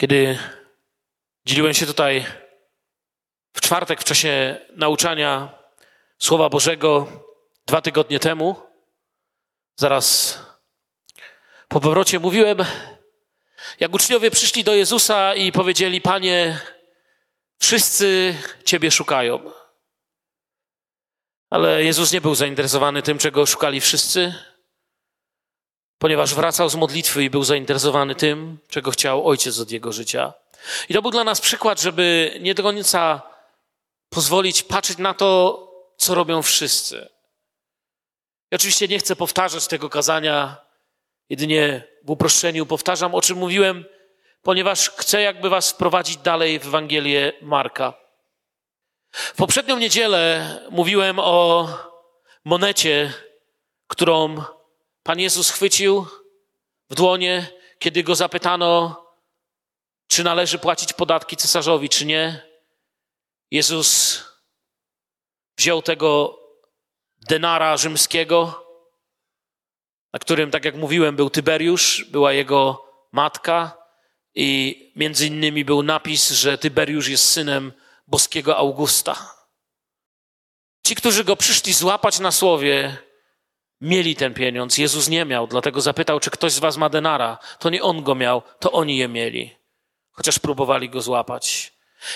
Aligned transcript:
Kiedy 0.00 0.38
dzieliłem 1.44 1.74
się 1.74 1.86
tutaj 1.86 2.26
w 3.52 3.60
czwartek 3.60 4.00
w 4.00 4.04
czasie 4.04 4.60
nauczania 4.76 5.58
Słowa 6.18 6.48
Bożego 6.48 7.06
dwa 7.66 7.82
tygodnie 7.82 8.20
temu, 8.20 8.56
zaraz 9.76 10.38
po 11.68 11.80
powrocie 11.80 12.18
mówiłem, 12.18 12.58
jak 13.80 13.94
uczniowie 13.94 14.30
przyszli 14.30 14.64
do 14.64 14.74
Jezusa 14.74 15.34
i 15.34 15.52
powiedzieli: 15.52 16.00
Panie, 16.00 16.60
wszyscy 17.58 18.34
Ciebie 18.64 18.90
szukają. 18.90 19.52
Ale 21.50 21.84
Jezus 21.84 22.12
nie 22.12 22.20
był 22.20 22.34
zainteresowany 22.34 23.02
tym, 23.02 23.18
czego 23.18 23.46
szukali 23.46 23.80
wszyscy, 23.80 24.34
ponieważ 26.00 26.34
wracał 26.34 26.68
z 26.68 26.74
modlitwy 26.74 27.24
i 27.24 27.30
był 27.30 27.44
zainteresowany 27.44 28.14
tym, 28.14 28.58
czego 28.68 28.90
chciał 28.90 29.28
Ojciec 29.28 29.58
od 29.58 29.70
jego 29.70 29.92
życia. 29.92 30.32
I 30.88 30.94
to 30.94 31.02
był 31.02 31.10
dla 31.10 31.24
nas 31.24 31.40
przykład, 31.40 31.80
żeby 31.80 32.36
nie 32.40 32.54
do 32.54 32.62
końca 32.62 33.22
pozwolić 34.08 34.62
patrzeć 34.62 34.98
na 34.98 35.14
to, 35.14 35.58
co 35.96 36.14
robią 36.14 36.42
wszyscy. 36.42 37.08
I 38.50 38.54
oczywiście 38.54 38.88
nie 38.88 38.98
chcę 38.98 39.16
powtarzać 39.16 39.66
tego 39.66 39.90
kazania, 39.90 40.56
jedynie 41.28 41.82
w 42.04 42.10
uproszczeniu 42.10 42.66
powtarzam, 42.66 43.14
o 43.14 43.20
czym 43.20 43.38
mówiłem, 43.38 43.84
ponieważ 44.42 44.90
chcę 44.90 45.22
jakby 45.22 45.48
was 45.48 45.70
wprowadzić 45.70 46.16
dalej 46.16 46.58
w 46.58 46.66
Ewangelię 46.66 47.32
Marka. 47.42 47.94
W 49.12 49.36
poprzednią 49.36 49.78
niedzielę 49.78 50.56
mówiłem 50.70 51.18
o 51.18 51.68
monecie, 52.44 53.12
którą 53.86 54.44
Pan 55.02 55.20
Jezus 55.20 55.50
chwycił 55.50 56.06
w 56.90 56.94
dłonie, 56.94 57.52
kiedy 57.78 58.02
go 58.02 58.14
zapytano, 58.14 59.04
czy 60.08 60.24
należy 60.24 60.58
płacić 60.58 60.92
podatki 60.92 61.36
cesarzowi, 61.36 61.88
czy 61.88 62.06
nie. 62.06 62.50
Jezus 63.50 64.20
wziął 65.58 65.82
tego 65.82 66.40
denara 67.28 67.76
rzymskiego, 67.76 68.66
na 70.12 70.18
którym, 70.18 70.50
tak 70.50 70.64
jak 70.64 70.74
mówiłem, 70.74 71.16
był 71.16 71.30
Tyberiusz, 71.30 72.04
była 72.04 72.32
jego 72.32 72.84
matka 73.12 73.78
i 74.34 74.92
między 74.96 75.26
innymi 75.26 75.64
był 75.64 75.82
napis, 75.82 76.30
że 76.30 76.58
Tyberiusz 76.58 77.08
jest 77.08 77.32
synem 77.32 77.72
boskiego 78.06 78.56
Augusta. 78.56 79.34
Ci, 80.86 80.94
którzy 80.94 81.24
go 81.24 81.36
przyszli 81.36 81.72
złapać 81.72 82.18
na 82.18 82.32
słowie, 82.32 82.96
mieli 83.80 84.16
ten 84.16 84.34
pieniądz. 84.34 84.78
Jezus 84.78 85.08
nie 85.08 85.24
miał, 85.24 85.46
dlatego 85.46 85.80
zapytał, 85.80 86.20
czy 86.20 86.30
ktoś 86.30 86.52
z 86.52 86.58
was 86.58 86.76
ma 86.76 86.88
denara. 86.88 87.38
To 87.58 87.70
nie 87.70 87.82
on 87.82 88.02
go 88.02 88.14
miał, 88.14 88.42
to 88.58 88.72
oni 88.72 88.96
je 88.96 89.08
mieli. 89.08 89.56
Chociaż 90.12 90.38
próbowali 90.38 90.90
go 90.90 91.02
złapać. 91.02 91.72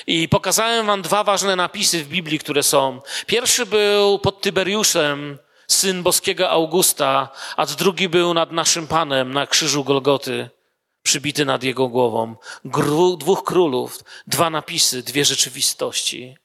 I 0.07 0.29
pokazałem 0.29 0.87
wam 0.87 1.03
dwa 1.03 1.25
ważne 1.25 1.57
napisy 1.57 2.05
w 2.05 2.09
Biblii, 2.09 2.39
które 2.39 2.63
są. 2.63 3.01
Pierwszy 3.27 3.67
był 3.67 4.19
pod 4.19 4.41
Tyberiuszem, 4.41 5.39
syn 5.67 6.03
boskiego 6.03 6.51
Augusta, 6.51 7.29
a 7.57 7.67
drugi 7.67 8.09
był 8.09 8.35
nad 8.35 8.53
naszym 8.53 8.87
Panem 8.87 9.33
na 9.33 9.47
krzyżu 9.47 9.85
Golgoty, 9.85 10.51
przybity 11.03 11.45
nad 11.45 11.63
jego 11.63 11.89
głową. 11.89 12.37
Gru, 12.65 13.17
dwóch 13.17 13.45
królów, 13.45 13.99
dwa 14.27 14.51
napisy, 14.51 15.03
dwie 15.03 15.25
rzeczywistości. 15.25 16.37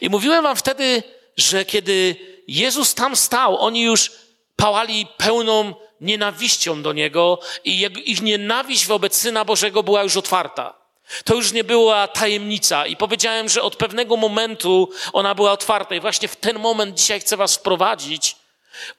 I 0.00 0.10
mówiłem 0.10 0.42
wam 0.42 0.56
wtedy, 0.56 1.02
że 1.36 1.64
kiedy 1.64 2.16
Jezus 2.48 2.94
tam 2.94 3.16
stał, 3.16 3.58
oni 3.58 3.82
już 3.82 4.12
pałali 4.56 5.06
pełną 5.16 5.74
nienawiścią 6.00 6.82
do 6.82 6.92
Niego 6.92 7.38
i 7.64 7.88
ich 8.04 8.22
nienawiść 8.22 8.86
wobec 8.86 9.16
Syna 9.16 9.44
Bożego 9.44 9.82
była 9.82 10.02
już 10.02 10.16
otwarta. 10.16 10.82
To 11.24 11.34
już 11.34 11.52
nie 11.52 11.64
była 11.64 12.08
tajemnica 12.08 12.86
i 12.86 12.96
powiedziałem, 12.96 13.48
że 13.48 13.62
od 13.62 13.76
pewnego 13.76 14.16
momentu 14.16 14.90
ona 15.12 15.34
była 15.34 15.52
otwarta 15.52 15.94
i 15.94 16.00
właśnie 16.00 16.28
w 16.28 16.36
ten 16.36 16.58
moment 16.58 16.98
dzisiaj 16.98 17.20
chcę 17.20 17.36
was 17.36 17.56
wprowadzić, 17.56 18.36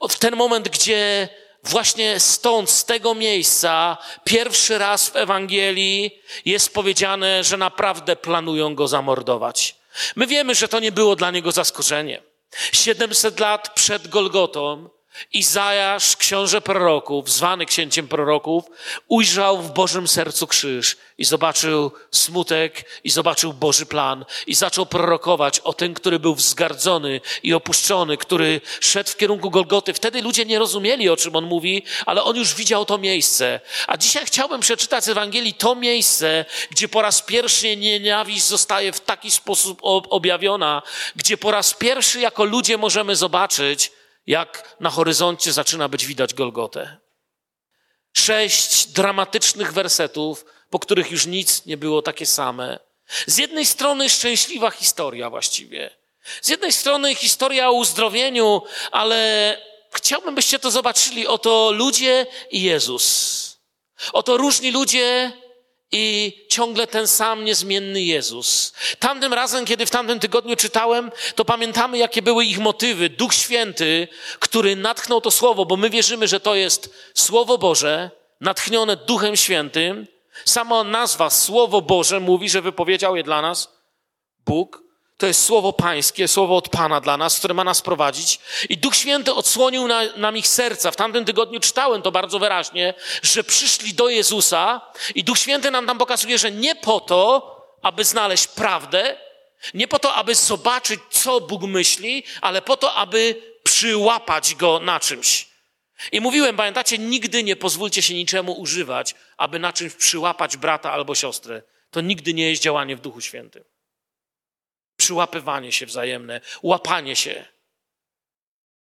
w 0.10 0.20
ten 0.20 0.36
moment, 0.36 0.70
gdzie 0.70 1.30
właśnie 1.64 2.20
stąd, 2.20 2.70
z 2.70 2.86
tego 2.86 3.16
miejsca, 3.16 3.98
pierwszy 4.24 4.78
raz 4.78 5.10
w 5.10 5.16
Ewangelii 5.16 6.22
jest 6.46 6.74
powiedziane, 6.74 7.44
że 7.44 7.58
naprawdę 7.58 8.16
planują 8.16 8.76
go 8.76 8.88
zamordować. 8.88 9.76
My 10.16 10.28
wiemy, 10.28 10.56
że 10.56 10.68
to 10.68 10.80
nie 10.80 10.92
było 10.92 11.16
dla 11.16 11.32
niego 11.32 11.52
zaskoczenie. 11.52 12.22
700 12.72 13.40
lat 13.40 13.74
przed 13.74 14.08
Golgotą 14.08 14.90
Izajasz, 15.34 16.18
książę 16.18 16.62
proroków, 16.62 17.32
zwany 17.32 17.66
księciem 17.66 18.08
proroków, 18.08 18.64
ujrzał 19.08 19.62
w 19.62 19.72
Bożym 19.72 20.08
sercu 20.08 20.48
krzyż 20.48 20.98
i 21.18 21.26
zobaczył 21.26 21.92
smutek 22.12 22.86
i 23.04 23.10
zobaczył 23.10 23.54
Boży 23.54 23.86
plan 23.86 24.26
i 24.48 24.56
zaczął 24.56 24.86
prorokować 24.86 25.60
o 25.60 25.74
tym, 25.74 25.94
który 25.94 26.20
był 26.20 26.36
wzgardzony 26.36 27.22
i 27.44 27.54
opuszczony, 27.54 28.18
który 28.18 28.62
szedł 28.80 29.10
w 29.10 29.18
kierunku 29.18 29.50
Golgoty. 29.50 29.94
Wtedy 29.94 30.22
ludzie 30.22 30.46
nie 30.46 30.60
rozumieli, 30.60 31.10
o 31.10 31.18
czym 31.18 31.36
on 31.36 31.46
mówi, 31.46 31.84
ale 32.06 32.24
on 32.24 32.36
już 32.36 32.56
widział 32.56 32.86
to 32.86 32.98
miejsce. 32.98 33.60
A 33.88 33.98
dzisiaj 33.98 34.26
chciałbym 34.26 34.62
przeczytać 34.62 35.04
z 35.04 35.10
Ewangelii 35.10 35.54
to 35.54 35.76
miejsce, 35.76 36.46
gdzie 36.72 36.88
po 36.88 37.02
raz 37.02 37.22
pierwszy 37.22 37.78
nienawiść 37.78 38.44
zostaje 38.44 38.92
w 38.92 39.00
taki 39.00 39.32
sposób 39.32 39.80
objawiona, 40.10 40.82
gdzie 41.16 41.38
po 41.38 41.52
raz 41.52 41.74
pierwszy 41.74 42.20
jako 42.20 42.44
ludzie 42.44 42.78
możemy 42.78 43.16
zobaczyć, 43.16 43.92
jak 44.28 44.76
na 44.80 44.90
horyzoncie 44.90 45.54
zaczyna 45.54 45.90
być 45.90 46.06
widać 46.06 46.34
Golgotę. 46.34 46.98
Sześć 48.14 48.88
dramatycznych 48.88 49.74
wersetów, 49.74 50.46
po 50.70 50.80
których 50.80 51.12
już 51.12 51.26
nic 51.26 51.66
nie 51.66 51.78
było 51.78 52.02
takie 52.02 52.26
same. 52.26 52.80
Z 53.28 53.38
jednej 53.38 53.66
strony 53.66 54.10
szczęśliwa 54.10 54.72
historia 54.72 55.30
właściwie. 55.30 55.90
Z 56.42 56.50
jednej 56.50 56.72
strony 56.72 57.16
historia 57.16 57.70
o 57.70 57.74
uzdrowieniu, 57.74 58.62
ale 58.92 59.58
chciałbym, 59.94 60.36
byście 60.36 60.60
to 60.60 60.72
zobaczyli. 60.72 61.28
Oto 61.28 61.72
ludzie 61.72 62.26
i 62.52 62.62
Jezus. 62.62 63.60
Oto 64.14 64.38
różni 64.38 64.72
ludzie 64.72 65.32
i 65.94 66.34
ciągle 66.50 66.88
ten 66.88 67.08
sam 67.08 67.46
niezmienny 67.46 68.02
Jezus. 68.02 68.74
Tamtym 69.00 69.34
razem, 69.34 69.66
kiedy 69.66 69.86
w 69.86 69.90
tamtym 69.90 70.20
tygodniu 70.20 70.56
czytałem, 70.56 71.12
to 71.36 71.46
pamiętamy, 71.46 71.98
jakie 71.98 72.22
były 72.22 72.46
ich 72.46 72.60
motywy. 72.60 73.10
Duch 73.10 73.34
Święty, 73.34 74.08
który 74.40 74.76
natchnął 74.76 75.22
to 75.22 75.32
słowo, 75.32 75.66
bo 75.66 75.78
my 75.78 75.90
wierzymy, 75.90 76.28
że 76.28 76.40
to 76.40 76.56
jest 76.56 76.94
Słowo 77.14 77.58
Boże, 77.58 78.12
natchnione 78.42 78.98
Duchem 78.98 79.36
Świętym. 79.36 80.08
Sama 80.46 80.84
nazwa 80.84 81.30
Słowo 81.30 81.82
Boże 81.82 82.20
mówi, 82.20 82.50
że 82.50 82.62
wypowiedział 82.62 83.16
je 83.16 83.24
dla 83.24 83.42
nas 83.42 83.70
Bóg. 84.46 84.83
To 85.24 85.28
jest 85.28 85.44
słowo 85.44 85.74
pańskie, 85.74 86.28
słowo 86.28 86.58
od 86.58 86.70
Pana 86.70 87.02
dla 87.02 87.18
nas, 87.18 87.38
które 87.38 87.54
ma 87.54 87.64
nas 87.64 87.82
prowadzić. 87.82 88.40
I 88.70 88.78
Duch 88.78 88.96
Święty 88.96 89.34
odsłonił 89.34 89.88
na, 89.88 90.02
nam 90.18 90.38
ich 90.38 90.48
serca. 90.48 90.92
W 90.92 90.96
tamtym 90.96 91.26
tygodniu 91.26 91.60
czytałem 91.60 92.02
to 92.02 92.12
bardzo 92.12 92.40
wyraźnie, 92.40 92.94
że 93.22 93.44
przyszli 93.44 93.94
do 93.94 94.10
Jezusa 94.10 94.82
i 95.16 95.24
Duch 95.24 95.40
Święty 95.40 95.72
nam 95.72 95.88
tam 95.88 95.98
pokazuje, 95.98 96.38
że 96.38 96.52
nie 96.52 96.76
po 96.76 97.00
to, 97.00 97.56
aby 97.82 98.04
znaleźć 98.04 98.48
prawdę, 98.48 99.18
nie 99.74 99.88
po 99.88 100.00
to, 100.00 100.14
aby 100.14 100.36
zobaczyć, 100.36 101.00
co 101.10 101.42
Bóg 101.42 101.62
myśli, 101.64 102.24
ale 102.42 102.62
po 102.62 102.78
to, 102.78 102.94
aby 102.94 103.36
przyłapać 103.64 104.56
Go 104.56 104.80
na 104.80 105.00
czymś. 105.00 105.48
I 106.12 106.22
mówiłem, 106.22 106.56
pamiętacie, 106.56 106.98
nigdy 106.98 107.44
nie 107.44 107.56
pozwólcie 107.56 108.02
się 108.02 108.14
niczemu 108.14 108.54
używać, 108.54 109.16
aby 109.38 109.60
na 109.60 109.74
czymś 109.74 109.94
przyłapać 109.94 110.58
brata 110.58 110.92
albo 110.92 111.16
siostrę. 111.16 111.62
To 111.92 112.02
nigdy 112.02 112.34
nie 112.34 112.50
jest 112.50 112.62
działanie 112.62 112.96
w 112.96 113.02
Duchu 113.02 113.22
Świętym 113.22 113.73
przyłapywanie 115.04 115.72
się 115.72 115.86
wzajemne, 115.86 116.42
łapanie 116.62 117.16
się. 117.16 117.46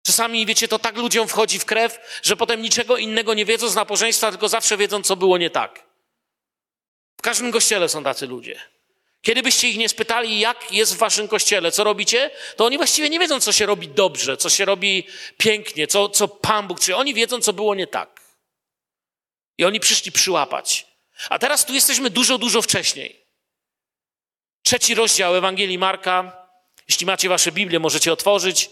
Czasami, 0.02 0.46
wiecie, 0.46 0.68
to 0.68 0.78
tak 0.78 0.96
ludziom 0.96 1.28
wchodzi 1.28 1.58
w 1.58 1.64
krew, 1.64 2.20
że 2.22 2.36
potem 2.36 2.62
niczego 2.62 2.96
innego 2.96 3.34
nie 3.34 3.44
wiedzą 3.44 3.68
z 3.68 3.74
nabożeństwa, 3.74 4.30
tylko 4.30 4.48
zawsze 4.48 4.76
wiedzą, 4.76 5.02
co 5.02 5.16
było 5.16 5.38
nie 5.38 5.50
tak. 5.50 5.84
W 7.18 7.22
każdym 7.22 7.52
kościele 7.52 7.88
są 7.88 8.04
tacy 8.04 8.26
ludzie. 8.26 8.60
Kiedy 9.22 9.42
byście 9.42 9.68
ich 9.68 9.76
nie 9.76 9.88
spytali, 9.88 10.40
jak 10.40 10.72
jest 10.72 10.94
w 10.94 10.98
waszym 10.98 11.28
kościele, 11.28 11.72
co 11.72 11.84
robicie, 11.84 12.30
to 12.56 12.64
oni 12.64 12.76
właściwie 12.76 13.10
nie 13.10 13.18
wiedzą, 13.18 13.40
co 13.40 13.52
się 13.52 13.66
robi 13.66 13.88
dobrze, 13.88 14.36
co 14.36 14.50
się 14.50 14.64
robi 14.64 15.06
pięknie, 15.38 15.86
co, 15.86 16.08
co 16.08 16.28
Pan 16.28 16.66
Bóg 16.66 16.80
czy 16.80 16.96
Oni 16.96 17.14
wiedzą, 17.14 17.40
co 17.40 17.52
było 17.52 17.74
nie 17.74 17.86
tak. 17.86 18.20
I 19.58 19.64
oni 19.64 19.80
przyszli 19.80 20.12
przyłapać. 20.12 20.86
A 21.28 21.38
teraz 21.38 21.66
tu 21.66 21.74
jesteśmy 21.74 22.10
dużo, 22.10 22.38
dużo 22.38 22.62
wcześniej. 22.62 23.27
Trzeci 24.68 24.94
rozdział 24.94 25.36
Ewangelii 25.36 25.78
Marka. 25.78 26.46
Jeśli 26.88 27.06
macie 27.06 27.28
wasze 27.28 27.52
Biblię, 27.52 27.78
możecie 27.78 28.12
otworzyć. 28.12 28.70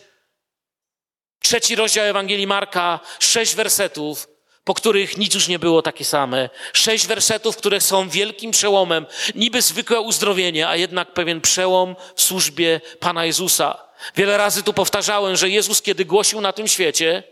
Trzeci 1.40 1.76
rozdział 1.76 2.04
Ewangelii 2.04 2.46
Marka, 2.46 3.00
sześć 3.19 3.54
wersetów, 3.54 4.28
po 4.64 4.75
których 4.75 5.16
nic 5.16 5.34
już 5.34 5.48
nie 5.48 5.58
było 5.58 5.82
takie 5.82 6.04
same. 6.04 6.50
Sześć 6.72 7.06
wersetów, 7.06 7.56
które 7.56 7.81
są 7.81 8.08
wielkim 8.08 8.50
przełomem. 8.50 9.06
Niby 9.34 9.62
zwykłe 9.62 10.00
uzdrowienie, 10.00 10.69
a 10.69 10.76
jednak 10.76 11.12
pewien 11.12 11.40
przełom 11.40 11.96
w 12.16 12.22
służbie 12.22 12.81
Pana 13.00 13.25
Jezusa. 13.25 13.78
Wiele 14.16 14.37
razy 14.37 14.62
tu 14.62 14.72
powtarzałem, 14.72 15.37
że 15.37 15.50
Jezus, 15.50 15.82
kiedy 15.82 16.04
głosił 16.04 16.40
na 16.40 16.52
tym 16.52 16.69
świecie, 16.69 17.22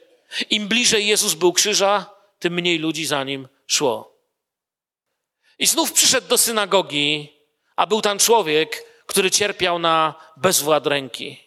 im 0.50 0.68
bliżej 0.68 1.06
Jezus 1.06 1.34
był 1.34 1.52
krzyża, 1.52 2.10
tym 2.38 2.54
mniej 2.54 2.78
ludzi 2.78 3.06
za 3.06 3.24
nim 3.24 3.48
szło. 3.66 4.18
I 5.58 5.66
znów 5.66 5.92
przyszedł 5.92 6.28
do 6.28 6.38
synagogi, 6.38 7.33
a 7.76 7.86
był 7.86 8.02
tam 8.02 8.18
człowiek, 8.18 8.84
który 9.06 9.30
cierpiał 9.30 9.78
na 9.78 10.14
bezwład 10.36 10.86
ręki. 10.86 11.44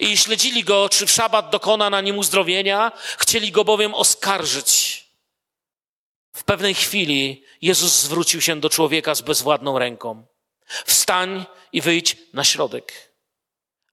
I 0.00 0.16
śledzili 0.16 0.64
go, 0.64 0.88
czy 0.88 1.06
w 1.06 1.10
szabat 1.10 1.50
dokona 1.50 1.90
na 1.90 2.00
nim 2.00 2.18
uzdrowienia, 2.18 2.92
chcieli 3.18 3.52
go 3.52 3.64
bowiem 3.64 3.94
oskarżyć. 3.94 5.02
W 6.32 6.44
pewnej 6.44 6.74
chwili 6.74 7.44
Jezus 7.62 8.02
zwrócił 8.02 8.40
się 8.40 8.60
do 8.60 8.70
człowieka 8.70 9.14
z 9.14 9.20
bezwładną 9.20 9.78
ręką. 9.78 10.26
Wstań 10.86 11.44
i 11.72 11.80
wyjdź 11.80 12.16
na 12.32 12.44
środek. 12.44 13.12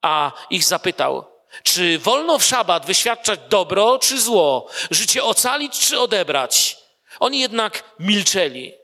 A 0.02 0.32
ich 0.50 0.64
zapytał, 0.64 1.26
czy 1.64 2.00
wolno 2.00 2.40
w 2.40 2.44
szabat 2.44 2.86
wyświadczać 2.86 3.40
dobro 3.50 4.00
czy 4.00 4.22
zło, 4.22 4.70
życie 4.92 5.24
ocalić 5.24 5.80
czy 5.80 6.00
odebrać? 6.00 6.78
Oni 7.20 7.40
jednak 7.40 7.84
milczeli. 8.00 8.79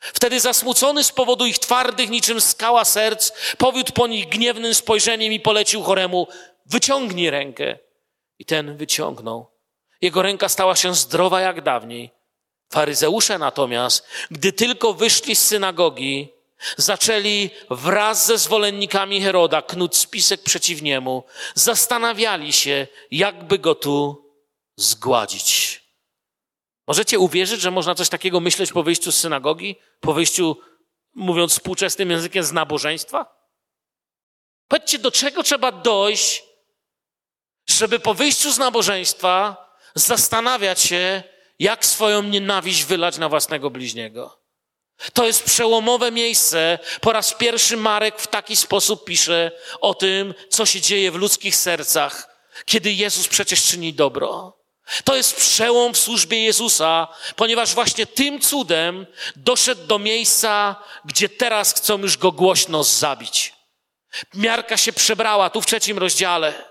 Wtedy 0.00 0.40
zasmucony 0.40 1.04
z 1.04 1.12
powodu 1.12 1.46
ich 1.46 1.58
twardych 1.58 2.10
niczym 2.10 2.40
skała 2.40 2.84
serc, 2.84 3.32
powiódł 3.58 3.92
po 3.92 4.06
nich 4.06 4.28
gniewnym 4.28 4.74
spojrzeniem 4.74 5.32
i 5.32 5.40
polecił 5.40 5.82
choremu, 5.82 6.28
wyciągnij 6.66 7.30
rękę. 7.30 7.78
I 8.38 8.44
ten 8.44 8.76
wyciągnął. 8.76 9.46
Jego 10.00 10.22
ręka 10.22 10.48
stała 10.48 10.76
się 10.76 10.94
zdrowa 10.94 11.40
jak 11.40 11.62
dawniej. 11.62 12.10
Faryzeusze 12.72 13.38
natomiast, 13.38 14.06
gdy 14.30 14.52
tylko 14.52 14.94
wyszli 14.94 15.36
z 15.36 15.44
synagogi, 15.44 16.28
zaczęli 16.76 17.50
wraz 17.70 18.26
ze 18.26 18.38
zwolennikami 18.38 19.22
Heroda 19.22 19.62
knuć 19.62 19.96
spisek 19.96 20.42
przeciw 20.42 20.82
niemu. 20.82 21.24
Zastanawiali 21.54 22.52
się, 22.52 22.86
jakby 23.10 23.58
go 23.58 23.74
tu 23.74 24.24
zgładzić. 24.76 25.69
Możecie 26.90 27.18
uwierzyć, 27.18 27.60
że 27.60 27.70
można 27.70 27.94
coś 27.94 28.08
takiego 28.08 28.40
myśleć 28.40 28.72
po 28.72 28.82
wyjściu 28.82 29.12
z 29.12 29.18
synagogi, 29.18 29.76
po 30.00 30.14
wyjściu, 30.14 30.56
mówiąc 31.14 31.52
współczesnym 31.52 32.10
językiem, 32.10 32.44
z 32.44 32.52
nabożeństwa? 32.52 33.26
Powiedzcie, 34.68 34.98
do 34.98 35.10
czego 35.10 35.42
trzeba 35.42 35.72
dojść, 35.72 36.44
żeby 37.66 38.00
po 38.00 38.14
wyjściu 38.14 38.52
z 38.52 38.58
nabożeństwa 38.58 39.56
zastanawiać 39.94 40.80
się, 40.80 41.22
jak 41.58 41.86
swoją 41.86 42.22
nienawiść 42.22 42.84
wylać 42.84 43.18
na 43.18 43.28
własnego 43.28 43.70
bliźniego. 43.70 44.40
To 45.12 45.26
jest 45.26 45.44
przełomowe 45.44 46.10
miejsce. 46.10 46.78
Po 47.00 47.12
raz 47.12 47.34
pierwszy 47.34 47.76
Marek 47.76 48.20
w 48.20 48.26
taki 48.26 48.56
sposób 48.56 49.04
pisze 49.04 49.52
o 49.80 49.94
tym, 49.94 50.34
co 50.48 50.66
się 50.66 50.80
dzieje 50.80 51.10
w 51.10 51.16
ludzkich 51.16 51.56
sercach, 51.56 52.36
kiedy 52.64 52.92
Jezus 52.92 53.28
przecież 53.28 53.62
czyni 53.62 53.94
dobro. 53.94 54.59
To 55.04 55.16
jest 55.16 55.36
przełom 55.36 55.94
w 55.94 55.98
służbie 55.98 56.44
Jezusa, 56.44 57.08
ponieważ 57.36 57.74
właśnie 57.74 58.06
tym 58.06 58.40
cudem 58.40 59.06
doszedł 59.36 59.86
do 59.86 59.98
miejsca, 59.98 60.76
gdzie 61.04 61.28
teraz 61.28 61.74
chcą 61.74 61.98
już 61.98 62.16
go 62.16 62.32
głośno 62.32 62.84
zabić. 62.84 63.52
Miarka 64.34 64.76
się 64.76 64.92
przebrała 64.92 65.50
tu 65.50 65.62
w 65.62 65.66
trzecim 65.66 65.98
rozdziale. 65.98 66.70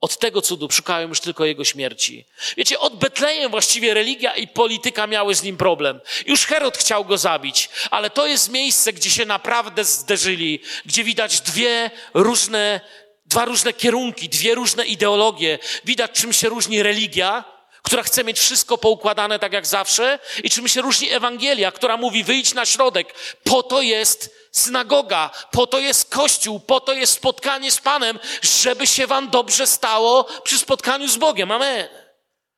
Od 0.00 0.18
tego 0.18 0.42
cudu 0.42 0.70
szukają 0.70 1.08
już 1.08 1.20
tylko 1.20 1.44
jego 1.44 1.64
śmierci. 1.64 2.24
Wiecie, 2.56 2.78
od 2.78 2.98
Betlejem 2.98 3.50
właściwie 3.50 3.94
religia 3.94 4.34
i 4.34 4.48
polityka 4.48 5.06
miały 5.06 5.34
z 5.34 5.42
nim 5.42 5.56
problem. 5.56 6.00
Już 6.26 6.46
Herod 6.46 6.78
chciał 6.78 7.04
go 7.04 7.18
zabić, 7.18 7.68
ale 7.90 8.10
to 8.10 8.26
jest 8.26 8.48
miejsce, 8.48 8.92
gdzie 8.92 9.10
się 9.10 9.24
naprawdę 9.24 9.84
zderzyli, 9.84 10.60
gdzie 10.86 11.04
widać 11.04 11.40
dwie 11.40 11.90
różne, 12.14 12.80
dwa 13.28 13.44
różne 13.44 13.72
kierunki, 13.72 14.28
dwie 14.28 14.54
różne 14.54 14.86
ideologie. 14.86 15.58
Widać, 15.84 16.10
czym 16.12 16.32
się 16.32 16.48
różni 16.48 16.82
religia, 16.82 17.44
która 17.82 18.02
chce 18.02 18.24
mieć 18.24 18.38
wszystko 18.38 18.78
poukładane 18.78 19.38
tak 19.38 19.52
jak 19.52 19.66
zawsze, 19.66 20.18
i 20.44 20.50
czym 20.50 20.68
się 20.68 20.80
różni 20.80 21.10
Ewangelia, 21.10 21.72
która 21.72 21.96
mówi 21.96 22.24
wyjdź 22.24 22.54
na 22.54 22.66
środek. 22.66 23.14
Po 23.44 23.62
to 23.62 23.82
jest 23.82 24.34
synagoga, 24.52 25.30
po 25.50 25.66
to 25.66 25.78
jest 25.78 26.14
kościół, 26.14 26.60
po 26.60 26.80
to 26.80 26.92
jest 26.92 27.12
spotkanie 27.12 27.72
z 27.72 27.78
Panem, 27.78 28.18
żeby 28.42 28.86
się 28.86 29.06
wam 29.06 29.30
dobrze 29.30 29.66
stało 29.66 30.24
przy 30.24 30.58
spotkaniu 30.58 31.08
z 31.08 31.16
Bogiem. 31.16 31.50
Amen. 31.50 31.88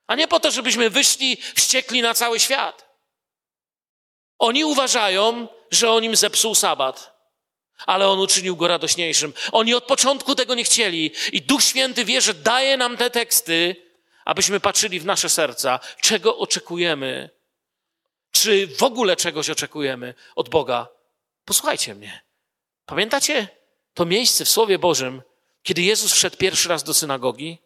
A 0.06 0.14
nie 0.14 0.28
po 0.28 0.40
to, 0.40 0.50
żebyśmy 0.50 0.90
wyszli 0.90 1.36
wściekli 1.54 2.02
na 2.02 2.14
cały 2.14 2.40
świat. 2.40 2.90
Oni 4.38 4.64
uważają, 4.64 5.48
że 5.70 5.90
on 5.90 6.04
im 6.04 6.16
zepsuł 6.16 6.54
sabat, 6.54 7.19
ale 7.86 8.08
on 8.08 8.18
uczynił 8.20 8.56
go 8.56 8.68
radośniejszym. 8.68 9.32
Oni 9.52 9.74
od 9.74 9.84
początku 9.84 10.34
tego 10.34 10.54
nie 10.54 10.64
chcieli 10.64 11.12
i 11.32 11.42
Duch 11.42 11.62
Święty 11.62 12.04
wie, 12.04 12.20
że 12.20 12.34
daje 12.34 12.76
nam 12.76 12.96
te 12.96 13.10
teksty, 13.10 13.76
abyśmy 14.24 14.60
patrzyli 14.60 15.00
w 15.00 15.06
nasze 15.06 15.28
serca, 15.28 15.80
czego 16.00 16.38
oczekujemy, 16.38 17.30
czy 18.30 18.66
w 18.66 18.82
ogóle 18.82 19.16
czegoś 19.16 19.50
oczekujemy 19.50 20.14
od 20.36 20.48
Boga 20.48 20.88
Posłuchajcie 21.50 21.94
mnie. 21.94 22.20
Pamiętacie 22.86 23.48
to 23.94 24.06
miejsce 24.06 24.44
w 24.44 24.48
Słowie 24.48 24.78
Bożym, 24.78 25.22
kiedy 25.62 25.82
Jezus 25.82 26.12
wszedł 26.12 26.36
pierwszy 26.36 26.68
raz 26.68 26.82
do 26.82 26.94
synagogi 26.94 27.58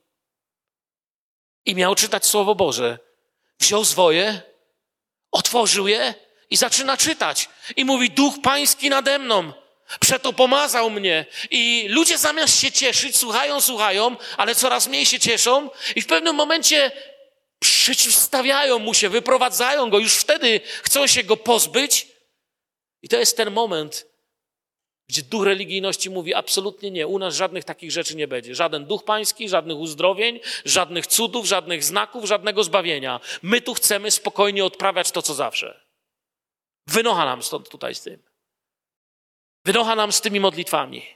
i 1.65 1.75
miał 1.75 1.95
czytać 1.95 2.27
Słowo 2.27 2.55
Boże? 2.55 2.99
Wziął 3.59 3.85
zwoje, 3.85 4.43
otworzył 5.31 5.89
je 5.89 6.15
i 6.51 6.57
zaczyna 6.57 6.97
czytać. 6.97 7.49
I 7.77 7.85
mówi: 7.85 8.11
Duch 8.11 8.35
Pański 8.43 8.91
nade 8.91 9.19
mną. 9.19 9.53
Przeto 10.01 10.33
pomazał 10.33 10.91
mnie. 10.91 11.27
I 11.51 11.87
ludzie 11.89 12.19
zamiast 12.19 12.61
się 12.61 12.73
cieszyć, 12.73 13.17
słuchają, 13.17 13.61
słuchają, 13.61 14.17
ale 14.37 14.55
coraz 14.55 14.89
mniej 14.89 15.07
się 15.07 15.21
cieszą, 15.21 15.71
i 15.97 16.03
w 16.03 16.07
pewnym 16.07 16.37
momencie 16.37 16.91
przeciwstawiają 17.59 18.79
mu 18.79 18.95
się, 18.95 19.09
wyprowadzają 19.09 19.91
go. 19.91 19.99
Już 19.99 20.15
wtedy 20.15 20.61
chcą 20.83 21.07
się 21.07 21.25
go 21.25 21.37
pozbyć, 21.37 22.07
i 23.03 23.09
to 23.09 23.19
jest 23.19 23.37
ten 23.37 23.51
moment, 23.51 24.07
gdzie 25.09 25.23
duch 25.23 25.45
religijności 25.45 26.11
mówi 26.11 26.35
absolutnie 26.35 26.91
nie, 26.91 27.07
u 27.07 27.19
nas 27.19 27.35
żadnych 27.35 27.65
takich 27.65 27.93
rzeczy 27.93 28.17
nie 28.17 28.29
będzie. 28.29 28.55
Żaden 28.55 28.87
duch 28.87 29.05
pański, 29.05 29.49
żadnych 29.49 29.77
uzdrowień, 29.77 30.41
żadnych 30.65 31.07
cudów, 31.07 31.47
żadnych 31.47 31.85
znaków, 31.85 32.25
żadnego 32.25 32.65
zbawienia. 32.65 33.21
My 33.43 33.61
tu 33.61 33.75
chcemy 33.75 34.11
spokojnie 34.11 34.65
odprawiać 34.65 35.11
to, 35.11 35.23
co 35.23 35.35
zawsze. 35.35 35.81
Wynocha 36.87 37.25
nam 37.25 37.43
stąd 37.43 37.69
tutaj 37.69 37.95
z 37.95 38.03
tym. 38.03 38.34
Wynocha 39.65 39.95
nam 39.95 40.13
z 40.13 40.21
tymi 40.21 40.41
modlitwami, 40.41 41.07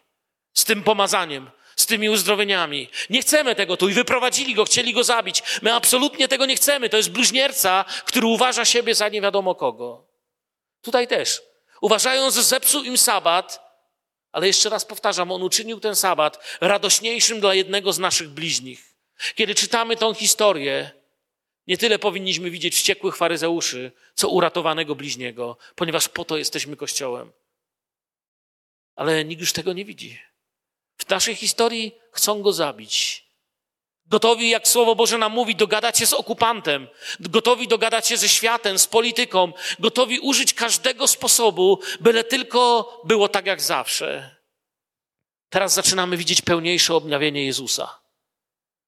z 0.55 0.65
tym 0.65 0.83
pomazaniem, 0.83 1.51
z 1.77 1.87
tymi 1.87 2.11
uzdrowieniami. 2.11 2.89
Nie 3.11 3.23
chcemy 3.23 3.55
tego 3.55 3.77
tu 3.77 3.89
i 3.89 3.93
wyprowadzili 3.93 4.55
go, 4.55 4.65
chcieli 4.65 4.93
go 4.93 5.05
zabić. 5.05 5.43
My 5.63 5.75
absolutnie 5.75 6.29
tego 6.29 6.47
nie 6.47 6.57
chcemy. 6.57 6.89
To 6.89 6.97
jest 6.97 7.11
bluźnierca, 7.11 7.85
który 8.05 8.27
uważa 8.27 8.65
siebie 8.65 8.95
za 8.95 9.09
nie 9.09 9.21
wiadomo 9.21 9.55
kogo. 9.55 10.07
Tutaj 10.83 11.09
też. 11.09 11.43
Uważają, 11.81 12.31
że 12.31 12.43
zepsuł 12.43 12.83
im 12.83 12.99
sabat, 12.99 13.69
ale 14.33 14.47
jeszcze 14.47 14.69
raz 14.69 14.85
powtarzam, 14.85 15.33
on 15.33 15.43
uczynił 15.43 15.81
ten 15.81 15.97
sabat 15.97 16.59
radośniejszym 16.61 17.41
dla 17.41 17.55
jednego 17.55 17.93
z 17.93 17.99
naszych 17.99 18.29
bliźnich. 18.29 18.95
Kiedy 19.35 19.55
czytamy 19.55 19.97
tą 19.97 20.15
historię, 20.15 20.91
nie 21.67 21.79
tyle 21.79 21.99
powinniśmy 21.99 22.51
widzieć 22.51 22.75
wściekłych 22.75 23.17
faryzeuszy, 23.17 23.93
co 24.15 24.29
uratowanego 24.29 24.95
bliźniego, 24.95 25.57
ponieważ 25.75 26.09
po 26.09 26.25
to 26.25 26.37
jesteśmy 26.37 26.77
Kościołem. 26.77 27.33
Ale 28.99 29.25
nikt 29.25 29.41
już 29.41 29.53
tego 29.53 29.73
nie 29.73 29.85
widzi. 29.85 30.21
W 30.97 31.09
naszej 31.09 31.35
historii 31.35 31.95
chcą 32.13 32.43
go 32.43 32.53
zabić. 32.53 33.25
Gotowi, 34.07 34.51
jak 34.51 34.69
Słowo 34.69 34.95
Boże 34.95 35.19
nam 35.19 35.33
mówi, 35.33 35.57
dogadać 35.57 35.99
się 35.99 36.07
z 36.07 36.13
okupantem, 36.13 36.89
gotowi 37.21 37.69
dogadać 37.69 38.09
się 38.09 38.17
ze 38.17 38.29
światem, 38.29 38.79
z 38.79 38.87
polityką, 38.87 39.53
gotowi 39.79 40.21
użyć 40.21 40.55
każdego 40.55 41.07
sposobu, 41.07 41.81
byle 42.01 42.25
tylko 42.25 42.93
było 43.05 43.29
tak 43.29 43.47
jak 43.47 43.63
zawsze. 43.63 44.37
Teraz 45.49 45.75
zaczynamy 45.75 46.17
widzieć 46.17 46.43
pełniejsze 46.43 46.95
objawienie 46.95 47.45
Jezusa. 47.45 47.99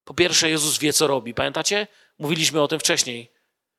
Po 0.03 0.13
pierwsze, 0.13 0.49
Jezus 0.49 0.77
wie, 0.79 0.93
co 0.93 1.07
robi. 1.07 1.33
Pamiętacie? 1.33 1.87
Mówiliśmy 2.19 2.61
o 2.61 2.67
tym 2.67 2.79
wcześniej. 2.79 3.31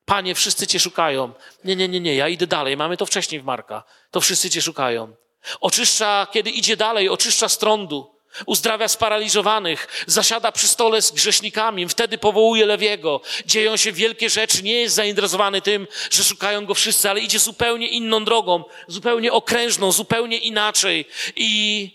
Panie, 0.05 0.35
wszyscy 0.35 0.67
Cię 0.67 0.79
szukają. 0.79 1.33
Nie, 1.63 1.75
nie, 1.75 1.87
nie, 1.87 1.99
nie, 1.99 2.15
ja 2.15 2.27
idę 2.27 2.47
dalej. 2.47 2.77
Mamy 2.77 2.97
to 2.97 3.05
wcześniej 3.05 3.41
w 3.41 3.43
Marka. 3.43 3.83
To 4.11 4.21
wszyscy 4.21 4.49
Cię 4.49 4.61
szukają. 4.61 5.15
Oczyszcza, 5.61 6.27
kiedy 6.31 6.49
idzie 6.49 6.77
dalej, 6.77 7.09
oczyszcza 7.09 7.49
strądu. 7.49 8.13
Uzdrawia 8.45 8.87
sparaliżowanych, 8.87 10.03
zasiada 10.07 10.51
przy 10.51 10.67
stole 10.67 11.01
z 11.01 11.11
grzesznikami, 11.11 11.87
wtedy 11.87 12.17
powołuje 12.17 12.65
Lewiego. 12.65 13.21
Dzieją 13.45 13.77
się 13.77 13.91
wielkie 13.91 14.29
rzeczy, 14.29 14.63
nie 14.63 14.73
jest 14.73 14.95
zainteresowany 14.95 15.61
tym, 15.61 15.87
że 16.11 16.23
szukają 16.23 16.65
go 16.65 16.73
wszyscy, 16.73 17.09
ale 17.09 17.19
idzie 17.19 17.39
zupełnie 17.39 17.87
inną 17.87 18.25
drogą, 18.25 18.63
zupełnie 18.87 19.31
okrężną, 19.31 19.91
zupełnie 19.91 20.37
inaczej. 20.37 21.05
I 21.35 21.89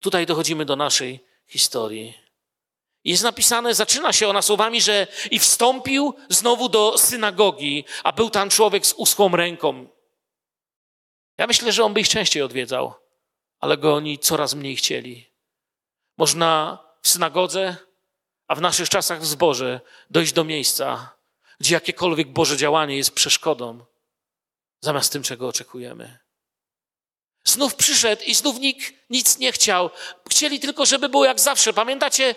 tutaj 0.00 0.26
dochodzimy 0.26 0.64
do 0.64 0.76
naszej 0.76 1.20
historii. 1.48 2.14
Jest 3.04 3.22
napisane, 3.22 3.74
zaczyna 3.74 4.12
się 4.12 4.28
ona 4.28 4.42
słowami, 4.42 4.80
że 4.80 5.06
i 5.30 5.38
wstąpił 5.38 6.14
znowu 6.28 6.68
do 6.68 6.98
synagogi, 6.98 7.84
a 8.04 8.12
był 8.12 8.30
tam 8.30 8.50
człowiek 8.50 8.86
z 8.86 8.92
uschłą 8.92 9.36
ręką. 9.36 9.97
Ja 11.38 11.46
myślę, 11.46 11.72
że 11.72 11.84
on 11.84 11.94
by 11.94 12.00
ich 12.00 12.08
częściej 12.08 12.42
odwiedzał 12.42 12.94
ale 13.60 13.76
go 13.76 13.94
oni 13.94 14.18
coraz 14.18 14.54
mniej 14.54 14.76
chcieli. 14.76 15.30
Można 16.16 16.78
w 17.02 17.08
synagodze, 17.08 17.76
a 18.48 18.54
w 18.54 18.60
naszych 18.60 18.88
czasach 18.88 19.20
w 19.20 19.26
zborze 19.26 19.80
dojść 20.10 20.32
do 20.32 20.44
miejsca, 20.44 21.16
gdzie 21.60 21.74
jakiekolwiek 21.74 22.28
Boże 22.28 22.56
działanie 22.56 22.96
jest 22.96 23.14
przeszkodą. 23.14 23.84
zamiast 24.80 25.12
tym, 25.12 25.22
czego 25.22 25.48
oczekujemy. 25.48 26.18
Znów 27.44 27.74
przyszedł 27.74 28.22
i 28.26 28.34
znów 28.34 28.58
nikt 28.60 28.94
nic 29.10 29.38
nie 29.38 29.52
chciał. 29.52 29.90
Chcieli 30.30 30.60
tylko, 30.60 30.86
żeby 30.86 31.08
było 31.08 31.24
jak 31.24 31.40
zawsze. 31.40 31.72
Pamiętacie, 31.72 32.34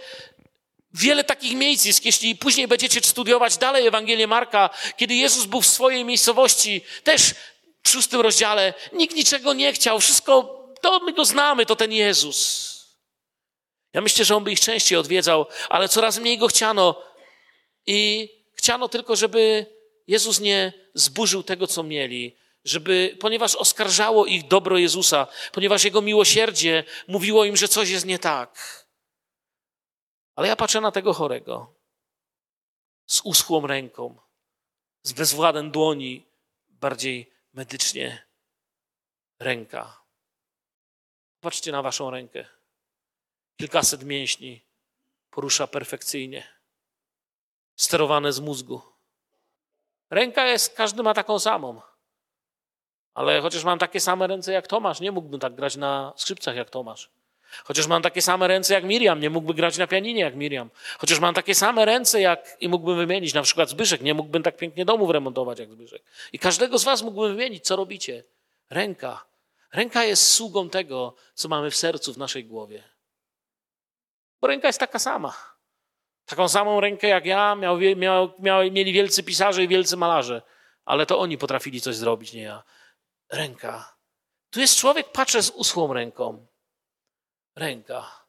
wiele 0.94 1.24
takich 1.24 1.56
miejsc 1.56 1.86
jest, 1.86 2.06
jeśli 2.06 2.36
później 2.36 2.68
będziecie 2.68 3.02
studiować 3.02 3.58
dalej 3.58 3.88
Ewangelię 3.88 4.28
Marka, 4.28 4.70
kiedy 4.98 5.16
Jezus 5.16 5.46
był 5.46 5.62
w 5.62 5.68
swojej 5.68 6.06
miejscowości, 6.06 6.82
też 7.04 7.36
w 7.84 7.90
szóstym 7.90 8.22
rozdziale, 8.22 8.74
nikt 8.94 9.16
niczego 9.16 9.54
nie 9.54 9.74
chciał, 9.74 10.00
wszystko, 10.00 10.62
to 10.82 11.00
my 11.00 11.14
go 11.14 11.26
znamy, 11.26 11.66
to 11.66 11.76
ten 11.76 11.92
Jezus. 11.92 12.72
Ja 13.94 14.02
myślę, 14.02 14.26
że 14.26 14.36
on 14.36 14.44
by 14.44 14.52
ich 14.52 14.60
częściej 14.60 14.98
odwiedzał, 14.98 15.46
ale 15.70 15.90
coraz 15.90 16.20
mniej 16.20 16.38
go 16.38 16.48
chciano 16.48 17.04
i 17.88 18.30
chciano 18.54 18.90
tylko, 18.90 19.16
żeby 19.16 19.66
Jezus 20.08 20.40
nie 20.40 20.74
zburzył 20.94 21.44
tego, 21.44 21.68
co 21.68 21.84
mieli, 21.84 22.36
żeby, 22.66 23.18
ponieważ 23.20 23.56
oskarżało 23.56 24.26
ich 24.26 24.48
dobro 24.48 24.78
Jezusa, 24.78 25.28
ponieważ 25.52 25.84
Jego 25.84 26.02
miłosierdzie 26.02 26.84
mówiło 27.08 27.46
im, 27.46 27.58
że 27.58 27.68
coś 27.68 27.90
jest 27.90 28.06
nie 28.06 28.20
tak. 28.20 28.82
Ale 30.36 30.48
ja 30.48 30.56
patrzę 30.56 30.82
na 30.82 30.92
tego 30.92 31.14
chorego 31.14 31.76
z 33.06 33.22
uschłą 33.24 33.68
ręką, 33.68 34.18
z 35.04 35.14
bezwładem 35.14 35.72
dłoni, 35.72 36.26
bardziej 36.70 37.32
medycznie 37.54 38.28
ręka. 39.40 40.02
Patrzcie 41.40 41.72
na 41.72 41.82
waszą 41.82 42.10
rękę. 42.10 42.46
Kilkaset 43.58 44.04
mięśni 44.04 44.66
porusza 45.30 45.68
perfekcyjnie, 45.68 46.48
sterowane 47.76 48.34
z 48.34 48.40
mózgu. 48.40 48.82
Ręka 50.10 50.46
jest, 50.46 50.76
każdy 50.76 51.04
ma 51.04 51.14
taką 51.14 51.40
samą. 51.40 51.82
Ale 53.14 53.42
chociaż 53.42 53.64
mam 53.64 53.80
takie 53.80 54.00
same 54.00 54.28
ręce 54.28 54.52
jak 54.52 54.68
Tomasz, 54.68 55.00
nie 55.00 55.12
mógłbym 55.12 55.40
tak 55.40 55.56
grać 55.56 55.76
na 55.76 56.14
skrzypcach 56.16 56.56
jak 56.56 56.70
Tomasz. 56.70 57.10
Chociaż 57.64 57.88
mam 57.88 58.02
takie 58.02 58.22
same 58.22 58.48
ręce 58.48 58.74
jak 58.74 58.84
Miriam, 58.84 59.20
nie 59.20 59.30
mógłbym 59.30 59.56
grać 59.56 59.78
na 59.78 59.88
pianinie 59.88 60.22
jak 60.22 60.36
Miriam. 60.36 60.70
Chociaż 60.98 61.20
mam 61.20 61.34
takie 61.34 61.56
same 61.56 61.86
ręce 61.86 62.22
jak 62.22 62.58
i 62.60 62.70
mógłbym 62.70 62.98
wymienić 62.98 63.34
na 63.34 63.42
przykład 63.42 63.70
Zbyszek, 63.70 64.02
nie 64.02 64.14
mógłbym 64.14 64.44
tak 64.44 64.58
pięknie 64.58 64.86
domów 64.86 65.10
remontować 65.10 65.60
jak 65.60 65.72
Zbyszek. 65.72 66.04
I 66.34 66.40
każdego 66.40 66.80
z 66.80 66.84
was 66.84 67.02
mógłbym 67.02 67.36
wymienić, 67.36 67.66
co 67.66 67.76
robicie. 67.76 68.24
Ręka. 68.70 69.26
Ręka 69.74 70.04
jest 70.04 70.32
sługą 70.32 70.70
tego, 70.70 71.16
co 71.34 71.50
mamy 71.50 71.72
w 71.72 71.76
sercu, 71.76 72.14
w 72.14 72.18
naszej 72.18 72.46
głowie. 72.46 72.84
Bo 74.42 74.48
ręka 74.48 74.68
jest 74.68 74.80
taka 74.80 75.00
sama. 75.00 75.34
Taką 76.26 76.48
samą 76.48 76.80
rękę 76.80 77.08
jak 77.08 77.26
ja 77.26 77.56
miał, 77.56 77.78
miał, 77.78 78.34
miał, 78.40 78.72
mieli 78.72 78.94
wielcy 78.94 79.24
pisarze 79.24 79.64
i 79.64 79.68
wielcy 79.68 79.98
malarze. 79.98 80.42
Ale 80.86 81.06
to 81.06 81.20
oni 81.20 81.38
potrafili 81.38 81.82
coś 81.82 81.96
zrobić, 81.96 82.34
nie 82.34 82.42
ja 82.42 82.64
ręka. 83.30 83.96
Tu 84.50 84.60
jest 84.60 84.78
człowiek, 84.78 85.12
patrzę 85.12 85.44
z 85.44 85.50
uschłą 85.50 85.94
ręką. 85.94 86.46
Ręka. 87.62 88.22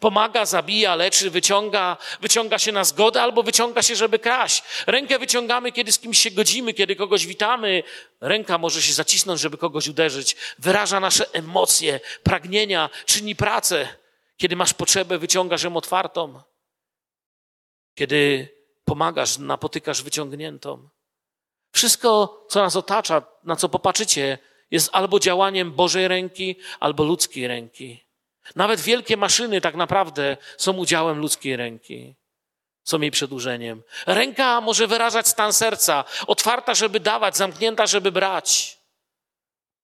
Pomaga, 0.00 0.46
zabija, 0.46 0.94
leczy, 0.94 1.30
wyciąga, 1.30 1.96
wyciąga 2.20 2.58
się 2.58 2.72
na 2.72 2.84
zgodę 2.84 3.22
albo 3.22 3.42
wyciąga 3.42 3.82
się, 3.82 3.96
żeby 3.96 4.18
kraść. 4.18 4.62
Rękę 4.86 5.18
wyciągamy, 5.18 5.72
kiedy 5.72 5.92
z 5.92 5.98
kimś 5.98 6.18
się 6.18 6.30
godzimy, 6.30 6.74
kiedy 6.74 6.96
kogoś 6.96 7.26
witamy. 7.26 7.82
Ręka 8.20 8.58
może 8.58 8.82
się 8.82 8.92
zacisnąć, 8.92 9.40
żeby 9.40 9.58
kogoś 9.58 9.88
uderzyć. 9.88 10.36
Wyraża 10.58 11.00
nasze 11.00 11.32
emocje, 11.32 12.00
pragnienia, 12.22 12.90
czyni 13.06 13.36
pracę. 13.36 13.88
Kiedy 14.36 14.56
masz 14.56 14.74
potrzebę, 14.74 15.18
wyciągasz 15.18 15.62
ją 15.62 15.76
otwartą. 15.76 16.42
Kiedy 17.94 18.48
pomagasz, 18.84 19.38
napotykasz 19.38 20.02
wyciągniętą. 20.02 20.88
Wszystko, 21.72 22.44
co 22.50 22.62
nas 22.62 22.76
otacza, 22.76 23.22
na 23.44 23.56
co 23.56 23.68
popatrzycie, 23.68 24.38
jest 24.70 24.90
albo 24.92 25.20
działaniem 25.20 25.72
Bożej 25.72 26.08
ręki, 26.08 26.56
albo 26.80 27.04
ludzkiej 27.04 27.46
ręki. 27.46 28.11
Nawet 28.56 28.80
wielkie 28.80 29.16
maszyny 29.16 29.60
tak 29.60 29.74
naprawdę 29.74 30.36
są 30.56 30.72
udziałem 30.72 31.18
ludzkiej 31.18 31.56
ręki. 31.56 32.14
Są 32.84 33.00
jej 33.00 33.10
przedłużeniem. 33.10 33.82
Ręka 34.06 34.60
może 34.60 34.86
wyrażać 34.86 35.28
stan 35.28 35.52
serca, 35.52 36.04
otwarta, 36.26 36.74
żeby 36.74 37.00
dawać, 37.00 37.36
zamknięta, 37.36 37.86
żeby 37.86 38.12
brać. 38.12 38.78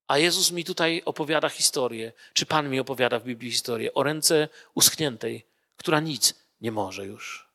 A 0.09 0.19
Jezus 0.19 0.51
mi 0.51 0.65
tutaj 0.65 1.03
opowiada 1.05 1.49
historię, 1.49 2.13
czy 2.33 2.47
Pan 2.47 2.71
mi 2.71 2.81
opowiada 2.81 3.19
w 3.19 3.25
Biblii 3.25 3.51
historię 3.51 3.95
o 3.95 4.03
ręce 4.03 4.49
uschniętej, 4.75 5.47
która 5.77 6.01
nic 6.01 6.35
nie 6.61 6.73
może 6.73 7.07
już, 7.07 7.49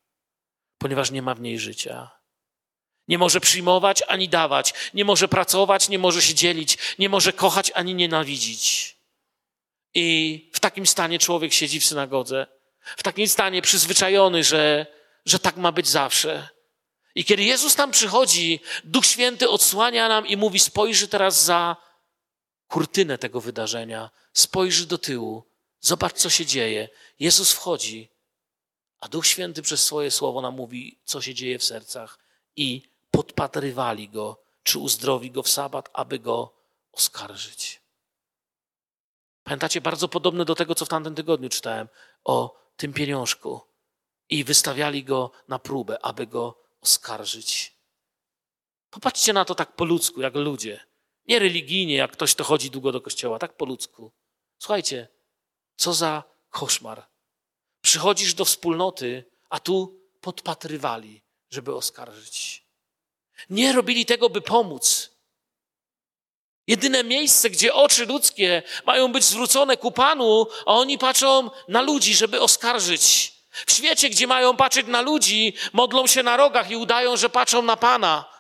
ponieważ 0.77 1.11
nie 1.11 1.21
ma 1.21 1.35
w 1.35 1.41
niej 1.41 1.59
życia. 1.59 2.11
Nie 3.07 3.17
może 3.17 3.39
przyjmować 3.39 4.03
ani 4.07 4.29
dawać, 4.29 4.73
nie 4.93 5.05
może 5.05 5.27
pracować, 5.27 5.89
nie 5.89 5.99
może 5.99 6.21
się 6.21 6.33
dzielić, 6.33 6.77
nie 6.99 7.09
może 7.09 7.33
kochać 7.33 7.71
ani 7.75 7.95
nienawidzić. 7.95 8.92
I 9.95 10.49
w 10.53 10.59
takim 10.59 10.87
stanie 10.87 11.19
człowiek 11.19 11.53
siedzi 11.53 11.79
w 11.79 11.85
synagodze, 11.85 12.47
w 12.97 13.03
takim 13.03 13.27
stanie 13.27 13.61
przyzwyczajony, 13.61 14.43
że, 14.43 14.85
że 15.25 15.39
tak 15.39 15.57
ma 15.57 15.71
być 15.71 15.87
zawsze. 15.87 16.49
I 17.15 17.25
kiedy 17.25 17.43
Jezus 17.43 17.75
tam 17.75 17.91
przychodzi, 17.91 18.59
Duch 18.83 19.05
Święty 19.05 19.49
odsłania 19.49 20.07
nam 20.07 20.27
i 20.27 20.37
mówi: 20.37 20.59
spojrzy 20.59 21.07
teraz 21.07 21.43
za 21.43 21.77
kurtynę 22.67 23.17
tego 23.17 23.41
wydarzenia, 23.41 24.09
spojrzy 24.33 24.85
do 24.87 24.97
tyłu, 24.97 25.43
zobacz, 25.81 26.13
co 26.13 26.29
się 26.29 26.45
dzieje. 26.45 26.89
Jezus 27.19 27.51
wchodzi, 27.51 28.09
a 28.99 29.07
Duch 29.07 29.27
Święty 29.27 29.61
przez 29.61 29.83
swoje 29.83 30.11
słowo 30.11 30.41
nam 30.41 30.55
mówi, 30.55 30.97
co 31.05 31.21
się 31.21 31.33
dzieje 31.33 31.59
w 31.59 31.63
sercach 31.63 32.19
i 32.55 32.81
podpatrywali 33.11 34.09
go, 34.09 34.37
czy 34.63 34.79
uzdrowi 34.79 35.31
go 35.31 35.43
w 35.43 35.49
sabat, 35.49 35.89
aby 35.93 36.19
go 36.19 36.53
oskarżyć. 36.91 37.82
Pamiętacie, 39.43 39.81
bardzo 39.81 40.07
podobne 40.07 40.45
do 40.45 40.55
tego, 40.55 40.75
co 40.75 40.85
w 40.85 40.89
tamtym 40.89 41.15
tygodniu 41.15 41.49
czytałem 41.49 41.87
o 42.23 42.59
tym 42.77 42.93
pieniążku. 42.93 43.61
I 44.29 44.43
wystawiali 44.43 45.03
go 45.03 45.31
na 45.47 45.59
próbę, 45.59 46.05
aby 46.05 46.27
go 46.27 46.59
oskarżyć. 46.81 47.75
Popatrzcie 48.89 49.33
na 49.33 49.45
to 49.45 49.55
tak 49.55 49.75
po 49.75 49.85
ludzku, 49.85 50.21
jak 50.21 50.35
ludzie. 50.35 50.85
Nie 51.27 51.39
religijnie, 51.39 51.95
jak 51.95 52.11
ktoś, 52.11 52.35
to 52.35 52.43
chodzi 52.43 52.71
długo 52.71 52.91
do 52.91 53.01
kościoła, 53.01 53.39
tak 53.39 53.57
po 53.57 53.65
ludzku. 53.65 54.11
Słuchajcie, 54.59 55.07
co 55.75 55.93
za 55.93 56.23
koszmar. 56.49 57.05
Przychodzisz 57.81 58.33
do 58.33 58.45
wspólnoty, 58.45 59.25
a 59.49 59.59
tu 59.59 59.99
podpatrywali, 60.21 61.21
żeby 61.49 61.75
oskarżyć. 61.75 62.65
Nie 63.49 63.73
robili 63.73 64.05
tego, 64.05 64.29
by 64.29 64.41
pomóc. 64.41 65.12
Jedyne 66.67 67.03
miejsce, 67.03 67.49
gdzie 67.49 67.73
oczy 67.73 68.05
ludzkie 68.05 68.63
mają 68.85 69.11
być 69.11 69.23
zwrócone 69.23 69.77
ku 69.77 69.91
Panu, 69.91 70.47
a 70.65 70.73
oni 70.73 70.97
patrzą 70.97 71.49
na 71.67 71.81
ludzi, 71.81 72.15
żeby 72.15 72.41
oskarżyć. 72.41 73.33
W 73.65 73.71
świecie, 73.71 74.09
gdzie 74.09 74.27
mają 74.27 74.55
patrzeć 74.55 74.87
na 74.87 75.01
ludzi, 75.01 75.53
modlą 75.73 76.07
się 76.07 76.23
na 76.23 76.37
rogach 76.37 76.71
i 76.71 76.75
udają, 76.75 77.17
że 77.17 77.29
patrzą 77.29 77.61
na 77.61 77.77
Pana. 77.77 78.32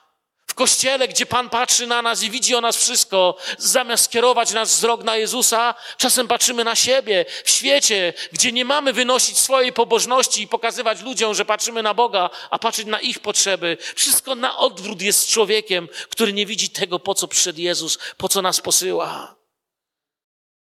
W 0.53 0.55
kościele, 0.55 1.07
gdzie 1.07 1.25
Pan 1.25 1.49
patrzy 1.49 1.87
na 1.87 2.01
nas 2.01 2.23
i 2.23 2.29
widzi 2.29 2.55
o 2.55 2.61
nas 2.61 2.77
wszystko, 2.77 3.37
zamiast 3.57 4.05
skierować 4.05 4.51
nasz 4.51 4.69
wzrok 4.69 5.03
na 5.03 5.17
Jezusa, 5.17 5.75
czasem 5.97 6.27
patrzymy 6.27 6.63
na 6.63 6.75
siebie. 6.75 7.25
W 7.43 7.49
świecie, 7.49 8.13
gdzie 8.31 8.51
nie 8.51 8.65
mamy 8.65 8.93
wynosić 8.93 9.37
swojej 9.37 9.73
pobożności 9.73 10.41
i 10.41 10.47
pokazywać 10.47 11.01
ludziom, 11.01 11.33
że 11.33 11.45
patrzymy 11.45 11.83
na 11.83 11.93
Boga, 11.93 12.29
a 12.49 12.59
patrzeć 12.59 12.87
na 12.87 12.99
ich 12.99 13.19
potrzeby. 13.19 13.77
Wszystko 13.95 14.35
na 14.35 14.57
odwrót 14.57 15.01
jest 15.01 15.19
z 15.19 15.27
człowiekiem, 15.27 15.87
który 16.09 16.33
nie 16.33 16.45
widzi 16.45 16.69
tego, 16.69 16.99
po 16.99 17.15
co 17.15 17.27
przyszedł 17.27 17.59
Jezus, 17.59 17.99
po 18.17 18.29
co 18.29 18.41
nas 18.41 18.61
posyła. 18.61 19.35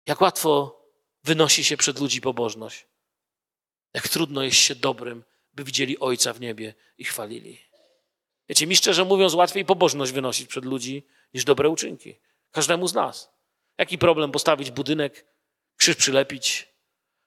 Jak 0.06 0.20
łatwo 0.20 0.82
wynosi 1.24 1.64
się 1.64 1.76
przed 1.76 2.00
ludzi 2.00 2.20
pobożność. 2.20 2.86
Jak 3.94 4.08
trudno 4.08 4.42
jest 4.42 4.58
się 4.58 4.74
dobrym, 4.74 5.24
by 5.52 5.64
widzieli 5.64 5.98
Ojca 5.98 6.32
w 6.32 6.40
niebie 6.40 6.74
i 6.98 7.04
chwalili. 7.04 7.67
Wiecie, 8.48 8.66
mi 8.66 8.76
szczerze 8.76 9.04
mówiąc, 9.04 9.34
łatwiej 9.34 9.64
pobożność 9.64 10.12
wynosić 10.12 10.48
przed 10.48 10.64
ludzi 10.64 11.06
niż 11.34 11.44
dobre 11.44 11.68
uczynki. 11.68 12.18
Każdemu 12.50 12.88
z 12.88 12.94
nas. 12.94 13.30
Jaki 13.78 13.98
problem 13.98 14.32
postawić 14.32 14.70
budynek, 14.70 15.26
krzyż 15.76 15.96
przylepić, 15.96 16.68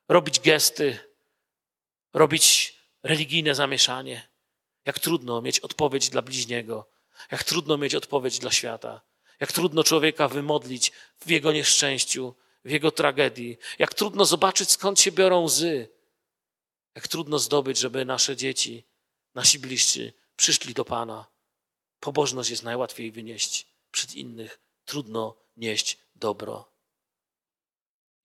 robić 0.09 0.39
gesty, 0.39 0.99
robić 2.13 2.75
religijne 3.03 3.55
zamieszanie. 3.55 4.27
Jak 4.85 4.99
trudno 4.99 5.41
mieć 5.41 5.59
odpowiedź 5.59 6.09
dla 6.09 6.21
bliźniego, 6.21 6.89
jak 7.31 7.43
trudno 7.43 7.77
mieć 7.77 7.95
odpowiedź 7.95 8.39
dla 8.39 8.51
świata, 8.51 9.01
jak 9.39 9.51
trudno 9.51 9.83
człowieka 9.83 10.27
wymodlić 10.27 10.91
w 11.19 11.29
jego 11.29 11.51
nieszczęściu, 11.51 12.35
w 12.65 12.71
jego 12.71 12.91
tragedii, 12.91 13.57
jak 13.79 13.93
trudno 13.93 14.25
zobaczyć 14.25 14.71
skąd 14.71 14.99
się 14.99 15.11
biorą 15.11 15.41
łzy, 15.43 15.89
jak 16.95 17.07
trudno 17.07 17.39
zdobyć, 17.39 17.77
żeby 17.77 18.05
nasze 18.05 18.35
dzieci, 18.35 18.85
nasi 19.35 19.59
bliscy 19.59 20.13
przyszli 20.41 20.73
do 20.73 20.85
Pana. 20.85 21.25
Pobożność 21.99 22.49
jest 22.49 22.63
najłatwiej 22.63 23.11
wynieść 23.11 23.67
przed 23.91 24.15
innych, 24.15 24.59
trudno 24.85 25.35
nieść 25.57 25.97
dobro. 26.15 26.71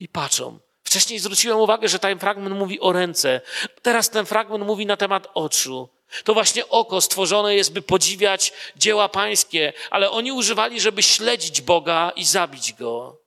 I 0.00 0.08
patrzą. 0.08 0.58
Wcześniej 0.84 1.18
zwróciłem 1.18 1.58
uwagę, 1.58 1.88
że 1.88 1.98
ten 1.98 2.18
fragment 2.18 2.56
mówi 2.56 2.80
o 2.80 2.92
ręce. 2.92 3.40
Teraz 3.82 4.10
ten 4.10 4.26
fragment 4.26 4.64
mówi 4.64 4.86
na 4.86 4.96
temat 4.96 5.28
oczu. 5.34 5.88
To 6.24 6.34
właśnie 6.34 6.68
oko 6.68 7.00
stworzone 7.00 7.54
jest, 7.54 7.72
by 7.72 7.82
podziwiać 7.82 8.52
dzieła 8.76 9.08
pańskie, 9.08 9.72
ale 9.90 10.10
oni 10.10 10.32
używali, 10.32 10.80
żeby 10.80 11.02
śledzić 11.02 11.60
Boga 11.60 12.12
i 12.16 12.24
zabić 12.24 12.72
go. 12.72 13.18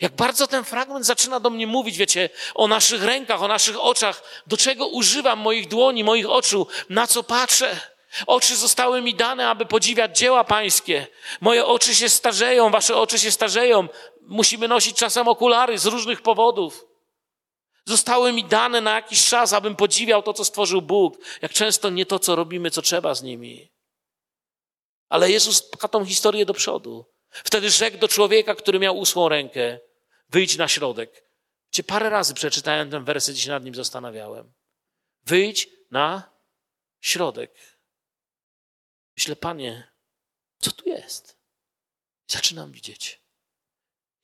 Jak 0.00 0.12
bardzo 0.12 0.46
ten 0.46 0.64
fragment 0.64 1.06
zaczyna 1.06 1.40
do 1.40 1.50
mnie 1.50 1.66
mówić, 1.66 1.96
wiecie, 1.96 2.30
o 2.54 2.68
naszych 2.68 3.02
rękach, 3.02 3.42
o 3.42 3.48
naszych 3.48 3.80
oczach, 3.80 4.22
do 4.46 4.56
czego 4.56 4.86
używam 4.86 5.38
moich 5.38 5.68
dłoni, 5.68 6.04
moich 6.04 6.30
oczu, 6.30 6.66
na 6.88 7.06
co 7.06 7.22
patrzę. 7.22 7.93
Oczy 8.26 8.56
zostały 8.56 9.02
mi 9.02 9.14
dane, 9.14 9.48
aby 9.48 9.66
podziwiać 9.66 10.18
dzieła 10.18 10.44
pańskie. 10.44 11.06
Moje 11.40 11.66
oczy 11.66 11.94
się 11.94 12.08
starzeją, 12.08 12.70
wasze 12.70 12.96
oczy 12.96 13.18
się 13.18 13.30
starzeją. 13.30 13.88
Musimy 14.22 14.68
nosić 14.68 14.96
czasem 14.96 15.28
okulary 15.28 15.78
z 15.78 15.86
różnych 15.86 16.22
powodów. 16.22 16.86
Zostały 17.86 18.32
mi 18.32 18.44
dane 18.44 18.80
na 18.80 18.94
jakiś 18.94 19.26
czas, 19.26 19.52
abym 19.52 19.76
podziwiał 19.76 20.22
to, 20.22 20.32
co 20.32 20.44
stworzył 20.44 20.82
Bóg. 20.82 21.18
Jak 21.42 21.52
często 21.52 21.90
nie 21.90 22.06
to, 22.06 22.18
co 22.18 22.36
robimy, 22.36 22.70
co 22.70 22.82
trzeba 22.82 23.14
z 23.14 23.22
nimi. 23.22 23.72
Ale 25.08 25.30
Jezus 25.30 25.62
pcha 25.62 25.88
tą 25.88 26.04
historię 26.04 26.46
do 26.46 26.54
przodu. 26.54 27.04
Wtedy 27.30 27.70
rzekł 27.70 27.98
do 27.98 28.08
człowieka, 28.08 28.54
który 28.54 28.78
miał 28.78 28.98
usłą 28.98 29.28
rękę, 29.28 29.78
wyjdź 30.28 30.56
na 30.56 30.68
środek. 30.68 31.24
Cię 31.70 31.82
parę 31.82 32.10
razy 32.10 32.34
przeczytałem 32.34 32.90
ten 32.90 33.04
werset 33.04 33.36
i 33.36 33.40
się 33.40 33.50
nad 33.50 33.64
nim 33.64 33.74
zastanawiałem. 33.74 34.52
Wyjdź 35.24 35.68
na 35.90 36.30
środek. 37.00 37.73
Myślę, 39.16 39.36
Panie, 39.36 39.90
co 40.58 40.72
tu 40.72 40.88
jest? 40.88 41.38
Zaczynam 42.26 42.72
widzieć. 42.72 43.20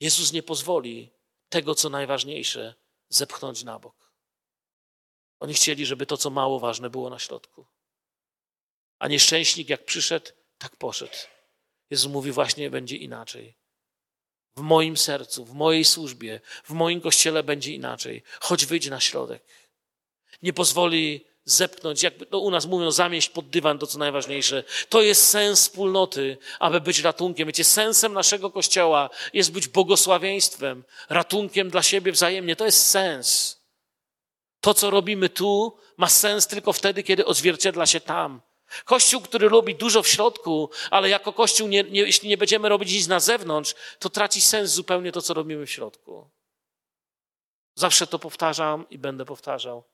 Jezus 0.01 0.33
nie 0.33 0.43
pozwoli 0.43 1.13
tego, 1.49 1.75
co 1.75 1.89
najważniejsze, 1.89 2.75
zepchnąć 3.09 3.65
na 3.65 3.79
bok. 3.79 4.13
Oni 5.41 5.55
chcieli, 5.55 5.87
żeby 5.87 6.07
to, 6.07 6.17
co 6.17 6.31
mało 6.31 6.61
ważne, 6.61 6.91
było 6.91 7.11
na 7.11 7.19
środku. 7.19 7.67
A 8.99 9.09
nieszczęśnik, 9.09 9.69
jak 9.69 9.85
przyszedł, 9.85 10.31
tak 10.59 10.77
poszedł. 10.77 11.17
Jezus 11.91 12.13
mówi, 12.13 12.33
właśnie 12.33 12.71
będzie 12.71 12.97
inaczej. 12.97 13.55
W 14.57 14.61
moim 14.61 14.97
sercu, 14.97 15.45
w 15.45 15.55
mojej 15.55 15.85
służbie, 15.85 16.41
w 16.65 16.71
moim 16.71 17.01
kościele 17.01 17.43
będzie 17.43 17.75
inaczej. 17.75 18.23
Choć 18.41 18.67
wyjdź 18.67 18.87
na 18.87 19.01
środek. 19.01 19.45
Nie 20.43 20.53
pozwoli 20.53 21.27
zepchnąć, 21.53 22.03
jakby 22.03 22.27
to 22.27 22.39
u 22.39 22.51
nas 22.51 22.67
mówią, 22.67 22.91
zamieść 22.91 23.29
pod 23.29 23.49
dywan 23.49 23.79
to, 23.79 23.87
co 23.87 23.99
najważniejsze. 23.99 24.65
To 24.89 25.03
jest 25.03 25.27
sens 25.27 25.61
wspólnoty, 25.61 26.39
aby 26.59 26.81
być 26.81 26.99
ratunkiem. 26.99 27.47
Wiecie, 27.47 27.65
sensem 27.65 28.13
naszego 28.13 28.51
Kościoła 28.51 29.11
jest 29.33 29.53
być 29.53 29.69
błogosławieństwem, 29.69 30.85
ratunkiem 31.09 31.71
dla 31.71 31.83
siebie 31.83 32.13
wzajemnie. 32.13 32.57
To 32.57 32.65
jest 32.65 32.87
sens. 32.87 33.61
To, 34.61 34.75
co 34.75 34.91
robimy 34.91 35.29
tu, 35.29 35.77
ma 35.97 36.09
sens 36.09 36.47
tylko 36.47 36.73
wtedy, 36.73 37.03
kiedy 37.03 37.27
odzwierciedla 37.27 37.87
się 37.87 38.01
tam. 38.01 38.41
Kościół, 38.85 39.21
który 39.21 39.49
robi 39.49 39.75
dużo 39.75 40.03
w 40.03 40.09
środku, 40.09 40.71
ale 40.91 41.09
jako 41.09 41.33
Kościół, 41.33 41.69
nie, 41.69 41.83
nie, 41.85 42.01
jeśli 42.01 42.29
nie 42.29 42.37
będziemy 42.37 42.69
robić 42.69 42.93
nic 42.93 43.09
na 43.09 43.21
zewnątrz, 43.21 43.75
to 43.99 44.11
traci 44.11 44.41
sens 44.41 44.71
zupełnie 44.71 45.13
to, 45.13 45.23
co 45.23 45.35
robimy 45.35 45.67
w 45.67 45.71
środku. 45.71 46.31
Zawsze 47.75 48.07
to 48.07 48.19
powtarzam 48.19 48.87
i 48.91 48.99
będę 48.99 49.25
powtarzał 49.25 49.90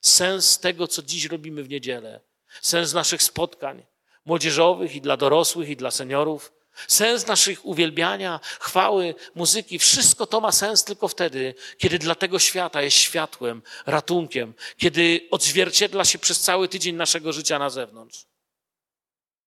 sens 0.00 0.58
tego, 0.58 0.88
co 0.88 1.02
dziś 1.02 1.24
robimy 1.24 1.62
w 1.62 1.68
niedzielę, 1.68 2.20
sens 2.62 2.92
naszych 2.92 3.22
spotkań 3.22 3.86
młodzieżowych 4.24 4.94
i 4.94 5.00
dla 5.00 5.16
dorosłych, 5.16 5.68
i 5.68 5.76
dla 5.76 5.90
seniorów, 5.90 6.52
sens 6.88 7.26
naszych 7.26 7.66
uwielbiania, 7.66 8.40
chwały, 8.42 9.14
muzyki, 9.34 9.78
wszystko 9.78 10.26
to 10.26 10.40
ma 10.40 10.52
sens 10.52 10.84
tylko 10.84 11.08
wtedy, 11.08 11.54
kiedy 11.78 11.98
dla 11.98 12.14
tego 12.14 12.38
świata 12.38 12.82
jest 12.82 12.96
światłem, 12.96 13.62
ratunkiem, 13.86 14.54
kiedy 14.76 15.28
odzwierciedla 15.30 16.04
się 16.04 16.18
przez 16.18 16.40
cały 16.40 16.68
tydzień 16.68 16.96
naszego 16.96 17.32
życia 17.32 17.58
na 17.58 17.70
zewnątrz. 17.70 18.26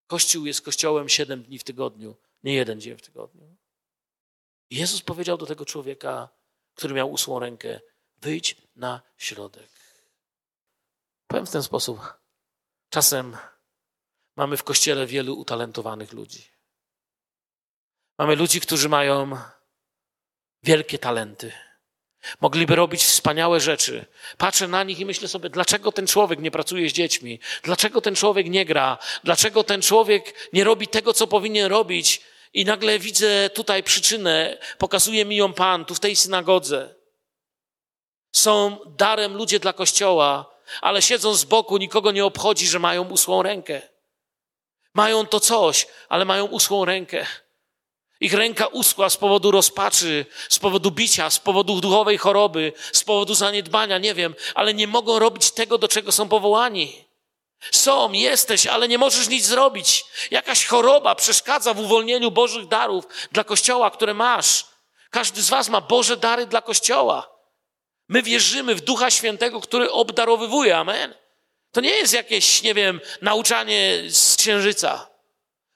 Kościół 0.08 0.46
jest 0.46 0.62
kościołem 0.62 1.10
siedem 1.10 1.44
dni 1.44 1.60
w 1.60 1.64
tygodniu, 1.64 2.16
nie 2.44 2.54
jeden 2.54 2.82
dzień 2.82 2.98
w 2.98 3.02
tygodniu. 3.02 3.56
Jezus 4.70 5.02
powiedział 5.02 5.38
do 5.38 5.46
tego 5.46 5.66
człowieka, 5.66 6.30
który 6.76 6.94
miał 6.94 7.12
usłą 7.12 7.40
rękę: 7.40 7.80
wyjdź 8.18 8.56
na 8.76 9.02
środek. 9.18 9.81
Powiem 11.32 11.46
w 11.46 11.52
ten 11.52 11.64
sposób. 11.64 12.00
Czasem 12.90 13.38
mamy 14.36 14.58
w 14.58 14.64
kościele 14.64 15.06
wielu 15.06 15.36
utalentowanych 15.36 16.14
ludzi. 16.14 16.48
Mamy 18.18 18.36
ludzi, 18.36 18.62
którzy 18.62 18.90
mają 18.90 19.38
wielkie 20.64 21.00
talenty. 21.00 21.52
Mogliby 22.42 22.76
robić 22.76 23.04
wspaniałe 23.04 23.60
rzeczy. 23.60 24.06
Patrzę 24.38 24.68
na 24.68 24.84
nich 24.84 25.00
i 25.00 25.06
myślę 25.06 25.28
sobie, 25.28 25.50
dlaczego 25.50 25.92
ten 25.92 26.08
człowiek 26.08 26.40
nie 26.40 26.52
pracuje 26.52 26.90
z 26.90 26.94
dziećmi? 26.94 27.40
Dlaczego 27.64 28.02
ten 28.02 28.16
człowiek 28.16 28.48
nie 28.48 28.66
gra? 28.66 28.98
Dlaczego 29.24 29.64
ten 29.64 29.82
człowiek 29.82 30.50
nie 30.54 30.64
robi 30.64 30.88
tego, 30.88 31.14
co 31.14 31.28
powinien 31.28 31.68
robić? 31.72 32.22
I 32.54 32.66
nagle 32.66 33.00
widzę 33.00 33.50
tutaj 33.50 33.84
przyczynę, 33.84 34.58
pokazuje 34.78 35.26
mi 35.26 35.36
ją 35.36 35.54
Pan, 35.54 35.86
tu 35.86 35.96
w 35.96 36.00
tej 36.00 36.16
synagodze. 36.16 36.96
Są 38.36 38.80
darem 38.86 39.34
ludzie 39.34 39.60
dla 39.60 39.74
Kościoła, 39.74 40.52
ale 40.82 41.02
siedzą 41.02 41.34
z 41.34 41.44
boku, 41.44 41.78
nikogo 41.78 42.12
nie 42.12 42.26
obchodzi, 42.26 42.68
że 42.68 42.80
mają 42.80 43.10
usłą 43.10 43.44
rękę. 43.44 43.82
Mają 44.94 45.28
to 45.28 45.40
coś, 45.40 45.88
ale 46.10 46.26
mają 46.26 46.46
usłą 46.46 46.86
rękę. 46.86 47.26
Ich 48.20 48.34
ręka 48.34 48.68
uschła 48.68 49.10
z 49.10 49.18
powodu 49.18 49.52
rozpaczy, 49.52 50.26
z 50.50 50.60
powodu 50.60 50.92
bicia, 50.92 51.30
z 51.30 51.40
powodu 51.40 51.82
duchowej 51.82 52.18
choroby, 52.18 52.74
z 52.92 53.04
powodu 53.04 53.36
zaniedbania, 53.36 53.98
nie 53.98 54.14
wiem, 54.14 54.36
ale 54.56 54.74
nie 54.74 54.88
mogą 54.88 55.20
robić 55.20 55.52
tego, 55.52 55.78
do 55.78 55.88
czego 55.88 56.12
są 56.12 56.30
powołani. 56.30 57.06
Są, 57.72 58.12
jesteś, 58.12 58.68
ale 58.68 58.88
nie 58.88 58.98
możesz 58.98 59.28
nic 59.30 59.46
zrobić. 59.46 60.06
Jakaś 60.32 60.66
choroba 60.66 61.16
przeszkadza 61.16 61.74
w 61.74 61.80
uwolnieniu 61.80 62.32
Bożych 62.32 62.68
darów 62.68 63.06
dla 63.32 63.44
Kościoła, 63.44 63.92
które 63.92 64.14
masz. 64.14 64.66
Każdy 65.10 65.42
z 65.42 65.50
Was 65.50 65.70
ma 65.70 65.82
Boże 65.82 66.18
dary 66.18 66.46
dla 66.46 66.62
Kościoła. 66.62 67.31
My 68.12 68.24
wierzymy 68.24 68.76
w 68.76 68.82
Ducha 68.82 69.12
Świętego, 69.12 69.62
który 69.62 69.92
obdarowywuje. 69.92 70.78
Amen. 70.78 71.16
To 71.72 71.82
nie 71.82 71.90
jest 71.90 72.14
jakieś, 72.14 72.64
nie 72.64 72.74
wiem, 72.74 73.02
nauczanie 73.22 74.04
z 74.08 74.36
księżyca. 74.36 75.10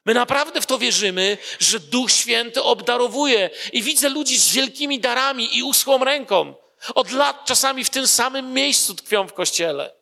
My 0.04 0.14
naprawdę 0.14 0.60
w 0.60 0.66
to 0.66 0.78
wierzymy, 0.78 1.38
że 1.58 1.80
Duch 1.80 2.10
Święty 2.10 2.62
obdarowuje. 2.62 3.50
I 3.72 3.82
widzę 3.82 4.08
ludzi 4.08 4.38
z 4.38 4.52
wielkimi 4.52 5.00
darami 5.00 5.56
i 5.56 5.62
uschłą 5.62 6.04
ręką. 6.04 6.54
Od 6.94 7.10
lat 7.10 7.44
czasami 7.44 7.84
w 7.84 7.90
tym 7.90 8.06
samym 8.06 8.52
miejscu 8.52 8.94
tkwią 8.94 9.28
w 9.28 9.32
kościele. 9.32 9.94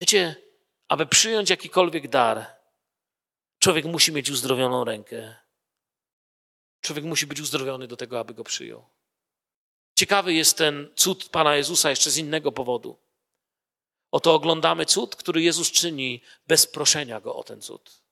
Wiecie, 0.00 0.36
aby 0.88 1.06
przyjąć 1.06 1.50
jakikolwiek 1.50 2.08
dar, 2.08 2.46
człowiek 3.58 3.84
musi 3.84 4.12
mieć 4.12 4.30
uzdrowioną 4.30 4.84
rękę. 4.84 5.36
Człowiek 6.80 7.04
musi 7.04 7.26
być 7.26 7.40
uzdrowiony 7.40 7.86
do 7.86 7.96
tego, 7.96 8.20
aby 8.20 8.34
go 8.34 8.44
przyjął. 8.44 8.95
Ciekawy 9.98 10.34
jest 10.34 10.58
ten 10.58 10.88
cud 10.96 11.28
Pana 11.28 11.56
Jezusa 11.56 11.90
jeszcze 11.90 12.10
z 12.10 12.16
innego 12.16 12.52
powodu. 12.52 12.96
Oto 14.10 14.34
oglądamy 14.34 14.86
cud, 14.86 15.16
który 15.16 15.42
Jezus 15.42 15.70
czyni 15.70 16.22
bez 16.46 16.66
proszenia 16.66 17.20
go 17.20 17.34
o 17.34 17.44
ten 17.44 17.62
cud. 17.62 18.02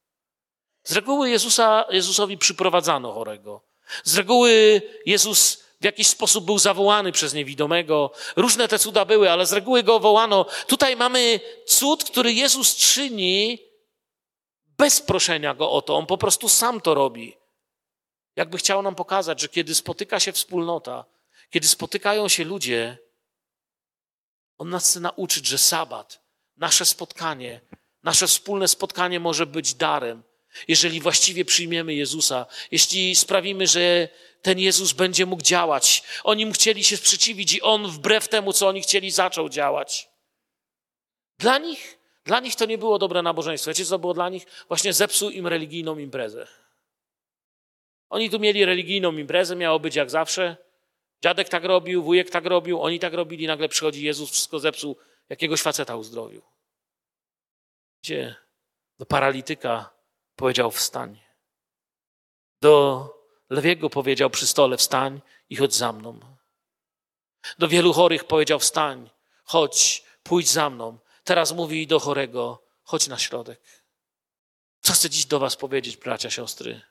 Z 0.84 0.92
reguły 0.92 1.30
Jezusa, 1.30 1.84
Jezusowi 1.90 2.38
przyprowadzano 2.38 3.12
chorego. 3.12 3.60
Z 4.04 4.16
reguły 4.16 4.82
Jezus 5.06 5.64
w 5.80 5.84
jakiś 5.84 6.06
sposób 6.06 6.44
był 6.44 6.58
zawołany 6.58 7.12
przez 7.12 7.34
niewidomego. 7.34 8.10
Różne 8.36 8.68
te 8.68 8.78
cuda 8.78 9.04
były, 9.04 9.30
ale 9.30 9.46
z 9.46 9.52
reguły 9.52 9.82
go 9.82 10.00
wołano. 10.00 10.46
Tutaj 10.66 10.96
mamy 10.96 11.40
cud, 11.66 12.04
który 12.04 12.32
Jezus 12.32 12.76
czyni 12.76 13.58
bez 14.78 15.00
proszenia 15.00 15.54
go 15.54 15.70
o 15.70 15.82
to. 15.82 15.96
On 15.96 16.06
po 16.06 16.18
prostu 16.18 16.48
sam 16.48 16.80
to 16.80 16.94
robi. 16.94 17.36
Jakby 18.36 18.58
chciał 18.58 18.82
nam 18.82 18.94
pokazać, 18.94 19.40
że 19.40 19.48
kiedy 19.48 19.74
spotyka 19.74 20.20
się 20.20 20.32
wspólnota, 20.32 21.04
kiedy 21.54 21.68
spotykają 21.68 22.28
się 22.28 22.44
ludzie, 22.44 22.98
on 24.58 24.70
nas 24.70 24.90
chce 24.90 25.00
nauczyć, 25.00 25.46
że 25.46 25.58
sabat, 25.58 26.20
nasze 26.56 26.86
spotkanie, 26.86 27.60
nasze 28.02 28.26
wspólne 28.26 28.68
spotkanie 28.68 29.20
może 29.20 29.46
być 29.46 29.74
darem, 29.74 30.22
jeżeli 30.68 31.00
właściwie 31.00 31.44
przyjmiemy 31.44 31.94
Jezusa, 31.94 32.46
jeśli 32.70 33.14
sprawimy, 33.14 33.66
że 33.66 34.08
ten 34.42 34.58
Jezus 34.58 34.92
będzie 34.92 35.26
mógł 35.26 35.42
działać. 35.42 36.02
Oni 36.24 36.46
mu 36.46 36.52
chcieli 36.52 36.84
się 36.84 36.96
sprzeciwić 36.96 37.52
i 37.52 37.62
on 37.62 37.90
wbrew 37.90 38.28
temu, 38.28 38.52
co 38.52 38.68
oni 38.68 38.82
chcieli, 38.82 39.10
zaczął 39.10 39.48
działać. 39.48 40.08
Dla 41.38 41.58
nich, 41.58 41.98
dla 42.24 42.40
nich 42.40 42.56
to 42.56 42.66
nie 42.66 42.78
było 42.78 42.98
dobre 42.98 43.22
nabożeństwo. 43.22 43.70
Wiecie, 43.70 43.84
co 43.84 43.98
było 43.98 44.14
dla 44.14 44.28
nich? 44.28 44.46
Właśnie 44.68 44.92
zepsuł 44.92 45.30
im 45.30 45.46
religijną 45.46 45.98
imprezę. 45.98 46.46
Oni 48.10 48.30
tu 48.30 48.38
mieli 48.38 48.64
religijną 48.64 49.16
imprezę, 49.16 49.56
miało 49.56 49.80
być 49.80 49.96
jak 49.96 50.10
zawsze. 50.10 50.63
Dziadek 51.22 51.48
tak 51.48 51.64
robił, 51.64 52.02
wujek 52.02 52.30
tak 52.30 52.44
robił, 52.44 52.82
oni 52.82 53.00
tak 53.00 53.14
robili, 53.14 53.46
nagle 53.46 53.68
przychodzi 53.68 54.04
Jezus, 54.04 54.30
wszystko 54.30 54.58
zepsuł, 54.58 54.96
jakiegoś 55.28 55.62
faceta 55.62 55.96
uzdrowił. 55.96 56.42
Gdzie? 58.02 58.34
Do 58.98 59.06
paralityka 59.06 59.90
powiedział 60.36 60.70
wstań. 60.70 61.20
Do 62.60 63.08
lewiego 63.50 63.90
powiedział 63.90 64.30
przy 64.30 64.46
stole 64.46 64.76
wstań 64.76 65.20
i 65.50 65.56
chodź 65.56 65.74
za 65.74 65.92
mną. 65.92 66.20
Do 67.58 67.68
wielu 67.68 67.92
chorych 67.92 68.24
powiedział 68.24 68.58
wstań, 68.58 69.10
chodź, 69.44 70.04
pójdź 70.22 70.48
za 70.48 70.70
mną. 70.70 70.98
Teraz 71.24 71.52
mówi 71.52 71.86
do 71.86 72.00
chorego: 72.00 72.62
chodź 72.82 73.08
na 73.08 73.18
środek. 73.18 73.84
Co 74.80 74.92
chcę 74.92 75.10
dziś 75.10 75.26
do 75.26 75.38
Was 75.38 75.56
powiedzieć, 75.56 75.96
bracia, 75.96 76.30
siostry? 76.30 76.82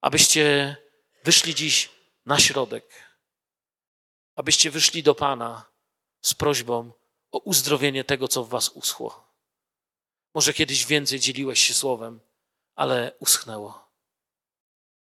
Abyście 0.00 0.76
wyszli 1.24 1.54
dziś 1.54 1.90
na 2.26 2.38
środek, 2.38 2.84
abyście 4.36 4.70
wyszli 4.70 5.02
do 5.02 5.14
Pana 5.14 5.64
z 6.20 6.34
prośbą 6.34 6.92
o 7.32 7.38
uzdrowienie 7.38 8.04
tego, 8.04 8.28
co 8.28 8.44
w 8.44 8.48
Was 8.48 8.68
uschło. 8.68 9.32
Może 10.34 10.54
kiedyś 10.54 10.86
więcej 10.86 11.20
dzieliłeś 11.20 11.60
się 11.60 11.74
słowem, 11.74 12.20
ale 12.74 13.12
uschnęło. 13.18 13.88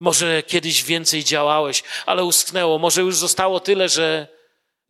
Może 0.01 0.43
kiedyś 0.43 0.85
więcej 0.85 1.25
działałeś, 1.25 1.83
ale 2.07 2.25
uschnęło. 2.25 2.79
Może 2.79 3.01
już 3.01 3.17
zostało 3.17 3.61
tyle, 3.61 3.89
że, 3.89 4.29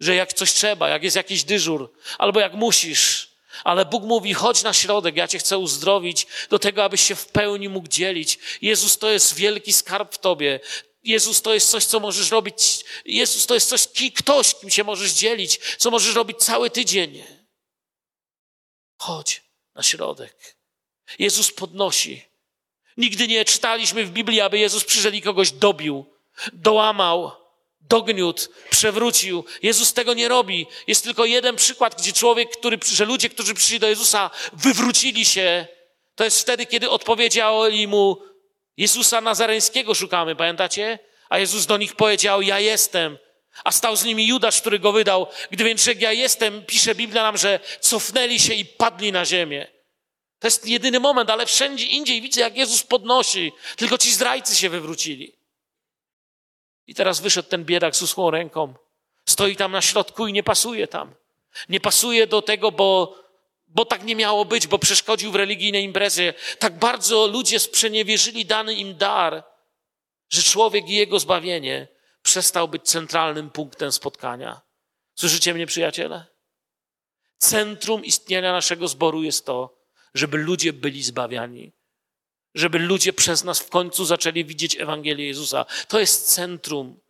że 0.01 0.15
jak 0.15 0.33
coś 0.33 0.53
trzeba, 0.53 0.89
jak 0.89 1.03
jest 1.03 1.17
jakiś 1.17 1.45
dyżur, 1.45 1.93
albo 2.19 2.41
jak 2.41 2.55
musisz, 2.55 3.31
ale 3.65 3.85
Bóg 3.85 4.05
mówi: 4.05 4.35
chodź 4.35 4.63
na 4.63 4.73
środek, 4.73 5.17
ja 5.17 5.29
Cię 5.29 5.39
chcę 5.39 5.59
uzdrowić, 5.59 6.27
do 6.51 6.59
tego, 6.59 6.85
abyś 6.85 7.01
się 7.01 7.15
w 7.15 7.27
pełni 7.27 7.69
mógł 7.69 7.89
dzielić. 7.89 8.39
Jezus 8.63 8.99
to 8.99 9.11
jest 9.11 9.35
wielki 9.35 9.73
skarb 9.73 10.15
w 10.15 10.19
Tobie. 10.19 10.61
Jezus 11.03 11.43
to 11.43 11.55
jest 11.55 11.71
coś, 11.71 11.85
co 11.85 12.01
możesz 12.01 12.31
robić. 12.31 12.85
Jezus 13.05 13.47
to 13.47 13.55
jest 13.55 13.69
coś, 13.69 13.89
ktoś, 14.15 14.55
kim 14.55 14.71
się 14.71 14.85
możesz 14.85 15.13
dzielić, 15.13 15.61
co 15.79 15.91
możesz 15.91 16.15
robić 16.15 16.39
cały 16.39 16.71
tydzień. 16.71 17.25
Chodź 18.99 19.43
na 19.75 19.83
środek. 19.83 20.57
Jezus 21.19 21.53
podnosi. 21.53 22.25
Nigdy 22.97 23.29
nie 23.29 23.45
czytaliśmy 23.45 24.05
w 24.05 24.11
Biblii, 24.11 24.41
aby 24.41 24.59
Jezus 24.59 24.85
przyszedł 24.85 25.17
i 25.17 25.23
kogoś 25.23 25.53
dobił, 25.53 26.07
dołamał, 26.53 27.33
dogniótł, 27.81 28.49
przewrócił. 28.71 29.45
Jezus 29.63 29.93
tego 29.93 30.15
nie 30.15 30.29
robi. 30.29 30.67
Jest 30.87 31.05
tylko 31.05 31.25
jeden 31.25 31.57
przykład, 31.57 32.01
gdzie 32.01 32.13
człowiek, 32.13 32.57
który, 32.57 32.79
że 32.87 33.05
ludzie, 33.05 33.29
którzy 33.29 33.55
przyszli 33.55 33.81
do 33.81 33.89
Jezusa, 33.89 34.31
wywrócili 34.53 35.25
się. 35.25 35.67
To 36.15 36.25
jest 36.25 36.41
wtedy, 36.41 36.67
kiedy 36.67 36.91
odpowiedzieli 36.91 37.87
mu, 37.87 38.23
Jezusa 38.77 39.21
Nazareńskiego 39.21 39.95
szukamy, 39.95 40.37
pamiętacie? 40.37 40.99
A 41.29 41.39
Jezus 41.39 41.67
do 41.67 41.77
nich 41.77 41.97
powiedział, 41.97 42.43
ja 42.43 42.61
jestem. 42.61 43.19
A 43.65 43.73
stał 43.73 43.97
z 43.97 44.05
nimi 44.05 44.27
Judasz, 44.27 44.61
który 44.61 44.79
go 44.79 44.93
wydał. 44.93 45.27
Gdy 45.51 45.65
więc 45.65 45.85
rzekł, 45.85 46.01
ja 46.01 46.13
jestem, 46.13 46.65
pisze 46.67 46.95
Biblia 46.95 47.23
nam, 47.23 47.37
że 47.37 47.61
cofnęli 47.81 48.41
się 48.41 48.55
i 48.55 48.65
padli 48.65 49.13
na 49.13 49.25
ziemię. 49.25 49.67
To 50.39 50.47
jest 50.47 50.67
jedyny 50.67 51.01
moment, 51.01 51.31
ale 51.31 51.47
wszędzie 51.47 51.87
indziej 51.87 52.23
widzę, 52.23 52.41
jak 52.41 52.57
Jezus 52.57 52.83
podnosi. 52.83 53.53
Tylko 53.77 53.99
ci 53.99 54.13
zdrajcy 54.13 54.57
się 54.57 54.69
wywrócili. 54.69 55.33
I 56.87 56.95
teraz 56.95 57.21
wyszedł 57.21 57.49
ten 57.49 57.65
biedak 57.65 57.97
z 57.97 58.03
uschłą 58.03 58.31
ręką. 58.31 58.75
Stoi 59.27 59.57
tam 59.57 59.73
na 59.73 59.83
środku 59.83 60.27
i 60.27 60.33
nie 60.33 60.43
pasuje 60.43 60.89
tam. 60.89 61.15
Nie 61.69 61.81
pasuje 61.81 62.27
do 62.27 62.43
tego, 62.43 62.73
bo, 62.73 63.19
bo 63.75 63.85
tak 63.85 64.05
nie 64.05 64.17
miało 64.17 64.45
być, 64.45 64.67
bo 64.67 64.79
przeszkodził 64.79 65.33
w 65.33 65.35
religijnej 65.35 65.85
imprezie. 65.85 66.35
Tak 66.59 66.79
bardzo 66.79 67.27
ludzie 67.27 67.59
sprzeniewierzyli 67.59 68.47
dany 68.47 68.75
im 68.75 68.97
dar, 68.97 69.45
że 70.29 70.43
człowiek 70.43 70.89
i 70.89 70.95
jego 70.95 71.19
zbawienie 71.21 71.89
przestał 72.23 72.69
być 72.69 72.83
centralnym 72.83 73.51
punktem 73.51 73.93
spotkania. 73.93 74.61
Słyszycie 75.15 75.55
mnie, 75.55 75.67
przyjaciele? 75.67 76.25
Centrum 77.39 78.05
istnienia 78.05 78.53
naszego 78.53 78.89
zboru 78.89 79.23
jest 79.23 79.47
to, 79.47 79.79
żeby 80.15 80.39
ludzie 80.39 80.73
byli 80.73 81.03
zbawiani. 81.03 81.73
Żeby 82.55 82.79
ludzie 82.79 83.13
przez 83.13 83.45
nas 83.45 83.59
w 83.61 83.69
końcu 83.69 84.05
zaczęli 84.05 84.45
widzieć 84.45 84.77
Ewangelię 84.77 85.27
Jezusa. 85.27 85.67
To 85.89 86.01
jest 86.01 86.35
centrum. 86.35 87.01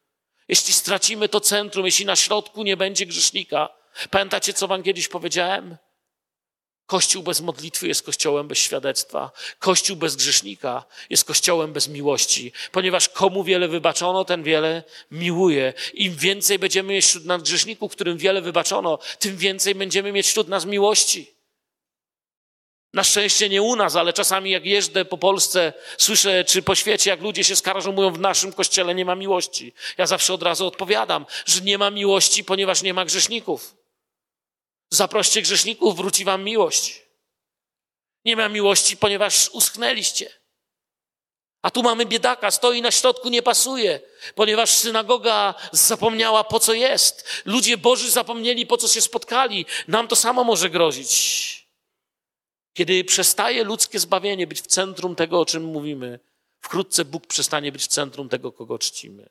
Jeśli 0.49 0.75
stracimy 0.75 1.29
to 1.29 1.41
centrum, 1.41 1.87
jeśli 1.87 2.07
na 2.07 2.17
środku 2.17 2.63
nie 2.63 2.77
będzie 2.77 3.07
grzesznika, 3.07 3.69
pamiętacie, 4.11 4.53
co 4.53 4.69
wam 4.69 4.83
kiedyś 4.83 5.09
powiedziałem? 5.09 5.77
Kościół 6.91 7.23
bez 7.23 7.41
modlitwy 7.41 7.89
jest 7.89 8.03
kościołem 8.03 8.49
bez 8.49 8.59
świadectwa. 8.59 9.31
Kościół 9.59 9.97
bez 9.97 10.17
grzesznika 10.17 10.85
jest 11.11 11.25
kościołem 11.25 11.73
bez 11.73 11.89
miłości, 11.89 12.53
ponieważ 12.73 13.09
komu 13.09 13.45
wiele 13.45 13.69
wybaczono, 13.69 14.25
ten 14.25 14.43
wiele 14.43 14.83
miłuje. 15.11 15.73
Im 15.95 16.17
więcej 16.17 16.59
będziemy 16.59 16.93
mieć 16.93 17.05
wśród 17.05 17.25
nas 17.25 17.43
grzeszników, 17.43 17.93
którym 17.93 18.19
wiele 18.19 18.41
wybaczono, 18.41 18.99
tym 19.19 19.37
więcej 19.37 19.75
będziemy 19.75 20.13
mieć 20.13 20.27
wśród 20.27 20.49
nas 20.49 20.65
miłości. 20.65 21.31
Na 22.95 23.05
szczęście 23.05 23.49
nie 23.49 23.63
u 23.63 23.77
nas, 23.77 23.97
ale 23.97 24.13
czasami 24.13 24.51
jak 24.51 24.67
jeżdżę 24.67 25.05
po 25.05 25.19
Polsce, 25.19 25.73
słyszę, 25.99 26.45
czy 26.45 26.63
po 26.63 26.75
świecie, 26.75 27.11
jak 27.11 27.21
ludzie 27.21 27.45
się 27.45 27.57
skarżą, 27.57 27.93
mówią, 27.93 28.11
w 28.13 28.21
naszym 28.21 28.53
kościele 28.53 28.95
nie 28.95 29.05
ma 29.05 29.15
miłości. 29.15 29.73
Ja 29.99 30.07
zawsze 30.07 30.35
od 30.35 30.43
razu 30.43 30.67
odpowiadam, 30.67 31.27
że 31.47 31.61
nie 31.61 31.79
ma 31.79 31.91
miłości, 31.91 32.45
ponieważ 32.45 32.83
nie 32.83 32.95
ma 32.95 33.05
grzeszników. 33.05 33.80
Zaproście 34.91 35.43
grzeszników, 35.43 35.97
wróci 35.97 36.25
wam 36.25 36.45
miłość. 36.45 37.03
Nie 38.25 38.37
ma 38.37 38.49
miłości, 38.49 38.97
ponieważ 38.97 39.49
uschnęliście. 39.49 40.41
A 41.63 41.71
tu 41.71 41.83
mamy 41.83 42.07
biedaka, 42.07 42.51
stoi 42.51 42.83
na 42.83 42.91
środku, 42.91 43.29
nie 43.29 43.43
pasuje, 43.43 44.01
ponieważ 44.35 44.71
synagoga 44.71 45.55
zapomniała, 45.73 46.45
po 46.45 46.61
co 46.61 46.73
jest. 46.73 47.43
Ludzie 47.45 47.79
Boży 47.79 48.11
zapomnieli, 48.11 48.67
po 48.67 48.77
co 48.77 48.89
się 48.89 49.01
spotkali. 49.01 49.67
Nam 49.89 50.09
to 50.09 50.17
samo 50.17 50.45
może 50.45 50.71
grozić. 50.71 51.51
Kiedy 52.73 53.05
przestaje 53.05 53.65
ludzkie 53.65 53.99
zbawienie 53.99 54.47
być 54.47 54.63
w 54.63 54.67
centrum 54.67 55.17
tego, 55.17 55.41
o 55.41 55.47
czym 55.47 55.65
mówimy, 55.65 56.21
wkrótce 56.61 57.05
Bóg 57.05 57.27
przestanie 57.27 57.73
być 57.73 57.83
w 57.83 57.89
centrum 57.89 58.29
tego, 58.29 58.53
kogo 58.53 58.79
czcimy. 58.79 59.29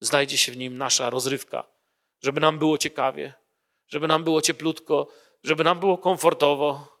Znajdzie 0.00 0.38
się 0.38 0.52
w 0.52 0.56
nim 0.56 0.78
nasza 0.78 1.10
rozrywka, 1.10 1.66
żeby 2.22 2.40
nam 2.40 2.58
było 2.58 2.78
ciekawie, 2.78 3.34
żeby 3.92 4.08
nam 4.08 4.24
było 4.24 4.42
cieplutko, 4.42 5.08
żeby 5.42 5.64
nam 5.64 5.80
było 5.80 5.98
komfortowo. 5.98 6.98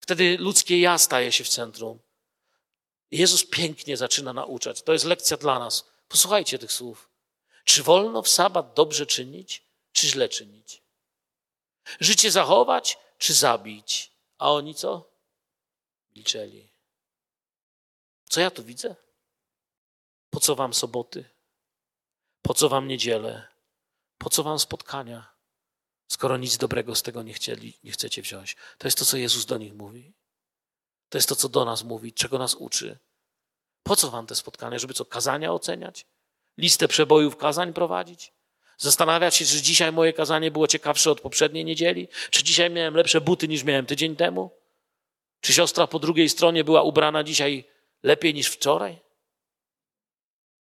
Wtedy 0.00 0.36
ludzkie 0.38 0.80
ja 0.80 0.98
staje 0.98 1.32
się 1.32 1.44
w 1.44 1.48
centrum. 1.48 1.98
Jezus 3.10 3.44
pięknie 3.44 3.96
zaczyna 3.96 4.32
nauczać. 4.32 4.82
To 4.82 4.92
jest 4.92 5.04
lekcja 5.04 5.36
dla 5.36 5.58
nas. 5.58 5.90
Posłuchajcie 6.08 6.58
tych 6.58 6.72
słów. 6.72 7.10
Czy 7.64 7.82
wolno 7.82 8.22
w 8.22 8.28
sabat 8.28 8.74
dobrze 8.74 9.06
czynić, 9.06 9.62
czy 9.92 10.06
źle 10.06 10.28
czynić? 10.28 10.82
Życie 12.00 12.30
zachować, 12.30 12.98
czy 13.18 13.34
zabić? 13.34 14.12
A 14.38 14.52
oni 14.52 14.74
co? 14.74 15.10
Milczeli. 16.16 16.68
Co 18.24 18.40
ja 18.40 18.50
tu 18.50 18.64
widzę? 18.64 18.96
Po 20.30 20.40
co 20.40 20.54
wam 20.54 20.74
soboty? 20.74 21.24
Po 22.42 22.54
co 22.54 22.68
wam 22.68 22.88
niedzielę? 22.88 23.48
Po 24.18 24.30
co 24.30 24.42
wam 24.42 24.58
spotkania? 24.58 25.39
Skoro 26.10 26.36
nic 26.36 26.56
dobrego 26.56 26.94
z 26.94 27.02
tego 27.02 27.22
nie, 27.22 27.32
chcieli, 27.32 27.78
nie 27.84 27.92
chcecie 27.92 28.22
wziąć. 28.22 28.56
To 28.78 28.86
jest 28.86 28.98
to, 28.98 29.04
co 29.04 29.16
Jezus 29.16 29.46
do 29.46 29.58
nich 29.58 29.74
mówi. 29.74 30.12
To 31.08 31.18
jest 31.18 31.28
to, 31.28 31.36
co 31.36 31.48
do 31.48 31.64
nas 31.64 31.84
mówi, 31.84 32.12
czego 32.12 32.38
nas 32.38 32.54
uczy. 32.54 32.98
Po 33.82 33.96
co 33.96 34.10
wam 34.10 34.26
te 34.26 34.34
spotkania? 34.34 34.78
Żeby 34.78 34.94
co, 34.94 35.04
kazania 35.04 35.52
oceniać? 35.52 36.06
Listę 36.58 36.88
przebojów 36.88 37.36
kazań 37.36 37.72
prowadzić? 37.72 38.32
Zastanawiać 38.78 39.34
się, 39.34 39.44
czy 39.44 39.62
dzisiaj 39.62 39.92
moje 39.92 40.12
kazanie 40.12 40.50
było 40.50 40.66
ciekawsze 40.66 41.10
od 41.10 41.20
poprzedniej 41.20 41.64
niedzieli? 41.64 42.08
Czy 42.30 42.42
dzisiaj 42.42 42.70
miałem 42.70 42.94
lepsze 42.94 43.20
buty 43.20 43.48
niż 43.48 43.64
miałem 43.64 43.86
tydzień 43.86 44.16
temu? 44.16 44.50
Czy 45.40 45.52
siostra 45.52 45.86
po 45.86 45.98
drugiej 45.98 46.28
stronie 46.28 46.64
była 46.64 46.82
ubrana 46.82 47.24
dzisiaj 47.24 47.64
lepiej 48.02 48.34
niż 48.34 48.46
wczoraj? 48.46 48.98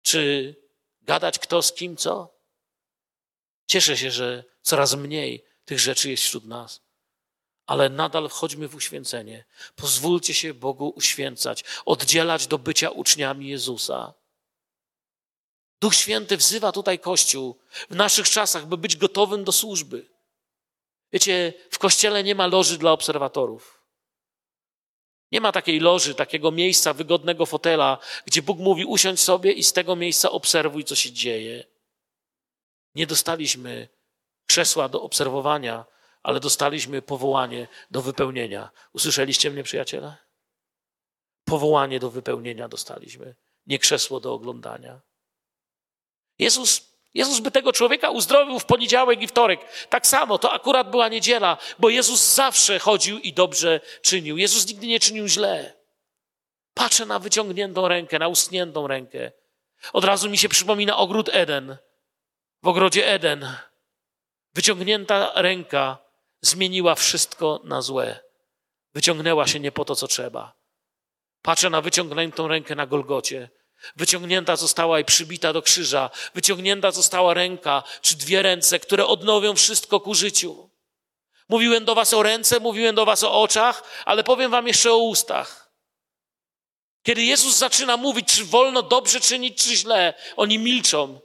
Czy 0.03 0.55
gadać 1.03 1.39
kto 1.39 1.63
z 1.63 1.73
kim 1.73 1.97
co? 1.97 2.38
Cieszę 3.69 3.97
się, 3.97 4.11
że 4.11 4.45
coraz 4.63 4.95
mniej 4.95 5.45
tych 5.65 5.79
rzeczy 5.79 6.11
jest 6.11 6.23
wśród 6.23 6.45
nas. 6.45 6.81
Ale 7.67 7.89
nadal 7.89 8.29
wchodźmy 8.29 8.69
w 8.69 8.75
uświęcenie. 8.75 9.45
Pozwólcie 9.77 10.35
się 10.35 10.55
Bogu 10.55 10.93
uświęcać, 10.97 11.65
oddzielać 11.85 12.47
do 12.47 12.59
bycia 12.59 12.91
uczniami 12.91 13.49
Jezusa. 13.49 14.15
Duch 15.81 15.95
Święty 15.95 16.37
wzywa 16.37 16.73
tutaj 16.73 16.99
Kościół 16.99 17.59
w 17.91 17.95
naszych 17.95 18.29
czasach, 18.29 18.67
by 18.67 18.77
być 18.77 18.97
gotowym 18.97 19.45
do 19.45 19.53
służby. 19.53 20.07
Wiecie, 21.13 21.53
w 21.71 21.79
Kościele 21.79 22.25
nie 22.25 22.35
ma 22.35 22.47
loży 22.47 22.79
dla 22.79 22.93
obserwatorów. 22.93 23.83
Nie 25.33 25.41
ma 25.41 25.53
takiej 25.53 25.81
loży, 25.81 26.15
takiego 26.15 26.51
miejsca, 26.51 26.93
wygodnego 26.93 27.47
fotela, 27.47 27.99
gdzie 28.27 28.43
Bóg 28.43 28.59
mówi: 28.59 28.85
usiądź 28.85 29.21
sobie 29.21 29.53
i 29.53 29.65
z 29.65 29.73
tego 29.73 29.97
miejsca 29.97 30.31
obserwuj, 30.31 30.85
co 30.85 30.95
się 30.95 31.13
dzieje. 31.13 31.65
Nie 32.95 33.07
dostaliśmy 33.07 33.89
krzesła 34.47 34.89
do 34.89 35.03
obserwowania, 35.03 35.85
ale 36.23 36.41
dostaliśmy 36.41 37.03
powołanie 37.03 37.69
do 37.91 38.03
wypełnienia. 38.03 38.71
Usłyszeliście 38.93 39.51
mnie, 39.51 39.63
przyjaciele? 39.63 40.17
Powołanie 41.45 42.01
do 42.01 42.11
wypełnienia 42.11 42.69
dostaliśmy, 42.69 43.35
nie 43.67 43.79
krzesło 43.79 44.21
do 44.21 44.35
oglądania. 44.35 45.01
Jezus, 46.39 46.89
Jezus 47.15 47.41
by 47.41 47.51
tego 47.51 47.73
człowieka 47.73 48.11
uzdrowił 48.11 48.59
w 48.59 48.65
poniedziałek 48.65 49.23
i 49.23 49.27
wtorek. 49.27 49.61
Tak 49.89 50.07
samo, 50.07 50.39
to 50.39 50.53
akurat 50.53 50.91
była 50.91 51.09
niedziela, 51.09 51.59
bo 51.79 51.89
Jezus 51.89 52.35
zawsze 52.35 52.79
chodził 52.79 53.19
i 53.19 53.33
dobrze 53.33 53.81
czynił. 54.03 54.39
Jezus 54.39 54.67
nigdy 54.67 54.87
nie 54.87 55.01
czynił 55.01 55.29
źle. 55.29 55.75
Patrzę 56.75 57.07
na 57.07 57.19
wyciągniętą 57.19 57.89
rękę, 57.89 58.19
na 58.19 58.29
uschniętą 58.29 58.87
rękę. 58.87 59.33
Od 59.93 60.05
razu 60.05 60.31
mi 60.31 60.39
się 60.39 60.49
przypomina 60.49 60.97
ogród 60.97 61.31
Eden. 61.33 61.77
W 62.63 62.69
ogrodzie 62.69 63.09
Eden 63.09 63.57
wyciągnięta 64.55 65.33
ręka 65.35 65.99
zmieniła 66.41 66.95
wszystko 66.95 67.61
na 67.65 67.83
złe. 67.83 68.21
Wyciągnęła 68.95 69.47
się 69.47 69.61
nie 69.61 69.73
po 69.73 69.85
to, 69.85 69.97
co 69.97 70.09
trzeba. 70.09 70.55
Patrzę 71.43 71.71
na 71.71 71.81
wyciągniętą 71.81 72.49
rękę 72.49 72.75
na 72.75 72.87
Golgocie. 72.87 73.51
Wyciągnięta 73.97 74.57
została 74.57 75.01
i 75.01 75.05
przybita 75.05 75.53
do 75.53 75.63
krzyża. 75.63 76.11
Wyciągnięta 76.35 76.91
została 76.91 77.35
ręka, 77.35 77.83
czy 78.03 78.17
dwie 78.17 78.43
ręce, 78.43 78.79
które 78.79 79.07
odnowią 79.07 79.55
wszystko 79.55 80.01
ku 80.01 80.15
życiu. 80.15 80.71
Mówiłem 81.49 81.85
do 81.85 81.95
was 81.95 82.15
o 82.15 82.23
ręce, 82.23 82.61
mówiłem 82.61 82.95
do 82.95 83.05
was 83.05 83.23
o 83.23 83.43
oczach, 83.43 83.83
ale 84.05 84.25
powiem 84.25 84.51
wam 84.51 84.67
jeszcze 84.67 84.93
o 84.93 84.99
ustach. 84.99 85.73
Kiedy 87.03 87.25
Jezus 87.25 87.57
zaczyna 87.57 87.97
mówić, 87.97 88.29
czy 88.29 88.45
wolno 88.45 88.83
dobrze 88.83 89.21
czynić, 89.21 89.65
czy 89.65 89.77
źle, 89.77 90.15
oni 90.37 90.59
milczą, 90.59 91.21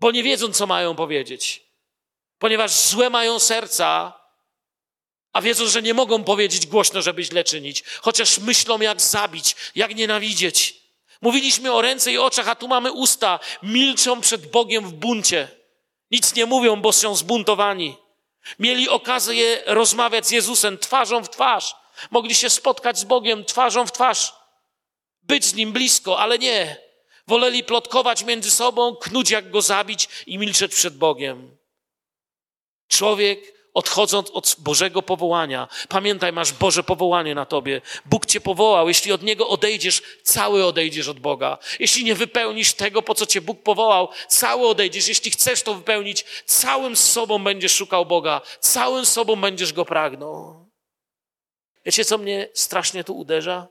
bo 0.00 0.10
nie 0.10 0.22
wiedzą, 0.22 0.52
co 0.52 0.66
mają 0.66 0.96
powiedzieć. 0.96 1.62
Ponieważ 2.38 2.70
złe 2.70 3.10
mają 3.10 3.38
serca, 3.38 4.20
a 5.32 5.40
wiedzą, 5.42 5.66
że 5.66 5.82
nie 5.82 5.94
mogą 5.94 6.24
powiedzieć 6.24 6.66
głośno, 6.66 7.02
żeby 7.02 7.24
źle 7.24 7.44
czynić, 7.44 7.84
chociaż 8.00 8.38
myślą, 8.38 8.80
jak 8.80 9.00
zabić, 9.00 9.56
jak 9.74 9.94
nienawidzieć. 9.94 10.80
Mówiliśmy 11.22 11.72
o 11.72 11.82
ręce 11.82 12.12
i 12.12 12.18
oczach, 12.18 12.48
a 12.48 12.54
tu 12.54 12.68
mamy 12.68 12.92
usta. 12.92 13.38
Milczą 13.62 14.20
przed 14.20 14.50
Bogiem 14.50 14.88
w 14.88 14.92
buncie. 14.92 15.48
Nic 16.10 16.34
nie 16.34 16.46
mówią, 16.46 16.80
bo 16.80 16.92
są 16.92 17.16
zbuntowani. 17.16 17.96
Mieli 18.58 18.88
okazję 18.88 19.62
rozmawiać 19.66 20.26
z 20.26 20.30
Jezusem 20.30 20.78
twarzą 20.78 21.24
w 21.24 21.30
twarz. 21.30 21.74
Mogli 22.10 22.34
się 22.34 22.50
spotkać 22.50 22.98
z 22.98 23.04
Bogiem 23.04 23.44
twarzą 23.44 23.86
w 23.86 23.92
twarz. 23.92 24.34
Być 25.22 25.44
z 25.44 25.54
Nim 25.54 25.72
blisko, 25.72 26.18
ale 26.18 26.38
nie. 26.38 26.89
Woleli 27.30 27.64
plotkować 27.64 28.24
między 28.24 28.50
sobą, 28.50 28.96
knuć 28.96 29.30
jak 29.30 29.50
go 29.50 29.62
zabić 29.62 30.08
i 30.26 30.38
milczeć 30.38 30.74
przed 30.74 30.96
Bogiem. 30.96 31.56
Człowiek 32.88 33.54
odchodząc 33.74 34.30
od 34.30 34.56
Bożego 34.58 35.02
powołania. 35.02 35.68
Pamiętaj, 35.88 36.32
masz 36.32 36.52
Boże 36.52 36.82
powołanie 36.82 37.34
na 37.34 37.46
tobie. 37.46 37.80
Bóg 38.06 38.26
cię 38.26 38.40
powołał. 38.40 38.88
Jeśli 38.88 39.12
od 39.12 39.22
Niego 39.22 39.48
odejdziesz, 39.48 40.02
cały 40.22 40.64
odejdziesz 40.64 41.08
od 41.08 41.20
Boga. 41.20 41.58
Jeśli 41.78 42.04
nie 42.04 42.14
wypełnisz 42.14 42.72
tego, 42.72 43.02
po 43.02 43.14
co 43.14 43.26
cię 43.26 43.40
Bóg 43.40 43.62
powołał, 43.62 44.08
cały 44.28 44.68
odejdziesz. 44.68 45.08
Jeśli 45.08 45.30
chcesz 45.30 45.62
to 45.62 45.74
wypełnić, 45.74 46.24
całym 46.46 46.96
sobą 46.96 47.44
będziesz 47.44 47.74
szukał 47.74 48.06
Boga. 48.06 48.40
Całym 48.60 49.06
sobą 49.06 49.36
będziesz 49.36 49.72
Go 49.72 49.84
pragnął. 49.84 50.70
Wiecie, 51.84 52.04
co 52.04 52.18
mnie 52.18 52.48
strasznie 52.54 53.04
tu 53.04 53.18
uderza? 53.18 53.68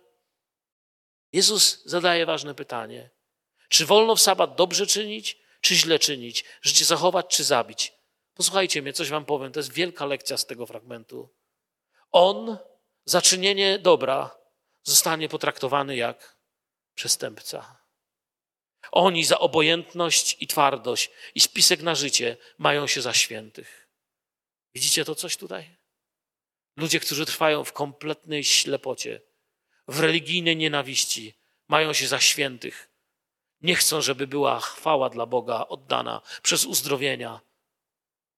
Jezus 1.34 1.82
zadaje 1.86 2.26
ważne 2.26 2.56
pytanie. 2.56 3.18
Czy 3.69 3.86
wolno 3.86 4.15
w 4.15 4.21
sabat 4.21 4.55
dobrze 4.55 4.88
czynić, 4.88 5.38
czy 5.62 5.75
źle 5.75 5.99
czynić? 5.99 6.45
Życie 6.62 6.86
zachować, 6.86 7.25
czy 7.27 7.43
zabić? 7.43 7.93
Posłuchajcie 8.34 8.82
mnie, 8.82 8.93
coś 8.93 9.10
wam 9.10 9.25
powiem. 9.25 9.51
To 9.51 9.60
jest 9.60 9.73
wielka 9.73 10.05
lekcja 10.05 10.38
z 10.38 10.45
tego 10.45 10.65
fragmentu. 10.65 11.29
On 12.12 12.58
za 13.05 13.21
czynienie 13.21 13.79
dobra 13.79 14.38
zostanie 14.84 15.29
potraktowany 15.29 15.95
jak 15.95 16.38
przestępca. 16.95 17.79
Oni 18.91 19.25
za 19.25 19.39
obojętność 19.39 20.38
i 20.39 20.47
twardość 20.47 21.10
i 21.36 21.39
spisek 21.39 21.82
na 21.82 21.95
życie 21.95 22.38
mają 22.58 22.88
się 22.88 23.01
za 23.01 23.13
świętych. 23.13 23.89
Widzicie 24.73 25.05
to 25.05 25.15
coś 25.15 25.38
tutaj? 25.38 25.75
Ludzie, 26.77 26.99
którzy 26.99 27.25
trwają 27.25 27.63
w 27.63 27.73
kompletnej 27.73 28.43
ślepocie, 28.43 29.21
w 29.88 29.99
religijnej 29.99 30.58
nienawiści, 30.58 31.34
mają 31.67 31.93
się 31.93 32.08
za 32.08 32.19
świętych. 32.19 32.88
Nie 33.62 33.76
chcą, 33.76 34.02
żeby 34.02 34.28
była 34.28 34.60
chwała 34.60 35.10
dla 35.10 35.26
Boga 35.26 35.65
oddana 35.69 36.22
przez 36.43 36.65
uzdrowienia, 36.65 37.39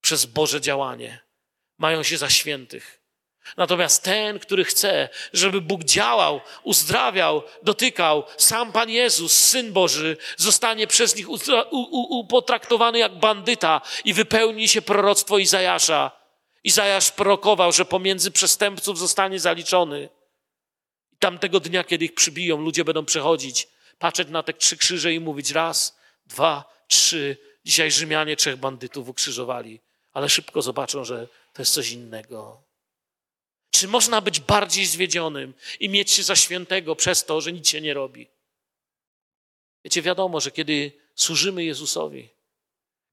przez 0.02 0.26
Boże 0.26 0.62
działanie. 0.62 1.20
Mają 1.78 2.04
się 2.04 2.18
za 2.18 2.30
świętych. 2.30 3.02
Natomiast 3.58 4.04
ten, 4.04 4.40
który 4.40 4.66
chce, 4.66 5.10
żeby 5.34 5.62
Bóg 5.62 5.84
działał, 5.84 6.42
uzdrawiał, 6.64 7.44
dotykał, 7.64 8.24
sam 8.38 8.72
Pan 8.72 8.90
Jezus, 8.90 9.34
Syn 9.34 9.74
Boży, 9.74 10.18
zostanie 10.38 10.88
przez 10.88 11.16
nich 11.16 11.28
upotraktowany 12.10 13.00
jak 13.00 13.20
bandyta 13.20 13.82
i 14.06 14.14
wypełni 14.14 14.68
się 14.68 14.82
proroctwo 14.82 15.38
Izajasza. 15.38 16.12
Izajasz 16.64 17.12
prorokował, 17.12 17.72
że 17.72 17.86
pomiędzy 17.86 18.32
przestępców 18.32 19.00
zostanie 19.00 19.40
zaliczony. 19.40 20.10
Tamtego 21.20 21.60
dnia, 21.60 21.84
kiedy 21.84 22.06
ich 22.06 22.16
przybiją, 22.16 22.62
ludzie 22.62 22.86
będą 22.86 23.06
przechodzić, 23.06 23.68
patrzeć 24.02 24.28
na 24.28 24.44
te 24.44 24.54
trzy 24.54 24.78
krzyże 24.78 25.14
i 25.14 25.20
mówić 25.20 25.52
raz, 25.52 25.98
dwa, 26.26 26.54
trzy. 26.88 27.38
Dzisiaj 27.66 27.92
Rzymianie 27.92 28.36
trzech 28.36 28.58
bandytów 28.58 29.10
ukrzyżowali 29.10 29.80
ale 30.14 30.30
szybko 30.30 30.62
zobaczą, 30.62 31.06
że 31.06 31.28
to 31.54 31.62
jest 31.62 31.74
coś 31.74 31.92
innego. 31.92 32.62
Czy 33.72 33.88
można 33.88 34.22
być 34.22 34.40
bardziej 34.40 34.86
zwiedzionym 34.86 35.54
i 35.80 35.90
mieć 35.90 36.12
się 36.12 36.24
za 36.24 36.36
świętego 36.36 36.96
przez 36.96 37.26
to, 37.26 37.42
że 37.42 37.54
nic 37.54 37.70
się 37.70 37.82
nie 37.82 37.94
robi? 37.94 38.28
Wiecie, 39.84 40.02
wiadomo, 40.02 40.40
że 40.40 40.52
kiedy 40.52 40.92
służymy 41.16 41.64
Jezusowi, 41.64 42.30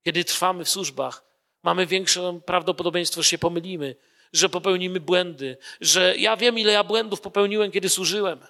kiedy 0.05 0.24
trwamy 0.24 0.64
w 0.64 0.70
służbach, 0.70 1.24
mamy 1.62 1.87
większe 1.87 2.40
prawdopodobieństwo, 2.46 3.22
że 3.22 3.29
się 3.29 3.38
pomylimy, 3.38 3.96
że 4.33 4.48
popełnimy 4.48 5.01
błędy, 5.01 5.57
że 5.81 6.16
ja 6.16 6.37
wiem, 6.37 6.59
ile 6.59 6.72
ja 6.72 6.85
błędów 6.85 7.20
popełniłem, 7.20 7.70
kiedy 7.70 7.88
służyłem. 7.88 8.40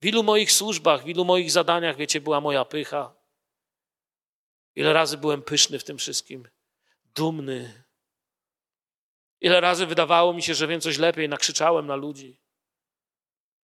W 0.00 0.06
ilu 0.06 0.22
moich 0.22 0.52
służbach, 0.52 1.04
w 1.04 1.08
ilu 1.08 1.24
moich 1.24 1.50
zadaniach, 1.50 1.96
wiecie, 1.96 2.20
była 2.20 2.40
moja 2.40 2.64
pycha. 2.64 3.14
Ile 4.74 4.92
razy 4.92 5.18
byłem 5.18 5.42
pyszny 5.42 5.78
w 5.78 5.84
tym 5.84 5.98
wszystkim 5.98 6.48
dumny. 7.14 7.84
Ile 9.40 9.60
razy 9.60 9.86
wydawało 9.86 10.32
mi 10.32 10.42
się, 10.42 10.54
że 10.54 10.66
wiem 10.66 10.80
coś 10.80 10.98
lepiej, 10.98 11.28
nakrzyczałem 11.28 11.86
na 11.86 11.96
ludzi. 11.96 12.40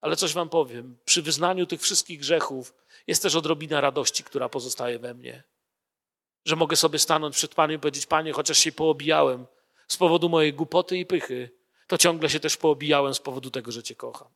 Ale 0.01 0.17
coś 0.17 0.33
wam 0.33 0.49
powiem, 0.49 0.99
przy 1.05 1.23
wyznaniu 1.23 1.67
tych 1.67 1.81
wszystkich 1.81 2.21
grzechów 2.21 2.75
jest 3.07 3.23
też 3.23 3.35
odrobina 3.35 3.81
radości, 3.81 4.25
która 4.25 4.49
pozostaje 4.49 4.99
we 4.99 5.15
mnie. 5.15 5.43
Że 6.45 6.57
mogę 6.57 6.77
sobie 6.77 6.99
stanąć 6.99 7.37
przed 7.37 7.55
Panem 7.55 7.77
i 7.77 7.81
powiedzieć, 7.81 8.07
Panie, 8.07 8.33
chociaż 8.33 8.59
się 8.59 8.73
poobijałem 8.73 9.47
z 9.89 9.97
powodu 9.97 10.29
mojej 10.29 10.55
głupoty 10.55 10.99
i 10.99 11.07
pychy, 11.07 11.51
to 11.87 11.99
ciągle 11.99 12.31
się 12.31 12.41
też 12.41 12.57
poobijałem 12.57 13.15
z 13.15 13.21
powodu 13.21 13.51
tego, 13.51 13.73
że 13.73 13.83
Cię 13.83 13.95
kocham. 13.95 14.29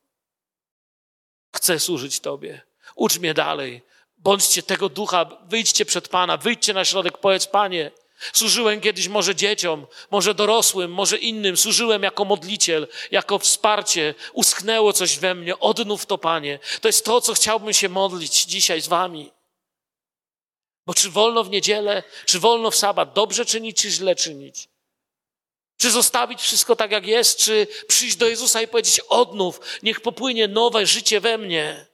Chcę 1.57 1.81
służyć 1.81 2.21
Tobie. 2.21 2.61
Ucz 2.95 3.19
mnie 3.19 3.35
dalej. 3.35 3.83
Bądźcie 4.19 4.63
tego 4.63 4.89
ducha, 4.89 5.27
wyjdźcie 5.49 5.85
przed 5.85 6.09
Pana, 6.09 6.37
wyjdźcie 6.37 6.75
na 6.75 6.85
środek, 6.85 7.19
powiedz, 7.19 7.47
Panie, 7.47 7.91
Służyłem 8.33 8.81
kiedyś 8.81 9.09
może 9.09 9.35
dzieciom, 9.35 9.87
może 10.11 10.35
dorosłym, 10.35 10.93
może 10.93 11.19
innym. 11.19 11.57
Służyłem 11.57 12.03
jako 12.03 12.25
modliciel, 12.25 12.89
jako 13.11 13.39
wsparcie. 13.39 14.15
Usknęło 14.33 14.93
coś 14.93 15.19
we 15.19 15.35
mnie. 15.35 15.59
Odnów 15.59 16.07
to, 16.07 16.19
Panie. 16.19 16.59
To 16.81 16.89
jest 16.89 17.05
to, 17.05 17.21
co 17.21 17.35
chciałbym 17.35 17.73
się 17.73 17.89
modlić 17.89 18.45
dzisiaj 18.45 18.81
z 18.81 18.89
Wami. 18.89 19.33
Bo 20.87 20.95
czy 20.95 21.11
wolno 21.11 21.45
w 21.45 21.51
niedzielę, 21.51 22.03
czy 22.27 22.39
wolno 22.39 22.71
w 22.71 22.77
sabat 22.77 23.13
dobrze 23.13 23.47
czynić, 23.47 23.83
czy 23.83 23.91
źle 23.91 24.15
czynić? 24.15 24.69
Czy 25.77 25.91
zostawić 25.91 26.41
wszystko 26.41 26.77
tak, 26.77 26.91
jak 26.91 27.07
jest, 27.07 27.39
czy 27.39 27.67
przyjść 27.89 28.17
do 28.17 28.29
Jezusa 28.29 28.63
i 28.63 28.69
powiedzieć: 28.69 29.01
Odnów, 29.01 29.61
niech 29.83 30.01
popłynie 30.01 30.49
nowe 30.49 30.87
życie 30.87 31.21
we 31.21 31.39
mnie? 31.39 31.87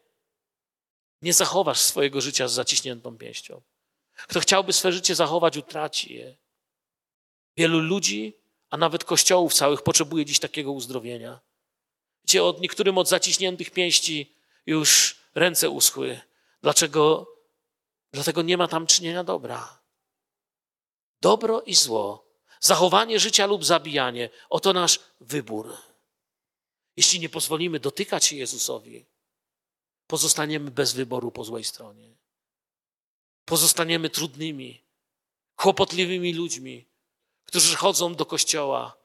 Nie 1.22 1.32
zachowasz 1.32 1.80
swojego 1.80 2.20
życia 2.20 2.48
z 2.48 2.52
zaciśniętą 2.52 3.18
pięścią. 3.18 3.62
Kto 4.14 4.40
chciałby 4.40 4.72
swe 4.72 4.92
życie 4.92 5.14
zachować, 5.14 5.56
utraci 5.56 6.14
je. 6.14 6.36
Wielu 7.56 7.80
ludzi, 7.80 8.36
a 8.70 8.76
nawet 8.76 9.04
kościołów 9.04 9.54
całych 9.54 9.82
potrzebuje 9.82 10.24
dziś 10.24 10.38
takiego 10.38 10.72
uzdrowienia. 10.72 11.40
Wiecie, 12.24 12.44
od 12.44 12.60
niektórym 12.60 12.98
od 12.98 13.08
zaciśniętych 13.08 13.70
pięści 13.70 14.34
już 14.66 15.16
ręce 15.34 15.70
uschły. 15.70 16.20
Dlaczego? 16.62 17.26
Dlatego 18.12 18.42
nie 18.42 18.56
ma 18.56 18.68
tam 18.68 18.86
czynienia 18.86 19.24
dobra. 19.24 19.78
Dobro 21.20 21.62
i 21.62 21.74
zło, 21.74 22.31
zachowanie 22.62 23.20
życia 23.20 23.46
lub 23.46 23.64
zabijanie 23.64 24.30
oto 24.50 24.72
nasz 24.72 25.00
wybór. 25.20 25.76
Jeśli 26.96 27.20
nie 27.20 27.28
pozwolimy 27.28 27.80
dotykać 27.80 28.24
się 28.24 28.36
Jezusowi, 28.36 29.04
pozostaniemy 30.06 30.70
bez 30.70 30.92
wyboru 30.92 31.30
po 31.30 31.44
złej 31.44 31.64
stronie 31.64 32.22
pozostaniemy 33.44 34.10
trudnymi, 34.10 34.80
kłopotliwymi 35.56 36.34
ludźmi, 36.34 36.86
którzy 37.44 37.76
chodzą 37.76 38.14
do 38.14 38.26
kościoła, 38.26 38.96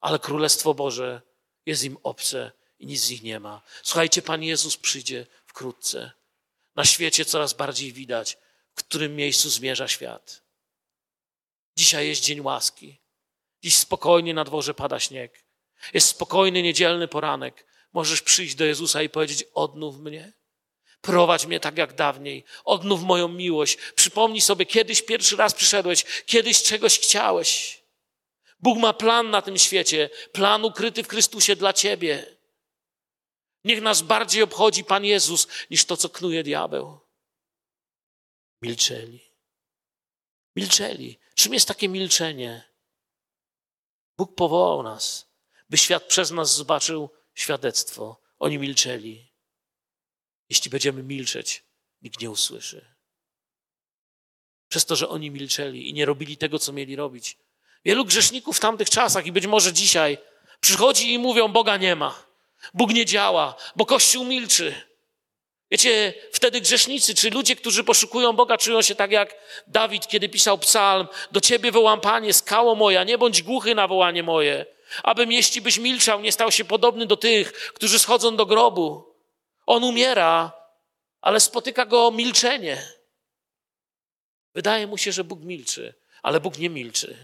ale 0.00 0.18
Królestwo 0.18 0.74
Boże 0.74 1.22
jest 1.66 1.84
im 1.84 1.96
obce 2.02 2.52
i 2.78 2.86
nic 2.86 3.00
z 3.00 3.10
nich 3.10 3.22
nie 3.22 3.40
ma. 3.40 3.62
Słuchajcie, 3.82 4.22
Pan 4.22 4.42
Jezus 4.42 4.76
przyjdzie 4.76 5.26
wkrótce. 5.46 6.12
Na 6.76 6.84
świecie 6.84 7.24
coraz 7.24 7.52
bardziej 7.52 7.92
widać, 7.92 8.38
w 8.74 8.78
którym 8.78 9.16
miejscu 9.16 9.50
zmierza 9.50 9.88
świat. 9.88 10.42
Dzisiaj 11.76 12.08
jest 12.08 12.22
dzień 12.22 12.40
łaski. 12.40 12.96
Dziś 13.62 13.76
spokojnie 13.76 14.34
na 14.34 14.44
dworze 14.44 14.74
pada 14.74 15.00
śnieg. 15.00 15.44
Jest 15.94 16.08
spokojny 16.08 16.62
niedzielny 16.62 17.08
poranek. 17.08 17.66
Możesz 17.92 18.22
przyjść 18.22 18.54
do 18.54 18.64
Jezusa 18.64 19.02
i 19.02 19.08
powiedzieć: 19.08 19.44
Odnów 19.54 19.98
mnie. 19.98 20.32
Prowadź 21.00 21.46
mnie 21.46 21.60
tak 21.60 21.78
jak 21.78 21.94
dawniej. 21.94 22.44
Odnów 22.64 23.02
moją 23.02 23.28
miłość. 23.28 23.76
Przypomnij 23.76 24.40
sobie, 24.40 24.66
kiedyś 24.66 25.02
pierwszy 25.02 25.36
raz 25.36 25.54
przyszedłeś, 25.54 26.04
kiedyś 26.26 26.62
czegoś 26.62 26.98
chciałeś. 27.00 27.82
Bóg 28.60 28.78
ma 28.78 28.92
plan 28.92 29.30
na 29.30 29.42
tym 29.42 29.58
świecie, 29.58 30.10
plan 30.32 30.64
ukryty 30.64 31.02
w 31.02 31.08
Chrystusie 31.08 31.56
dla 31.56 31.72
ciebie. 31.72 32.36
Niech 33.64 33.82
nas 33.82 34.02
bardziej 34.02 34.42
obchodzi 34.42 34.84
Pan 34.84 35.04
Jezus 35.04 35.48
niż 35.70 35.84
to, 35.84 35.96
co 35.96 36.08
knuje 36.08 36.42
diabeł. 36.42 36.98
Milczeli. 38.62 39.20
Milczeli. 40.56 41.18
Czym 41.34 41.54
jest 41.54 41.68
takie 41.68 41.88
milczenie? 41.88 42.75
Bóg 44.18 44.34
powołał 44.34 44.82
nas, 44.82 45.26
by 45.70 45.78
świat 45.78 46.04
przez 46.04 46.30
nas 46.30 46.54
zobaczył 46.54 47.10
świadectwo. 47.34 48.20
Oni 48.38 48.58
milczeli. 48.58 49.32
Jeśli 50.48 50.70
będziemy 50.70 51.02
milczeć, 51.02 51.64
nikt 52.02 52.20
nie 52.20 52.30
usłyszy. 52.30 52.94
Przez 54.68 54.84
to, 54.84 54.96
że 54.96 55.08
oni 55.08 55.30
milczeli 55.30 55.88
i 55.88 55.92
nie 55.92 56.04
robili 56.04 56.36
tego, 56.36 56.58
co 56.58 56.72
mieli 56.72 56.96
robić. 56.96 57.38
Wielu 57.84 58.04
grzeszników 58.04 58.56
w 58.56 58.60
tamtych 58.60 58.90
czasach 58.90 59.26
i 59.26 59.32
być 59.32 59.46
może 59.46 59.72
dzisiaj 59.72 60.18
przychodzi 60.60 61.12
i 61.12 61.18
mówią: 61.18 61.52
Boga 61.52 61.76
nie 61.76 61.96
ma, 61.96 62.26
Bóg 62.74 62.90
nie 62.90 63.06
działa, 63.06 63.54
bo 63.76 63.86
Kościół 63.86 64.24
milczy. 64.24 64.74
Wiecie, 65.70 66.14
wtedy 66.32 66.60
grzesznicy, 66.60 67.14
czy 67.14 67.30
ludzie, 67.30 67.56
którzy 67.56 67.84
poszukują 67.84 68.32
Boga, 68.32 68.58
czują 68.58 68.82
się 68.82 68.94
tak 68.94 69.10
jak 69.10 69.34
Dawid, 69.66 70.06
kiedy 70.06 70.28
pisał 70.28 70.58
psalm: 70.58 71.08
Do 71.32 71.40
ciebie 71.40 71.72
wołam, 71.72 72.00
panie, 72.00 72.32
skało 72.32 72.74
moja, 72.74 73.04
nie 73.04 73.18
bądź 73.18 73.42
głuchy 73.42 73.74
na 73.74 73.88
wołanie 73.88 74.22
moje. 74.22 74.66
Abym, 75.02 75.32
jeśli 75.32 75.60
byś 75.60 75.78
milczał, 75.78 76.20
nie 76.20 76.32
stał 76.32 76.52
się 76.52 76.64
podobny 76.64 77.06
do 77.06 77.16
tych, 77.16 77.52
którzy 77.52 77.98
schodzą 77.98 78.36
do 78.36 78.46
grobu. 78.46 79.14
On 79.66 79.84
umiera, 79.84 80.52
ale 81.20 81.40
spotyka 81.40 81.86
go 81.86 82.10
milczenie. 82.10 82.82
Wydaje 84.54 84.86
mu 84.86 84.98
się, 84.98 85.12
że 85.12 85.24
Bóg 85.24 85.40
milczy, 85.40 85.94
ale 86.22 86.40
Bóg 86.40 86.58
nie 86.58 86.70
milczy. 86.70 87.16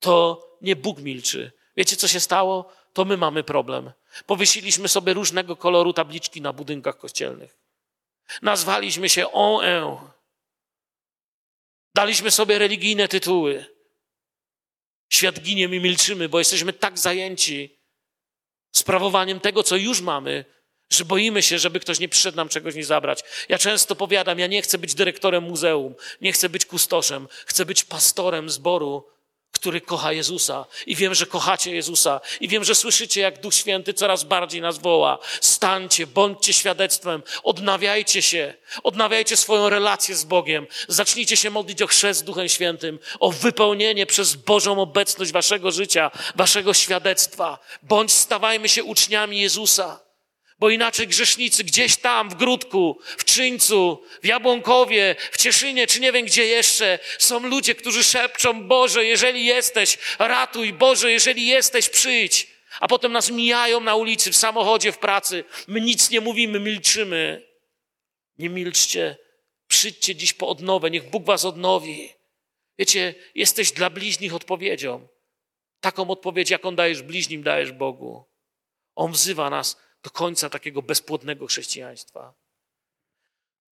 To 0.00 0.46
nie 0.60 0.76
Bóg 0.76 0.98
milczy. 0.98 1.52
Wiecie, 1.76 1.96
co 1.96 2.08
się 2.08 2.20
stało? 2.20 2.72
To 2.92 3.04
my 3.04 3.16
mamy 3.16 3.44
problem. 3.44 3.92
Powiesiliśmy 4.26 4.88
sobie 4.88 5.12
różnego 5.12 5.56
koloru 5.56 5.92
tabliczki 5.92 6.40
na 6.40 6.52
budynkach 6.52 6.98
kościelnych. 6.98 7.56
Nazwaliśmy 8.42 9.08
się 9.08 9.32
OE. 9.32 10.00
Daliśmy 11.94 12.30
sobie 12.30 12.58
religijne 12.58 13.08
tytuły. 13.08 13.66
Świat 15.12 15.40
ginie, 15.40 15.68
my 15.68 15.80
milczymy, 15.80 16.28
bo 16.28 16.38
jesteśmy 16.38 16.72
tak 16.72 16.98
zajęci 16.98 17.78
sprawowaniem 18.72 19.40
tego, 19.40 19.62
co 19.62 19.76
już 19.76 20.00
mamy, 20.00 20.44
że 20.90 21.04
boimy 21.04 21.42
się, 21.42 21.58
żeby 21.58 21.80
ktoś 21.80 21.98
nie 21.98 22.08
przyszedł 22.08 22.36
nam 22.36 22.48
czegoś 22.48 22.74
nie 22.74 22.84
zabrać. 22.84 23.22
Ja 23.48 23.58
często 23.58 23.96
powiadam, 23.96 24.38
ja 24.38 24.46
nie 24.46 24.62
chcę 24.62 24.78
być 24.78 24.94
dyrektorem 24.94 25.44
muzeum, 25.44 25.94
nie 26.20 26.32
chcę 26.32 26.48
być 26.48 26.66
kustoszem, 26.66 27.28
chcę 27.46 27.66
być 27.66 27.84
pastorem 27.84 28.50
zboru, 28.50 29.13
który 29.64 29.80
kocha 29.80 30.12
Jezusa. 30.12 30.66
I 30.86 30.96
wiem, 30.96 31.14
że 31.14 31.26
kochacie 31.26 31.74
Jezusa. 31.74 32.20
I 32.40 32.48
wiem, 32.48 32.64
że 32.64 32.74
słyszycie, 32.74 33.20
jak 33.20 33.40
Duch 33.40 33.54
Święty 33.54 33.94
coraz 33.94 34.24
bardziej 34.24 34.60
nas 34.60 34.78
woła. 34.78 35.18
Stańcie, 35.40 36.06
bądźcie 36.06 36.52
świadectwem, 36.52 37.22
odnawiajcie 37.42 38.22
się, 38.22 38.54
odnawiajcie 38.82 39.36
swoją 39.36 39.68
relację 39.68 40.14
z 40.14 40.24
Bogiem. 40.24 40.66
Zacznijcie 40.88 41.36
się 41.36 41.50
modlić 41.50 41.82
o 41.82 41.86
chrzest 41.86 42.24
Duchem 42.24 42.48
Świętym, 42.48 42.98
o 43.20 43.30
wypełnienie 43.30 44.06
przez 44.06 44.34
Bożą 44.34 44.80
obecność 44.80 45.32
waszego 45.32 45.70
życia, 45.70 46.10
waszego 46.34 46.74
świadectwa. 46.74 47.58
Bądź 47.82 48.12
stawajmy 48.12 48.68
się 48.68 48.84
uczniami 48.84 49.40
Jezusa. 49.40 50.03
Bo 50.64 50.70
inaczej 50.70 51.08
grzesznicy 51.08 51.64
gdzieś 51.64 51.96
tam 51.96 52.28
w 52.30 52.34
Grudku, 52.34 52.98
w 53.18 53.24
Czyńcu, 53.24 54.02
w 54.22 54.26
Jabłonkowie, 54.26 55.16
w 55.32 55.36
Cieszynie, 55.36 55.86
czy 55.86 56.00
nie 56.00 56.12
wiem 56.12 56.26
gdzie 56.26 56.46
jeszcze, 56.46 56.98
są 57.18 57.46
ludzie, 57.46 57.74
którzy 57.74 58.04
szepczą, 58.04 58.68
Boże, 58.68 59.04
jeżeli 59.04 59.44
jesteś, 59.44 59.98
ratuj, 60.18 60.72
Boże, 60.72 61.12
jeżeli 61.12 61.46
jesteś, 61.46 61.88
przyjdź. 61.88 62.46
A 62.80 62.88
potem 62.88 63.12
nas 63.12 63.30
mijają 63.30 63.80
na 63.80 63.94
ulicy, 63.94 64.32
w 64.32 64.36
samochodzie, 64.36 64.92
w 64.92 64.98
pracy. 64.98 65.44
My 65.66 65.80
nic 65.80 66.10
nie 66.10 66.20
mówimy, 66.20 66.60
milczymy. 66.60 67.48
Nie 68.38 68.48
milczcie. 68.48 69.16
Przyjdźcie 69.68 70.16
dziś 70.16 70.32
po 70.32 70.48
odnowę, 70.48 70.90
niech 70.90 71.10
Bóg 71.10 71.24
was 71.24 71.44
odnowi. 71.44 72.12
Wiecie, 72.78 73.14
jesteś 73.34 73.72
dla 73.72 73.90
bliźnich 73.90 74.34
odpowiedzią. 74.34 75.08
Taką 75.80 76.10
odpowiedź, 76.10 76.50
jaką 76.50 76.74
dajesz 76.74 77.02
bliźnim, 77.02 77.42
dajesz 77.42 77.72
Bogu. 77.72 78.24
On 78.94 79.12
wzywa 79.12 79.50
nas 79.50 79.83
do 80.04 80.10
końca 80.10 80.50
takiego 80.50 80.82
bezpłodnego 80.82 81.46
chrześcijaństwa. 81.46 82.34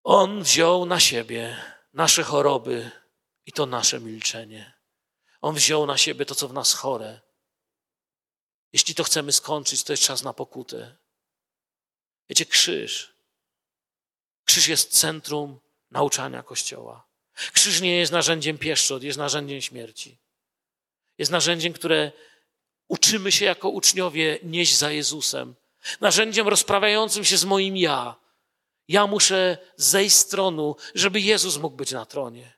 On 0.04 0.42
wziął 0.42 0.86
na 0.86 1.00
siebie 1.00 1.56
nasze 1.92 2.22
choroby 2.22 2.90
i 3.46 3.52
to 3.52 3.66
nasze 3.66 4.00
milczenie. 4.00 4.72
On 5.40 5.54
wziął 5.54 5.86
na 5.86 5.98
siebie 5.98 6.26
to, 6.26 6.34
co 6.34 6.48
w 6.48 6.52
nas 6.52 6.74
chore. 6.74 7.20
Jeśli 8.72 8.94
to 8.94 9.04
chcemy 9.04 9.32
skończyć, 9.32 9.84
to 9.84 9.92
jest 9.92 10.02
czas 10.02 10.22
na 10.22 10.32
pokutę. 10.32 10.96
Wiecie, 12.28 12.46
krzyż. 12.46 13.14
Krzyż 14.44 14.68
jest 14.68 14.98
centrum 14.98 15.60
nauczania 15.90 16.42
Kościoła. 16.42 17.06
Krzyż 17.52 17.80
nie 17.80 17.96
jest 17.96 18.12
narzędziem 18.12 18.58
pieszczot, 18.58 19.02
jest 19.02 19.18
narzędziem 19.18 19.62
śmierci. 19.62 20.18
Jest 21.18 21.32
narzędziem, 21.32 21.72
które 21.72 22.12
uczymy 22.88 23.32
się 23.32 23.44
jako 23.44 23.68
uczniowie 23.68 24.38
nieść 24.42 24.76
za 24.76 24.90
Jezusem, 24.90 25.54
narzędziem 26.00 26.48
rozprawiającym 26.48 27.24
się 27.24 27.36
z 27.36 27.44
moim 27.44 27.76
ja. 27.76 28.16
Ja 28.88 29.06
muszę 29.06 29.58
zejść 29.76 30.16
z 30.16 30.26
tronu, 30.26 30.76
żeby 30.94 31.20
Jezus 31.20 31.58
mógł 31.58 31.76
być 31.76 31.92
na 31.92 32.06
tronie. 32.06 32.52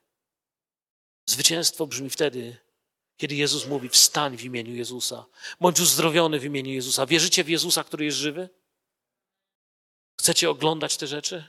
Zwycięstwo 1.26 1.86
brzmi 1.86 2.10
wtedy, 2.10 2.56
kiedy 3.16 3.34
Jezus 3.34 3.66
mówi: 3.66 3.88
Wstań 3.88 4.36
w 4.36 4.44
imieniu 4.44 4.74
Jezusa, 4.74 5.24
bądź 5.60 5.80
uzdrowiony 5.80 6.40
w 6.40 6.44
imieniu 6.44 6.72
Jezusa. 6.72 7.06
Wierzycie 7.06 7.44
w 7.44 7.48
Jezusa, 7.48 7.84
który 7.84 8.04
jest 8.04 8.18
żywy? 8.18 8.48
Chcecie 10.20 10.50
oglądać 10.50 10.96
te 10.96 11.06
rzeczy? 11.06 11.44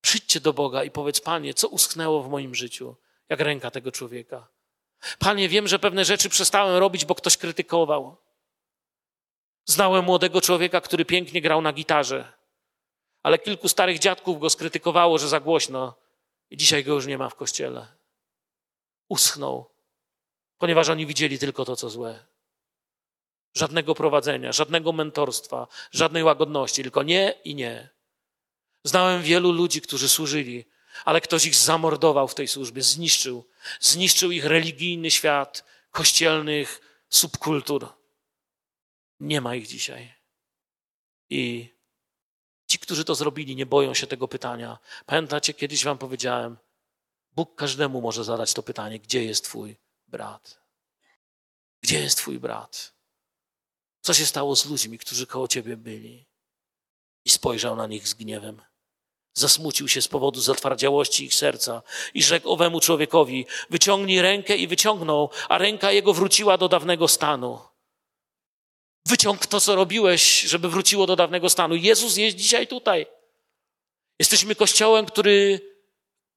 Przyjdźcie 0.00 0.40
do 0.40 0.52
Boga 0.52 0.84
i 0.84 0.90
powiedz: 0.90 1.20
Panie, 1.20 1.54
co 1.54 1.68
uschnęło 1.68 2.22
w 2.22 2.28
moim 2.28 2.54
życiu, 2.54 2.96
jak 3.28 3.40
ręka 3.40 3.70
tego 3.70 3.92
człowieka. 3.92 4.48
Panie, 5.18 5.48
wiem, 5.48 5.68
że 5.68 5.78
pewne 5.78 6.04
rzeczy 6.04 6.28
przestałem 6.28 6.76
robić, 6.76 7.04
bo 7.04 7.14
ktoś 7.14 7.36
krytykował. 7.36 8.16
Znałem 9.70 10.04
młodego 10.04 10.40
człowieka, 10.40 10.80
który 10.80 11.04
pięknie 11.04 11.40
grał 11.40 11.62
na 11.62 11.72
gitarze, 11.72 12.32
ale 13.22 13.38
kilku 13.38 13.68
starych 13.68 13.98
dziadków 13.98 14.40
go 14.40 14.50
skrytykowało, 14.50 15.18
że 15.18 15.28
za 15.28 15.40
głośno 15.40 15.94
i 16.50 16.56
dzisiaj 16.56 16.84
go 16.84 16.92
już 16.92 17.06
nie 17.06 17.18
ma 17.18 17.28
w 17.28 17.34
kościele. 17.34 17.86
Uschnął, 19.08 19.70
ponieważ 20.58 20.88
oni 20.88 21.06
widzieli 21.06 21.38
tylko 21.38 21.64
to, 21.64 21.76
co 21.76 21.90
złe. 21.90 22.26
Żadnego 23.54 23.94
prowadzenia, 23.94 24.52
żadnego 24.52 24.92
mentorstwa, 24.92 25.66
żadnej 25.92 26.24
łagodności, 26.24 26.82
tylko 26.82 27.02
nie 27.02 27.34
i 27.44 27.54
nie. 27.54 27.88
Znałem 28.84 29.22
wielu 29.22 29.52
ludzi, 29.52 29.80
którzy 29.80 30.08
służyli, 30.08 30.64
ale 31.04 31.20
ktoś 31.20 31.46
ich 31.46 31.54
zamordował 31.54 32.28
w 32.28 32.34
tej 32.34 32.48
służbie, 32.48 32.82
zniszczył. 32.82 33.44
Zniszczył 33.80 34.30
ich 34.30 34.44
religijny 34.44 35.10
świat 35.10 35.64
kościelnych 35.90 36.80
subkultur. 37.08 37.99
Nie 39.20 39.40
ma 39.40 39.54
ich 39.54 39.66
dzisiaj. 39.66 40.14
I 41.30 41.74
ci, 42.66 42.78
którzy 42.78 43.04
to 43.04 43.14
zrobili, 43.14 43.56
nie 43.56 43.66
boją 43.66 43.94
się 43.94 44.06
tego 44.06 44.28
pytania. 44.28 44.78
Pamiętacie, 45.06 45.54
kiedyś 45.54 45.84
wam 45.84 45.98
powiedziałem, 45.98 46.56
Bóg 47.32 47.54
każdemu 47.54 48.00
może 48.00 48.24
zadać 48.24 48.54
to 48.54 48.62
pytanie, 48.62 48.98
gdzie 48.98 49.24
jest 49.24 49.44
twój 49.44 49.76
brat? 50.08 50.60
Gdzie 51.80 52.00
jest 52.00 52.16
twój 52.16 52.38
brat? 52.38 52.94
Co 54.00 54.14
się 54.14 54.26
stało 54.26 54.56
z 54.56 54.66
ludźmi, 54.66 54.98
którzy 54.98 55.26
koło 55.26 55.48
ciebie 55.48 55.76
byli? 55.76 56.26
I 57.24 57.30
spojrzał 57.30 57.76
na 57.76 57.86
nich 57.86 58.08
z 58.08 58.14
gniewem. 58.14 58.62
Zasmucił 59.34 59.88
się 59.88 60.02
z 60.02 60.08
powodu 60.08 60.40
zatwardziałości 60.40 61.24
ich 61.24 61.34
serca 61.34 61.82
i 62.14 62.22
rzekł 62.22 62.50
owemu 62.50 62.80
człowiekowi: 62.80 63.46
Wyciągnij 63.70 64.22
rękę 64.22 64.56
i 64.56 64.68
wyciągnął, 64.68 65.30
a 65.48 65.58
ręka 65.58 65.92
jego 65.92 66.14
wróciła 66.14 66.58
do 66.58 66.68
dawnego 66.68 67.08
stanu. 67.08 67.69
Wyciąg 69.10 69.46
to, 69.46 69.60
co 69.60 69.76
robiłeś, 69.76 70.40
żeby 70.40 70.68
wróciło 70.68 71.06
do 71.06 71.16
dawnego 71.16 71.50
stanu. 71.50 71.74
Jezus 71.74 72.16
jest 72.16 72.36
dzisiaj 72.36 72.66
tutaj. 72.66 73.06
Jesteśmy 74.18 74.54
kościołem, 74.54 75.06
który 75.06 75.60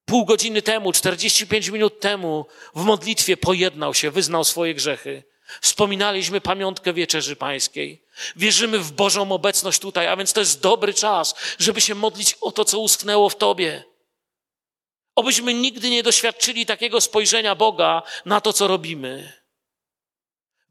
pół 0.05 0.25
godziny 0.25 0.61
temu, 0.61 0.91
45 0.91 1.67
minut 1.67 1.99
temu 1.99 2.45
w 2.75 2.83
modlitwie 2.83 3.37
pojednał 3.37 3.93
się, 3.93 4.11
wyznał 4.11 4.43
swoje 4.43 4.73
grzechy. 4.73 5.23
Wspominaliśmy 5.61 6.41
pamiątkę 6.41 6.93
wieczerzy 6.93 7.35
pańskiej. 7.35 8.03
Wierzymy 8.35 8.79
w 8.79 8.91
Bożą 8.91 9.31
obecność 9.31 9.79
tutaj, 9.79 10.07
a 10.07 10.17
więc 10.17 10.33
to 10.33 10.39
jest 10.39 10.61
dobry 10.61 10.93
czas, 10.93 11.35
żeby 11.59 11.81
się 11.81 11.95
modlić 11.95 12.33
o 12.41 12.51
to, 12.51 12.65
co 12.65 12.79
usknęło 12.79 13.29
w 13.29 13.35
Tobie. 13.35 13.83
Obyśmy 15.15 15.53
nigdy 15.53 15.89
nie 15.89 16.03
doświadczyli 16.03 16.65
takiego 16.65 17.01
spojrzenia 17.01 17.55
Boga 17.55 18.01
na 18.25 18.41
to, 18.41 18.53
co 18.53 18.67
robimy. 18.67 19.42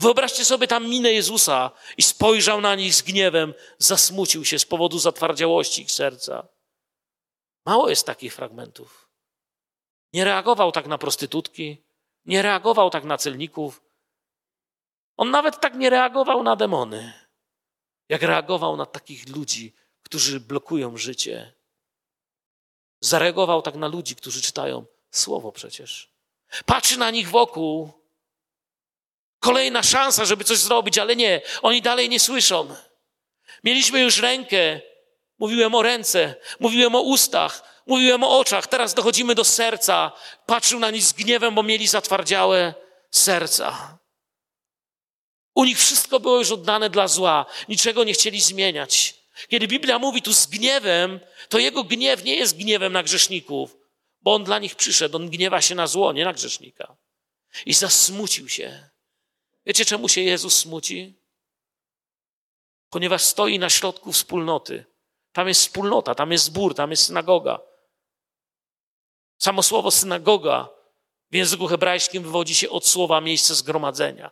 Wyobraźcie 0.02 0.44
sobie 0.44 0.66
tam 0.66 0.88
minę 0.88 1.12
Jezusa 1.12 1.70
i 1.96 2.02
spojrzał 2.02 2.60
na 2.60 2.74
nich 2.74 2.94
z 2.94 3.02
gniewem, 3.02 3.54
zasmucił 3.78 4.44
się 4.44 4.58
z 4.58 4.66
powodu 4.66 4.98
zatwardziałości 4.98 5.82
ich 5.82 5.92
serca. 5.92 6.48
Mało 7.66 7.88
jest 7.88 8.06
takich 8.06 8.34
fragmentów. 8.34 9.08
Nie 10.12 10.24
reagował 10.24 10.72
tak 10.72 10.86
na 10.86 10.98
prostytutki, 10.98 11.82
nie 12.24 12.42
reagował 12.42 12.90
tak 12.90 13.04
na 13.04 13.18
celników, 13.18 13.82
On 15.16 15.30
nawet 15.30 15.60
tak 15.60 15.74
nie 15.74 15.90
reagował 15.90 16.42
na 16.42 16.56
demony, 16.56 17.12
jak 18.08 18.22
reagował 18.22 18.76
na 18.76 18.86
takich 18.86 19.28
ludzi, 19.28 19.74
którzy 20.02 20.40
blokują 20.40 20.96
życie. 20.96 21.52
Zareagował 23.00 23.62
tak 23.62 23.74
na 23.74 23.88
ludzi, 23.88 24.16
którzy 24.16 24.42
czytają 24.42 24.84
słowo 25.10 25.52
przecież. 25.52 26.12
Patrzy 26.66 26.98
na 26.98 27.10
nich 27.10 27.30
wokół. 27.30 28.01
Kolejna 29.42 29.82
szansa, 29.82 30.24
żeby 30.24 30.44
coś 30.44 30.58
zrobić, 30.58 30.98
ale 30.98 31.16
nie, 31.16 31.40
oni 31.62 31.82
dalej 31.82 32.08
nie 32.08 32.20
słyszą. 32.20 32.74
Mieliśmy 33.64 34.00
już 34.00 34.18
rękę, 34.18 34.80
mówiłem 35.38 35.74
o 35.74 35.82
ręce, 35.82 36.34
mówiłem 36.60 36.94
o 36.94 37.00
ustach, 37.00 37.82
mówiłem 37.86 38.24
o 38.24 38.38
oczach, 38.38 38.66
teraz 38.66 38.94
dochodzimy 38.94 39.34
do 39.34 39.44
serca. 39.44 40.12
Patrzył 40.46 40.78
na 40.80 40.90
nich 40.90 41.02
z 41.02 41.12
gniewem, 41.12 41.54
bo 41.54 41.62
mieli 41.62 41.88
zatwardziałe 41.88 42.74
serca. 43.10 43.98
U 45.54 45.64
nich 45.64 45.78
wszystko 45.78 46.20
było 46.20 46.38
już 46.38 46.50
oddane 46.50 46.90
dla 46.90 47.08
zła, 47.08 47.46
niczego 47.68 48.04
nie 48.04 48.12
chcieli 48.12 48.40
zmieniać. 48.40 49.14
Kiedy 49.48 49.68
Biblia 49.68 49.98
mówi 49.98 50.22
tu 50.22 50.34
z 50.34 50.46
gniewem, 50.46 51.20
to 51.48 51.58
jego 51.58 51.84
gniew 51.84 52.24
nie 52.24 52.36
jest 52.36 52.56
gniewem 52.56 52.92
na 52.92 53.02
grzeszników, 53.02 53.76
bo 54.20 54.34
on 54.34 54.44
dla 54.44 54.58
nich 54.58 54.74
przyszedł. 54.74 55.16
On 55.16 55.30
gniewa 55.30 55.60
się 55.60 55.74
na 55.74 55.86
zło, 55.86 56.12
nie 56.12 56.24
na 56.24 56.32
grzesznika. 56.32 56.96
I 57.66 57.74
zasmucił 57.74 58.48
się. 58.48 58.91
Wiecie, 59.66 59.84
czemu 59.84 60.08
się 60.08 60.20
Jezus 60.20 60.58
smuci? 60.58 61.14
Ponieważ 62.90 63.22
stoi 63.22 63.58
na 63.58 63.70
środku 63.70 64.12
wspólnoty. 64.12 64.84
Tam 65.32 65.48
jest 65.48 65.60
wspólnota, 65.60 66.14
tam 66.14 66.32
jest 66.32 66.44
zbór, 66.44 66.74
tam 66.74 66.90
jest 66.90 67.06
synagoga. 67.06 67.60
Samo 69.38 69.62
słowo 69.62 69.90
synagoga 69.90 70.68
w 71.30 71.34
języku 71.34 71.66
hebrajskim 71.66 72.22
wywodzi 72.22 72.54
się 72.54 72.70
od 72.70 72.86
słowa 72.86 73.20
miejsce 73.20 73.54
zgromadzenia. 73.54 74.30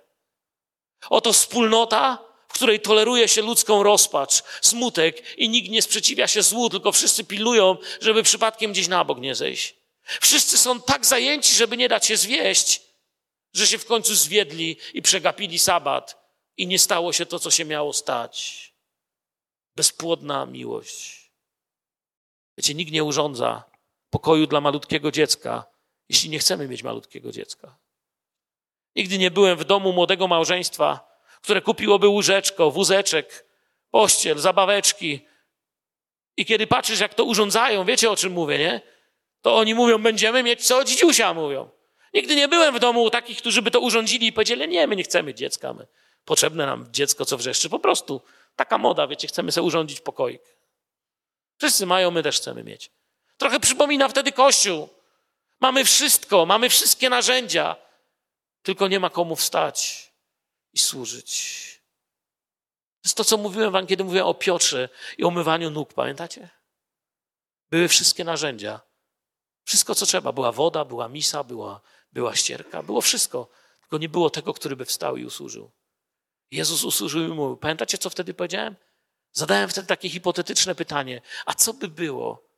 Oto 1.11 1.33
wspólnota, 1.33 2.18
w 2.49 2.53
której 2.53 2.81
toleruje 2.81 3.28
się 3.28 3.43
ludzką 3.43 3.83
rozpacz, 3.83 4.43
smutek 4.62 5.39
i 5.39 5.49
nikt 5.49 5.70
nie 5.70 5.83
sprzeciwia 5.83 6.28
się 6.28 6.43
złu, 6.43 6.70
tylko 6.70 6.93
wszyscy 6.93 7.24
pilnują, 7.24 7.76
żeby 8.01 8.22
przypadkiem 8.22 8.72
gdzieś 8.72 8.89
na 8.89 9.05
bok 9.05 9.18
nie 9.18 9.35
zejść. 9.35 9.76
Wszyscy 10.20 10.59
są 10.59 10.81
tak 10.81 11.07
zajęci, 11.07 11.55
żeby 11.55 11.76
nie 11.76 11.89
dać 11.89 12.07
się 12.07 12.16
zwieść, 12.16 12.83
że 13.53 13.66
się 13.66 13.78
w 13.78 13.86
końcu 13.86 14.14
zwiedli 14.14 14.76
i 14.94 15.03
przegapili 15.03 15.59
sabat 15.59 16.20
i 16.57 16.66
nie 16.66 16.78
stało 16.78 17.12
się 17.12 17.26
to, 17.26 17.38
co 17.38 17.51
się 17.51 17.64
miało 17.64 17.92
stać. 17.92 18.70
Bezpłodna 19.76 20.46
miłość. 20.46 21.30
Wiecie, 22.59 22.74
nikt 22.74 22.92
nie 22.92 23.05
urządza 23.05 23.64
pokoju 24.11 24.46
dla 24.46 24.61
malutkiego 24.61 25.11
dziecka, 25.11 25.64
jeśli 26.09 26.30
nie 26.30 26.38
chcemy 26.38 26.68
mieć 26.68 26.82
malutkiego 26.82 27.32
dziecka. 27.32 27.76
Nigdy 28.96 29.18
nie 29.18 29.30
byłem 29.30 29.59
w 29.59 29.64
domu 29.64 29.92
młodego 29.92 30.28
małżeństwa, 30.28 31.11
które 31.42 31.61
kupiłoby 31.61 32.09
łóżeczko, 32.09 32.70
wózeczek, 32.70 33.46
pościel, 33.90 34.38
zabaweczki. 34.38 35.20
I 36.36 36.44
kiedy 36.44 36.66
patrzysz, 36.66 37.01
jak 37.01 37.14
to 37.14 37.24
urządzają, 37.24 37.84
wiecie 37.84 38.11
o 38.11 38.16
czym 38.16 38.32
mówię, 38.32 38.59
nie? 38.59 38.80
To 39.40 39.57
oni 39.57 39.74
mówią, 39.74 40.03
będziemy 40.03 40.42
mieć 40.42 40.66
co 40.66 40.84
dzidziusia, 40.84 41.34
mówią. 41.34 41.70
Nigdy 42.14 42.36
nie 42.36 42.48
byłem 42.48 42.74
w 42.74 42.78
domu 42.78 43.11
takich, 43.11 43.38
którzy 43.38 43.62
by 43.62 43.70
to 43.70 43.80
urządzili 43.80 44.26
i 44.26 44.32
powiedzieli, 44.32 44.68
nie, 44.68 44.86
my 44.86 44.96
nie 44.96 45.02
chcemy 45.02 45.34
dziecka, 45.34 45.72
my. 45.72 45.86
potrzebne 46.24 46.66
nam 46.66 46.86
dziecko, 46.92 47.24
co 47.24 47.36
wrzeszczy. 47.36 47.70
Po 47.70 47.78
prostu 47.78 48.20
taka 48.56 48.78
moda, 48.78 49.06
wiecie, 49.06 49.28
chcemy 49.28 49.52
sobie 49.52 49.66
urządzić 49.66 50.00
pokoik. 50.00 50.42
Wszyscy 51.58 51.86
mają, 51.86 52.11
my 52.11 52.22
też 52.22 52.36
chcemy 52.36 52.64
mieć. 52.64 52.90
Trochę 53.36 53.61
przypomina 53.61 54.08
wtedy 54.08 54.32
Kościół. 54.32 54.88
Mamy 55.61 55.84
wszystko, 55.84 56.46
mamy 56.46 56.68
wszystkie 56.68 57.11
narzędzia, 57.11 57.76
tylko 58.62 58.88
nie 58.88 59.00
ma 59.00 59.11
komu 59.11 59.36
wstać 59.36 60.11
i 60.72 60.78
służyć. 60.78 61.61
To 63.02 63.08
jest 63.08 63.16
to, 63.16 63.24
co 63.24 63.36
mówiłem 63.36 63.72
wam, 63.72 63.86
kiedy 63.86 64.04
mówiłem 64.04 64.26
o 64.26 64.34
Piotrze 64.34 64.88
i 65.18 65.24
o 65.24 65.30
mywaniu 65.30 65.70
nóg, 65.70 65.94
pamiętacie? 65.94 66.48
Były 67.70 67.88
wszystkie 67.88 68.24
narzędzia. 68.24 68.80
Wszystko, 69.64 69.94
co 69.94 70.06
trzeba. 70.06 70.32
Była 70.32 70.52
woda, 70.52 70.84
była 70.84 71.08
misa, 71.08 71.44
była, 71.44 71.80
była 72.12 72.36
ścierka, 72.36 72.82
było 72.82 73.00
wszystko. 73.00 73.48
Tylko 73.80 73.98
nie 73.98 74.08
było 74.08 74.30
tego, 74.30 74.54
który 74.54 74.76
by 74.76 74.84
wstał 74.84 75.16
i 75.16 75.24
usłużył. 75.24 75.70
Jezus 76.50 76.84
usłużył 76.84 77.24
i 77.24 77.28
mówił. 77.28 77.56
Pamiętacie, 77.56 77.98
co 77.98 78.11
wtedy 78.11 78.34
powiedziałem? 78.34 78.76
Zadałem 79.32 79.68
wtedy 79.68 79.86
takie 79.86 80.08
hipotetyczne 80.08 80.74
pytanie. 80.74 81.22
A 81.46 81.54
co 81.54 81.74
by 81.74 81.88
było, 81.88 82.48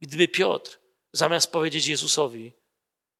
gdyby 0.00 0.28
Piotr, 0.28 0.78
zamiast 1.12 1.52
powiedzieć 1.52 1.86
Jezusowi, 1.86 2.52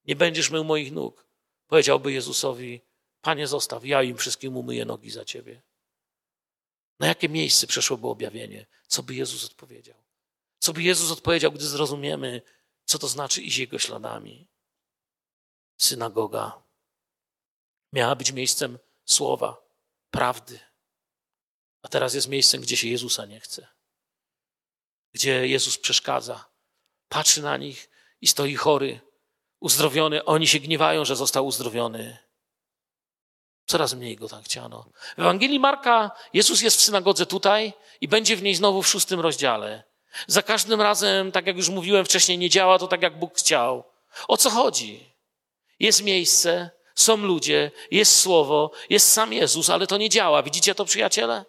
nie 0.05 0.17
będziesz 0.17 0.51
mył 0.51 0.65
moich 0.65 0.93
nóg, 0.93 1.27
powiedziałby 1.67 2.13
Jezusowi, 2.13 2.81
Panie 3.21 3.47
zostaw, 3.47 3.85
ja 3.85 4.03
im 4.03 4.17
wszystkim 4.17 4.57
umyję 4.57 4.85
nogi 4.85 5.11
za 5.11 5.25
Ciebie. 5.25 5.63
Na 7.01 7.07
jakie 7.07 7.29
miejsce 7.29 7.67
przeszłoby 7.67 8.09
objawienie? 8.09 8.67
Co 8.87 9.03
by 9.03 9.15
Jezus 9.15 9.45
odpowiedział? 9.45 9.97
Co 10.59 10.73
by 10.73 10.83
Jezus 10.83 11.11
odpowiedział, 11.11 11.53
gdy 11.53 11.67
zrozumiemy, 11.67 12.43
co 12.85 12.99
to 12.99 13.09
znaczy 13.09 13.43
iść 13.43 13.59
Jego 13.59 13.79
śladami? 13.79 14.49
Synagoga 15.77 16.63
miała 17.93 18.15
być 18.15 18.33
miejscem 18.33 18.79
słowa, 19.05 19.63
prawdy. 20.11 20.61
A 21.83 21.89
teraz 21.89 22.15
jest 22.15 22.29
miejscem, 22.29 22.61
gdzie 22.61 22.77
się 22.77 22.89
Jezusa 22.89 23.27
nie 23.27 23.41
chce. 23.41 23.69
Gdzie 25.13 25.49
Jezus 25.49 25.79
przeszkadza. 25.79 26.45
Patrzy 27.09 27.43
na 27.43 27.57
nich 27.57 27.91
i 28.21 28.29
stoi 28.29 28.55
chory, 28.55 29.01
uzdrowiony. 29.61 30.25
Oni 30.25 30.47
się 30.47 30.61
gniewają, 30.61 31.05
że 31.05 31.17
został 31.17 31.47
uzdrowiony. 31.47 32.19
Coraz 33.67 33.95
mniej 33.95 34.17
go 34.17 34.29
tam 34.29 34.43
chciano. 34.43 34.91
W 35.17 35.21
Ewangelii 35.21 35.61
Marka 35.61 36.11
Jezus 36.33 36.63
jest 36.63 36.77
w 36.77 36.83
synagodze 36.83 37.27
tutaj 37.27 37.73
i 38.01 38.09
będzie 38.09 38.37
w 38.37 38.43
niej 38.43 38.55
znowu 38.55 38.83
w 38.83 38.89
szóstym 38.89 39.21
rozdziale. 39.21 39.85
Za 40.27 40.43
każdym 40.43 40.81
razem, 40.81 41.33
tak 41.33 41.47
jak 41.47 41.57
już 41.57 41.69
mówiłem 41.69 42.05
wcześniej, 42.05 42.39
nie 42.39 42.51
działa 42.51 42.79
to 42.79 42.89
tak, 42.89 43.03
jak 43.03 43.19
Bóg 43.19 43.39
chciał. 43.39 43.85
O 44.29 44.37
co 44.37 44.51
chodzi? 44.51 45.12
Jest 45.83 46.03
miejsce, 46.03 46.71
są 46.95 47.17
ludzie, 47.17 47.71
jest 47.91 48.21
słowo, 48.21 48.71
jest 48.91 49.13
sam 49.13 49.33
Jezus, 49.33 49.71
ale 49.71 49.87
to 49.87 49.97
nie 49.97 50.09
działa. 50.09 50.43
Widzicie 50.43 50.75
to, 50.75 50.85
przyjaciele? 50.85 51.45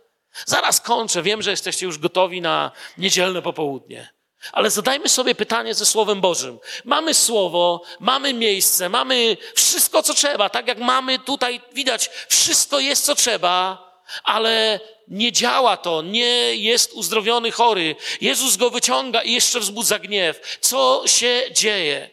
Zaraz 0.45 0.81
kończę. 0.81 1.21
Wiem, 1.21 1.41
że 1.41 1.51
jesteście 1.51 1.85
już 1.85 1.97
gotowi 1.97 2.41
na 2.41 2.71
niedzielne 2.97 3.41
popołudnie. 3.41 4.13
Ale 4.51 4.69
zadajmy 4.69 5.09
sobie 5.09 5.35
pytanie 5.35 5.73
ze 5.73 5.85
Słowem 5.85 6.21
Bożym. 6.21 6.59
Mamy 6.85 7.13
Słowo, 7.13 7.81
mamy 7.99 8.33
miejsce, 8.33 8.89
mamy 8.89 9.37
wszystko, 9.55 10.03
co 10.03 10.13
trzeba. 10.13 10.49
Tak 10.49 10.67
jak 10.67 10.77
mamy 10.77 11.19
tutaj, 11.19 11.61
widać, 11.73 12.09
wszystko 12.29 12.79
jest, 12.79 13.05
co 13.05 13.15
trzeba, 13.15 13.87
ale 14.23 14.79
nie 15.07 15.31
działa 15.31 15.77
to, 15.77 16.01
nie 16.01 16.55
jest 16.55 16.93
uzdrowiony 16.93 17.51
chory. 17.51 17.95
Jezus 18.21 18.57
go 18.57 18.69
wyciąga 18.69 19.23
i 19.23 19.33
jeszcze 19.33 19.59
wzbudza 19.59 19.99
gniew. 19.99 20.57
Co 20.61 21.03
się 21.05 21.43
dzieje? 21.51 22.12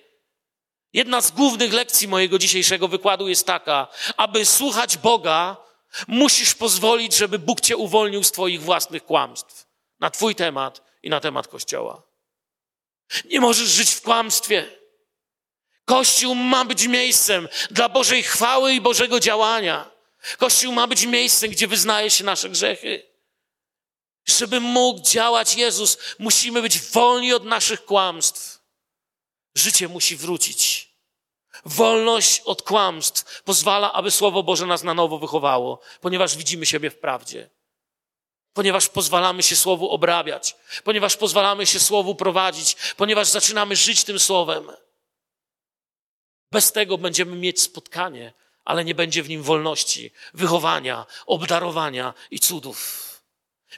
Jedna 0.93 1.21
z 1.21 1.31
głównych 1.31 1.73
lekcji 1.73 2.09
mojego 2.09 2.39
dzisiejszego 2.39 2.89
wykładu 2.89 3.29
jest 3.29 3.47
taka, 3.47 3.89
aby 4.17 4.47
słuchać 4.47 4.97
Boga, 4.97 5.57
musisz 6.09 6.55
pozwolić, 6.55 7.15
żeby 7.15 7.39
Bóg 7.39 7.61
cię 7.61 7.77
uwolnił 7.77 8.25
z 8.25 8.33
twoich 8.33 8.63
własnych 8.63 9.05
kłamstw 9.05 9.67
na 10.01 10.11
twój 10.11 10.35
temat 10.35 10.83
i 11.03 11.11
na 11.11 11.21
temat 11.21 11.49
Kościoła. 11.49 12.03
Nie 13.25 13.41
możesz 13.41 13.69
żyć 13.69 13.91
w 13.91 14.03
kłamstwie. 14.03 14.81
Kościół 15.85 16.35
ma 16.35 16.65
być 16.65 16.87
miejscem 16.87 17.49
dla 17.71 17.89
Bożej 17.89 18.23
chwały 18.23 18.73
i 18.73 18.81
Bożego 18.81 19.21
działania. 19.21 19.91
Kościół 20.39 20.73
ma 20.73 20.87
być 20.87 21.07
miejscem, 21.07 21.51
gdzie 21.51 21.67
wyznaje 21.67 22.11
się 22.11 22.25
nasze 22.25 22.49
grzechy. 22.49 23.07
Żeby 24.27 24.61
mógł 24.61 25.01
działać 25.01 25.55
Jezus, 25.55 25.99
musimy 26.19 26.63
być 26.63 26.81
wolni 26.81 27.33
od 27.33 27.45
naszych 27.45 27.85
kłamstw. 27.85 28.60
Życie 29.55 29.89
musi 29.89 30.17
wrócić. 30.17 30.91
Wolność 31.65 32.41
od 32.41 32.63
kłamstw 32.63 33.43
pozwala, 33.43 33.93
aby 33.93 34.11
Słowo 34.11 34.43
Boże 34.43 34.67
nas 34.67 34.83
na 34.83 34.95
nowo 34.95 35.19
wychowało, 35.19 35.81
ponieważ 36.01 36.37
widzimy 36.37 36.67
siebie 36.67 36.91
w 36.91 36.99
prawdzie 36.99 37.51
ponieważ 38.53 38.89
pozwalamy 38.89 39.43
się 39.43 39.57
Słowu 39.57 39.91
obrabiać, 39.91 40.57
ponieważ 40.85 41.17
pozwalamy 41.17 41.67
się 41.67 41.81
Słowu 41.81 42.15
prowadzić, 42.15 42.77
ponieważ 42.97 43.29
zaczynamy 43.29 43.77
żyć 43.77 44.05
tym 44.05 44.19
Słowem. 44.19 44.73
Bez 46.53 46.73
tego 46.73 46.99
będziemy 46.99 47.37
mieć 47.37 47.61
spotkanie, 47.61 48.33
ale 48.65 48.85
nie 48.85 48.95
będzie 48.95 49.23
w 49.23 49.29
nim 49.29 49.43
wolności, 49.43 50.11
wychowania, 50.35 51.07
obdarowania 51.27 52.15
i 52.31 52.41
cudów. 52.41 53.10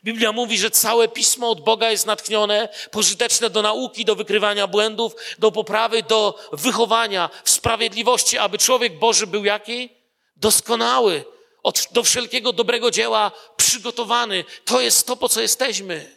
Biblia 0.05 0.33
mówi, 0.33 0.59
że 0.59 0.71
całe 0.71 1.09
pismo 1.09 1.51
od 1.51 1.65
Boga 1.65 1.91
jest 1.91 2.07
natchnione, 2.07 2.69
pożyteczne 2.91 3.51
do 3.51 3.63
nauki, 3.63 4.05
do 4.05 4.17
wykrywania 4.17 4.67
błędów, 4.67 5.15
do 5.39 5.53
poprawy, 5.53 6.03
do 6.03 6.49
wychowania 6.53 7.31
w 7.45 7.51
sprawiedliwości, 7.51 8.39
aby 8.39 8.59
człowiek 8.59 8.99
Boży 8.99 9.27
był 9.27 9.45
jaki? 9.45 9.89
Doskonały, 10.37 11.25
od, 11.63 11.89
do 11.93 12.03
wszelkiego 12.03 12.53
dobrego 12.53 12.91
dzieła 12.91 13.33
przygotowany. 13.57 14.45
To 14.65 14.81
jest 14.81 15.07
to, 15.07 15.17
po 15.17 15.29
co 15.29 15.41
jesteśmy. 15.41 16.17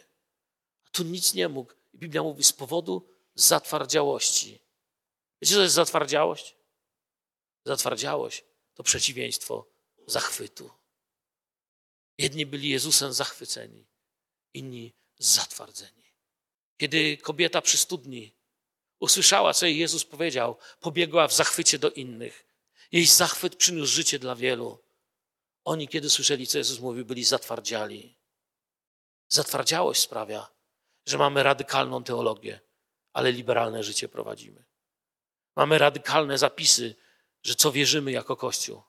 A 0.86 0.90
tu 0.90 1.02
nic 1.02 1.34
nie 1.34 1.48
mógł. 1.48 1.72
Biblia 1.94 2.22
mówi 2.22 2.44
z 2.44 2.52
powodu 2.52 3.08
zatwardziałości. 3.34 4.60
Wiecie, 5.42 5.54
co 5.54 5.62
jest 5.62 5.74
zatwardziałość? 5.74 6.54
Zatwardziałość 7.64 8.44
to 8.74 8.82
przeciwieństwo 8.82 9.66
zachwytu. 10.06 10.70
Jedni 12.18 12.46
byli 12.46 12.68
Jezusem 12.68 13.12
zachwyceni, 13.12 13.86
inni 14.54 14.94
zatwardzeni. 15.18 16.12
Kiedy 16.76 17.16
kobieta 17.16 17.62
przy 17.62 17.78
studni 17.78 18.36
usłyszała, 18.98 19.54
co 19.54 19.66
jej 19.66 19.78
Jezus 19.78 20.04
powiedział, 20.04 20.58
pobiegła 20.80 21.28
w 21.28 21.34
zachwycie 21.34 21.78
do 21.78 21.90
innych. 21.90 22.46
Jej 22.92 23.06
zachwyt 23.06 23.56
przyniósł 23.56 23.92
życie 23.92 24.18
dla 24.18 24.34
wielu. 24.34 24.82
Oni, 25.64 25.88
kiedy 25.88 26.10
słyszeli, 26.10 26.46
co 26.46 26.58
Jezus 26.58 26.80
mówił, 26.80 27.04
byli 27.04 27.24
zatwardziali. 27.24 28.16
Zatwardziałość 29.28 30.00
sprawia, 30.00 30.48
że 31.06 31.18
mamy 31.18 31.42
radykalną 31.42 32.04
teologię, 32.04 32.60
ale 33.12 33.32
liberalne 33.32 33.84
życie 33.84 34.08
prowadzimy. 34.08 34.64
Mamy 35.56 35.78
radykalne 35.78 36.38
zapisy, 36.38 36.94
że 37.42 37.54
co 37.54 37.72
wierzymy 37.72 38.12
jako 38.12 38.36
Kościół, 38.36 38.82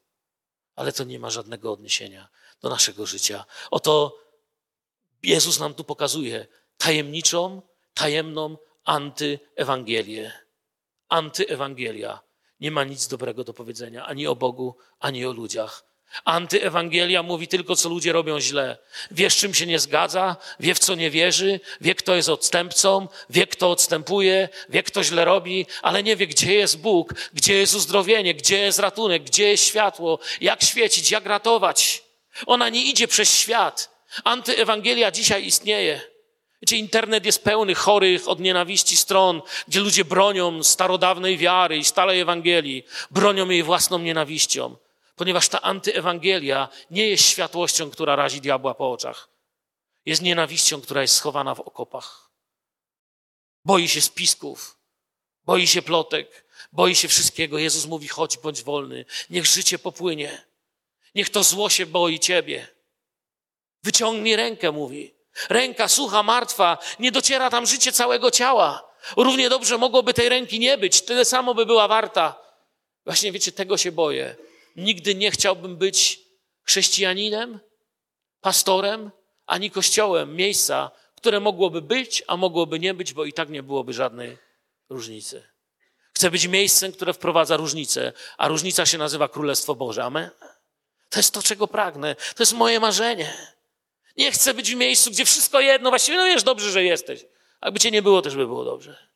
ale 0.75 0.91
to 0.93 1.03
nie 1.03 1.19
ma 1.19 1.29
żadnego 1.29 1.71
odniesienia 1.71 2.29
do 2.61 2.69
naszego 2.69 3.05
życia. 3.05 3.45
Oto 3.71 4.17
Jezus 5.23 5.59
nam 5.59 5.73
tu 5.73 5.83
pokazuje 5.83 6.47
tajemniczą, 6.77 7.61
tajemną 7.93 8.57
antyewangelię. 8.83 10.31
Antyewangelia 11.09 12.19
nie 12.59 12.71
ma 12.71 12.83
nic 12.83 13.07
dobrego 13.07 13.43
do 13.43 13.53
powiedzenia 13.53 14.05
ani 14.05 14.27
o 14.27 14.35
Bogu, 14.35 14.75
ani 14.99 15.25
o 15.25 15.31
ludziach. 15.31 15.83
Antyewangelia 16.25 17.23
mówi 17.23 17.47
tylko, 17.47 17.75
co 17.75 17.89
ludzie 17.89 18.13
robią 18.13 18.39
źle. 18.39 18.77
Wie, 19.11 19.29
z 19.29 19.35
czym 19.35 19.53
się 19.53 19.65
nie 19.65 19.79
zgadza, 19.79 20.35
wie, 20.59 20.75
w 20.75 20.79
co 20.79 20.95
nie 20.95 21.11
wierzy, 21.11 21.59
wie, 21.81 21.95
kto 21.95 22.15
jest 22.15 22.29
odstępcą, 22.29 23.07
wie, 23.29 23.47
kto 23.47 23.71
odstępuje, 23.71 24.49
wie, 24.69 24.83
kto 24.83 25.03
źle 25.03 25.25
robi, 25.25 25.65
ale 25.81 26.03
nie 26.03 26.15
wie, 26.15 26.27
gdzie 26.27 26.53
jest 26.53 26.79
Bóg, 26.79 27.13
gdzie 27.33 27.53
jest 27.53 27.75
uzdrowienie, 27.75 28.33
gdzie 28.33 28.57
jest 28.57 28.79
ratunek, 28.79 29.23
gdzie 29.23 29.49
jest 29.49 29.63
światło, 29.63 30.19
jak 30.41 30.63
świecić, 30.63 31.11
jak 31.11 31.25
ratować. 31.25 32.06
Ona 32.45 32.69
nie 32.69 32.83
idzie 32.83 33.07
przez 33.07 33.37
świat. 33.37 33.97
Antyewangelia 34.23 35.11
dzisiaj 35.11 35.45
istnieje. 35.45 36.01
Wiecie, 36.61 36.75
internet 36.75 37.25
jest 37.25 37.43
pełny 37.43 37.75
chorych 37.75 38.27
od 38.27 38.39
nienawiści 38.39 38.97
stron, 38.97 39.41
gdzie 39.67 39.79
ludzie 39.79 40.05
bronią 40.05 40.63
starodawnej 40.63 41.37
wiary 41.37 41.77
i 41.77 41.85
stałej 41.85 42.19
Ewangelii, 42.19 42.83
bronią 43.11 43.49
jej 43.49 43.63
własną 43.63 43.99
nienawiścią 43.99 44.75
ponieważ 45.17 45.49
ta 45.49 45.61
antyewangelia 45.61 46.69
nie 46.91 47.09
jest 47.09 47.25
światłością, 47.25 47.89
która 47.89 48.15
razi 48.15 48.41
diabła 48.41 48.73
po 48.73 48.91
oczach. 48.91 49.29
Jest 50.05 50.21
nienawiścią, 50.21 50.81
która 50.81 51.01
jest 51.01 51.15
schowana 51.15 51.55
w 51.55 51.59
okopach. 51.59 52.29
Boi 53.65 53.87
się 53.87 54.01
spisków, 54.01 54.77
boi 55.45 55.67
się 55.67 55.81
plotek, 55.81 56.45
boi 56.71 56.95
się 56.95 57.07
wszystkiego. 57.07 57.57
Jezus 57.57 57.85
mówi: 57.85 58.07
chodź, 58.07 58.37
bądź 58.37 58.63
wolny, 58.63 59.05
niech 59.29 59.45
życie 59.45 59.79
popłynie. 59.79 60.46
Niech 61.15 61.29
to 61.29 61.43
zło 61.43 61.69
się 61.69 61.85
boi 61.85 62.19
ciebie. 62.19 62.67
Wyciągnij 63.83 64.35
rękę, 64.35 64.71
mówi. 64.71 65.13
Ręka 65.49 65.87
sucha, 65.87 66.23
martwa, 66.23 66.77
nie 66.99 67.11
dociera 67.11 67.49
tam 67.49 67.65
życie 67.65 67.91
całego 67.91 68.31
ciała. 68.31 68.87
Równie 69.17 69.49
dobrze 69.49 69.77
mogłoby 69.77 70.13
tej 70.13 70.29
ręki 70.29 70.59
nie 70.59 70.77
być, 70.77 71.01
tyle 71.01 71.25
samo 71.25 71.53
by 71.53 71.65
była 71.65 71.87
warta. 71.87 72.39
Właśnie 73.05 73.31
wiecie, 73.31 73.51
tego 73.51 73.77
się 73.77 73.91
boję. 73.91 74.35
Nigdy 74.75 75.15
nie 75.15 75.31
chciałbym 75.31 75.77
być 75.77 76.19
chrześcijaninem, 76.63 77.59
pastorem, 78.41 79.11
ani 79.45 79.71
kościołem, 79.71 80.35
miejsca, 80.35 80.91
które 81.15 81.39
mogłoby 81.39 81.81
być, 81.81 82.23
a 82.27 82.37
mogłoby 82.37 82.79
nie 82.79 82.93
być, 82.93 83.13
bo 83.13 83.25
i 83.25 83.33
tak 83.33 83.49
nie 83.49 83.63
byłoby 83.63 83.93
żadnej 83.93 84.37
różnicy. 84.89 85.43
Chcę 86.13 86.31
być 86.31 86.47
miejscem, 86.47 86.91
które 86.91 87.13
wprowadza 87.13 87.57
różnicę, 87.57 88.13
a 88.37 88.47
różnica 88.47 88.85
się 88.85 88.97
nazywa 88.97 89.27
Królestwo 89.27 89.75
Boże. 89.75 90.03
Amen? 90.03 90.29
To 91.09 91.19
jest 91.19 91.33
to, 91.33 91.43
czego 91.43 91.67
pragnę. 91.67 92.15
To 92.15 92.43
jest 92.43 92.53
moje 92.53 92.79
marzenie. 92.79 93.33
Nie 94.17 94.31
chcę 94.31 94.53
być 94.53 94.71
w 94.71 94.75
miejscu, 94.75 95.11
gdzie 95.11 95.25
wszystko 95.25 95.59
jedno. 95.59 95.89
Właściwie, 95.89 96.17
no 96.17 96.25
wiesz, 96.25 96.43
dobrze, 96.43 96.71
że 96.71 96.83
jesteś. 96.83 97.25
Jakby 97.61 97.79
cię 97.79 97.91
nie 97.91 98.01
było, 98.01 98.21
też 98.21 98.35
by 98.35 98.47
było 98.47 98.65
dobrze. 98.65 99.07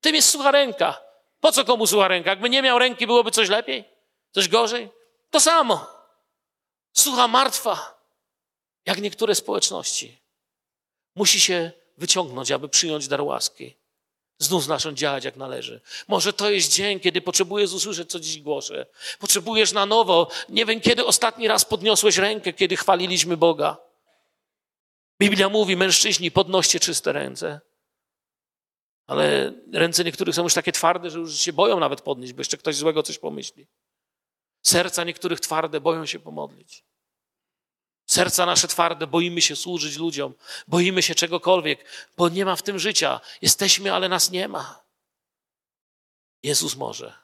Tym 0.00 0.14
jest 0.14 0.30
sucha 0.30 0.50
ręka. 0.50 1.00
Po 1.40 1.52
co 1.52 1.64
komu 1.64 1.86
sucha 1.86 2.08
ręka? 2.08 2.30
Jakby 2.30 2.50
nie 2.50 2.62
miał 2.62 2.78
ręki, 2.78 3.06
byłoby 3.06 3.30
coś 3.30 3.48
lepiej? 3.48 3.84
Coś 4.32 4.48
gorzej? 4.48 4.90
To 5.30 5.40
samo. 5.40 5.86
Sucha 6.92 7.28
martwa, 7.28 8.00
jak 8.86 8.98
niektóre 8.98 9.34
społeczności. 9.34 10.18
Musi 11.14 11.40
się 11.40 11.72
wyciągnąć, 11.98 12.50
aby 12.50 12.68
przyjąć 12.68 13.08
dar 13.08 13.22
łaski. 13.22 13.76
Znów 14.38 14.64
zacząć 14.64 14.98
działać 14.98 15.24
jak 15.24 15.36
należy. 15.36 15.80
Może 16.08 16.32
to 16.32 16.50
jest 16.50 16.72
dzień, 16.72 17.00
kiedy 17.00 17.20
potrzebujesz 17.20 17.72
usłyszeć, 17.72 18.10
co 18.10 18.20
dziś 18.20 18.40
głoszę. 18.40 18.86
Potrzebujesz 19.18 19.72
na 19.72 19.86
nowo. 19.86 20.28
Nie 20.48 20.66
wiem, 20.66 20.80
kiedy 20.80 21.06
ostatni 21.06 21.48
raz 21.48 21.64
podniosłeś 21.64 22.16
rękę, 22.16 22.52
kiedy 22.52 22.76
chwaliliśmy 22.76 23.36
Boga. 23.36 23.76
Biblia 25.20 25.48
mówi, 25.48 25.76
mężczyźni, 25.76 26.30
podnoście 26.30 26.80
czyste 26.80 27.12
ręce. 27.12 27.60
Ale 29.06 29.52
ręce 29.72 30.04
niektórych 30.04 30.34
są 30.34 30.42
już 30.42 30.54
takie 30.54 30.72
twarde, 30.72 31.10
że 31.10 31.18
już 31.18 31.40
się 31.40 31.52
boją 31.52 31.80
nawet 31.80 32.00
podnieść, 32.00 32.32
bo 32.32 32.40
jeszcze 32.40 32.56
ktoś 32.56 32.76
złego 32.76 33.02
coś 33.02 33.18
pomyśli. 33.18 33.66
Serca 34.62 35.04
niektórych 35.04 35.40
twarde 35.40 35.80
boją 35.80 36.06
się 36.06 36.18
pomodlić. 36.18 36.84
Serca 38.14 38.46
nasze 38.46 38.68
twarde, 38.68 39.06
boimy 39.06 39.42
się 39.42 39.56
służyć 39.56 39.96
ludziom, 39.96 40.34
boimy 40.68 41.02
się 41.02 41.14
czegokolwiek, 41.14 41.84
bo 42.16 42.28
nie 42.28 42.44
ma 42.44 42.56
w 42.56 42.62
tym 42.62 42.78
życia. 42.78 43.20
Jesteśmy, 43.42 43.92
ale 43.92 44.08
nas 44.08 44.30
nie 44.30 44.48
ma. 44.48 44.84
Jezus 46.42 46.76
może. 46.76 47.14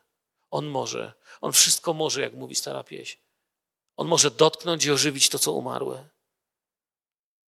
On 0.50 0.66
może. 0.66 1.12
On 1.40 1.52
wszystko 1.52 1.94
może, 1.94 2.20
jak 2.20 2.32
mówi 2.32 2.54
stara 2.54 2.84
pieśń. 2.84 3.18
On 3.96 4.08
może 4.08 4.30
dotknąć 4.30 4.84
i 4.84 4.90
ożywić 4.90 5.28
to, 5.28 5.38
co 5.38 5.52
umarłe. 5.52 6.08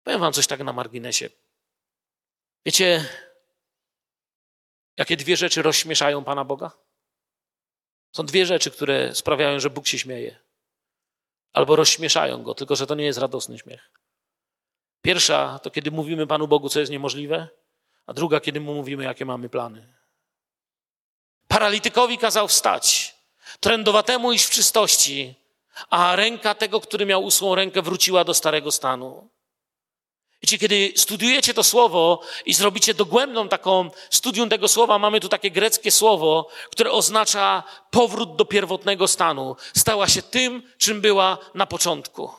Powiem 0.03 0.20
wam 0.20 0.33
coś 0.33 0.47
tak 0.47 0.61
na 0.61 0.72
marginesie. 0.72 1.30
Wiecie, 2.66 3.09
jakie 4.97 5.16
dwie 5.16 5.37
rzeczy 5.37 5.62
rozśmieszają 5.62 6.24
Pana 6.24 6.45
Boga? 6.45 6.70
Są 8.16 8.26
dwie 8.26 8.47
rzeczy, 8.47 8.70
które 8.70 9.14
sprawiają, 9.14 9.61
że 9.61 9.70
Bóg 9.70 9.87
się 9.87 9.99
śmieje. 9.99 10.41
Albo 11.53 11.76
rozśmieszają 11.76 12.42
go, 12.42 12.55
tylko 12.55 12.76
że 12.76 12.86
to 12.86 12.94
nie 12.94 13.05
jest 13.05 13.18
radosny 13.18 13.59
śmiech. 13.59 13.90
Pierwsza 15.03 15.59
to 15.62 15.70
kiedy 15.70 15.90
mówimy 15.90 16.26
Panu 16.26 16.48
Bogu, 16.48 16.68
co 16.68 16.80
jest 16.80 16.92
niemożliwe, 16.92 17.48
a 18.07 18.12
druga, 18.12 18.40
kiedy 18.40 18.61
mu 18.61 18.74
mówimy, 18.74 19.05
jakie 19.05 19.24
mamy 19.24 19.48
plany. 19.48 19.94
Paralitykowi 21.48 22.18
kazał 22.18 22.48
wstać, 22.48 23.14
trędowatemu 23.61 24.32
iść 24.32 24.44
w 24.44 24.50
czystości, 24.50 25.34
a 25.90 26.16
ręka 26.16 26.55
tego, 26.55 26.80
który 26.80 27.07
miał 27.07 27.24
usłą 27.24 27.55
rękę, 27.55 27.82
wróciła 27.82 28.24
do 28.24 28.34
starego 28.34 28.72
stanu. 28.72 29.28
Wiecie, 30.43 30.59
kiedy 30.59 30.93
studiujecie 30.97 31.55
to 31.55 31.64
słowo 31.64 32.20
i 32.47 32.55
zrobicie 32.55 32.95
dogłębną 32.95 33.49
taką 33.49 33.90
studium 34.11 34.49
tego 34.49 34.68
słowa, 34.68 34.99
mamy 34.99 35.20
tu 35.20 35.28
takie 35.28 35.51
greckie 35.51 35.90
słowo, 35.90 36.49
które 36.70 36.90
oznacza 36.90 37.62
powrót 37.90 38.36
do 38.36 38.45
pierwotnego 38.45 39.09
stanu. 39.09 39.57
Stała 39.76 40.09
się 40.09 40.22
tym, 40.22 40.62
czym 40.78 41.01
była 41.01 41.38
na 41.55 41.66
początku. 41.66 42.32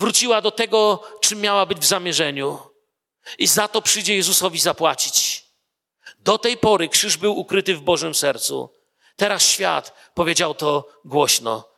Wróciła 0.00 0.40
do 0.40 0.50
tego, 0.50 1.02
czym 1.20 1.40
miała 1.40 1.66
być 1.66 1.78
w 1.78 1.84
zamierzeniu. 1.84 2.58
I 3.38 3.46
za 3.46 3.68
to 3.68 3.82
przyjdzie 3.82 4.16
Jezusowi 4.16 4.58
zapłacić. 4.58 5.44
Do 6.18 6.38
tej 6.38 6.56
pory 6.56 6.88
krzyż 6.88 7.16
był 7.16 7.38
ukryty 7.38 7.74
w 7.74 7.80
Bożym 7.80 8.14
sercu. 8.14 8.70
Teraz 9.16 9.42
świat 9.42 9.94
powiedział 10.14 10.54
to 10.54 10.88
głośno. 11.04 11.68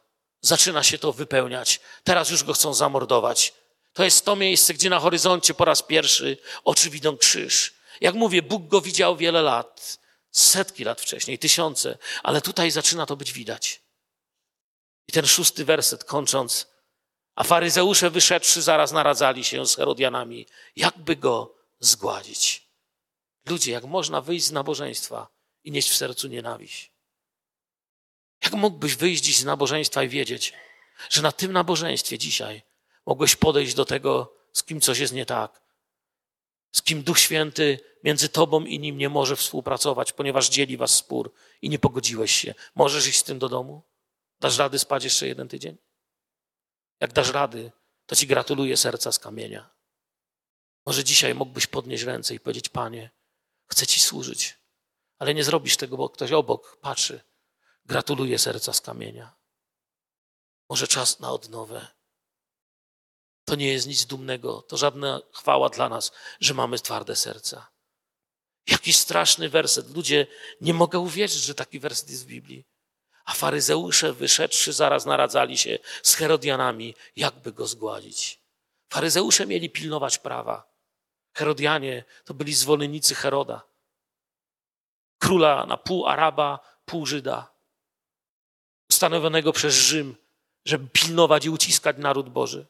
Zaczyna 0.41 0.83
się 0.83 0.99
to 0.99 1.13
wypełniać. 1.13 1.81
Teraz 2.05 2.31
już 2.31 2.45
go 2.45 2.53
chcą 2.53 2.75
zamordować. 2.75 3.62
To 3.93 4.05
jest 4.05 4.25
to 4.25 4.37
miejsce, 4.37 4.75
gdzie 4.75 4.91
na 4.91 5.01
horyzoncie 5.01 5.55
po 5.55 5.65
raz 5.65 5.83
pierwszy 5.83 6.39
oczy 6.65 6.91
widzą 6.91 7.17
krzyż. 7.17 7.75
Jak 8.01 8.15
mówię, 8.15 8.43
Bóg 8.43 8.67
go 8.67 8.81
widział 8.81 9.17
wiele 9.17 9.43
lat, 9.43 9.99
setki 10.31 10.85
lat 10.85 11.01
wcześniej, 11.01 11.39
tysiące, 11.39 11.99
ale 12.23 12.41
tutaj 12.41 12.71
zaczyna 12.71 13.07
to 13.07 13.17
być 13.17 13.33
widać. 13.33 13.83
I 15.09 15.13
ten 15.13 15.27
szósty 15.27 15.65
werset 15.65 16.05
kończąc, 16.05 16.67
a 17.35 17.45
faryzeusze 17.45 18.11
wyszedłszy 18.11 18.63
zaraz 18.63 18.93
naradzali 18.93 19.45
się 19.45 19.67
z 19.67 19.77
Herodianami, 19.77 20.47
jakby 20.77 21.17
go 21.17 21.55
zgładzić. 21.81 22.69
Ludzie, 23.47 23.73
jak 23.73 23.85
można 23.85 24.21
wyjść 24.21 24.47
z 24.47 24.53
nabożeństwa 24.53 25.29
i 25.65 25.71
nieść 25.71 25.91
w 25.91 25.97
sercu 25.97 26.29
nienawiść? 26.29 26.93
Jak 28.45 28.53
mógłbyś 28.53 28.95
wyjść 28.95 29.23
dziś 29.23 29.39
z 29.39 29.45
nabożeństwa 29.45 30.03
i 30.03 30.09
wiedzieć, 30.09 30.53
że 31.11 31.23
na 31.23 31.33
tym 31.33 31.53
nabożeństwie 31.53 32.19
dzisiaj 32.19 32.63
Mogłeś 33.07 33.37
podejść 33.37 33.75
do 33.75 33.85
tego, 33.85 34.35
z 34.53 34.63
kim 34.63 34.81
coś 34.81 34.99
jest 34.99 35.13
nie 35.13 35.27
tak. 35.27 35.63
Z 36.73 36.83
kim 36.83 37.03
Duch 37.03 37.19
Święty 37.19 37.81
między 38.05 38.29
tobą 38.29 38.65
i 38.65 38.79
nim 38.79 38.99
nie 38.99 39.09
może 39.09 39.37
współpracować, 39.37 40.13
ponieważ 40.13 40.49
dzieli 40.49 40.77
was 40.77 40.95
spór 40.95 41.33
i 41.63 41.69
nie 41.69 41.79
pogodziłeś 41.79 42.33
się. 42.33 42.55
Możesz 42.75 43.07
iść 43.07 43.19
z 43.19 43.25
tym 43.25 43.39
do 43.39 43.49
domu? 43.49 43.83
Dasz 44.41 44.59
rady 44.59 44.79
spać 44.79 45.05
jeszcze 45.05 45.27
jeden 45.27 45.49
tydzień? 45.49 45.77
Jak 47.01 47.13
dasz 47.13 47.31
rady, 47.31 47.73
to 48.07 48.17
ci 48.17 48.27
gratuluję 48.27 48.77
serca 48.77 49.13
z 49.13 49.19
kamienia. 49.19 49.71
Może 50.87 51.05
dzisiaj 51.05 51.35
mógłbyś 51.35 51.67
podnieść 51.67 52.05
ręce 52.05 52.35
i 52.35 52.41
powiedzieć: 52.41 52.69
Panie, 52.69 53.11
chcę 53.67 53.87
ci 53.87 54.01
służyć, 54.01 54.59
ale 55.19 55.35
nie 55.35 55.45
zrobisz 55.45 55.77
tego, 55.77 55.97
bo 55.97 56.09
ktoś 56.09 56.33
obok 56.33 56.77
patrzy. 56.77 57.21
Gratuluję 57.85 58.39
serca 58.39 58.73
z 58.73 58.81
kamienia. 58.81 59.35
Może 60.69 60.89
czas 60.89 61.21
na 61.21 61.33
odnowę. 61.33 61.87
To 63.45 63.55
nie 63.55 63.73
jest 63.73 63.87
nic 63.87 64.07
dumnego, 64.07 64.63
to 64.63 64.77
żadna 64.77 65.21
chwała 65.33 65.69
dla 65.69 65.89
nas, 65.89 66.13
że 66.41 66.55
mamy 66.55 66.79
twarde 66.79 67.17
serca. 67.17 67.73
Jaki 68.67 68.93
straszny 68.93 69.49
werset. 69.49 69.97
Ludzie 69.97 70.27
nie 70.61 70.75
mogą 70.75 71.01
uwierzyć, 71.01 71.43
że 71.43 71.55
taki 71.55 71.81
werset 71.81 72.11
jest 72.11 72.25
w 72.25 72.27
Biblii. 72.27 72.65
A 73.25 73.33
faryzeusze 73.35 74.13
wyszedłszy 74.13 74.73
zaraz 74.73 75.07
naradzali 75.07 75.59
się 75.59 75.79
z 76.03 76.15
Herodianami, 76.15 76.95
jakby 77.17 77.53
go 77.53 77.67
zgładzić. 77.67 78.41
Faryzeusze 78.93 79.47
mieli 79.47 79.71
pilnować 79.71 80.19
prawa. 80.19 80.73
Herodianie 81.33 82.05
to 82.25 82.35
byli 82.35 82.55
zwolennicy 82.55 83.15
Heroda. 83.15 83.63
Króla 85.19 85.67
na 85.67 85.77
pół 85.77 86.07
Araba, 86.07 86.59
pół 86.85 87.07
Żyda. 87.07 87.53
Ustanowionego 88.91 89.53
przez 89.53 89.75
Rzym, 89.75 90.17
żeby 90.65 90.89
pilnować 90.89 91.45
i 91.45 91.51
uciskać 91.51 91.97
naród 91.99 92.29
Boży. 92.29 92.67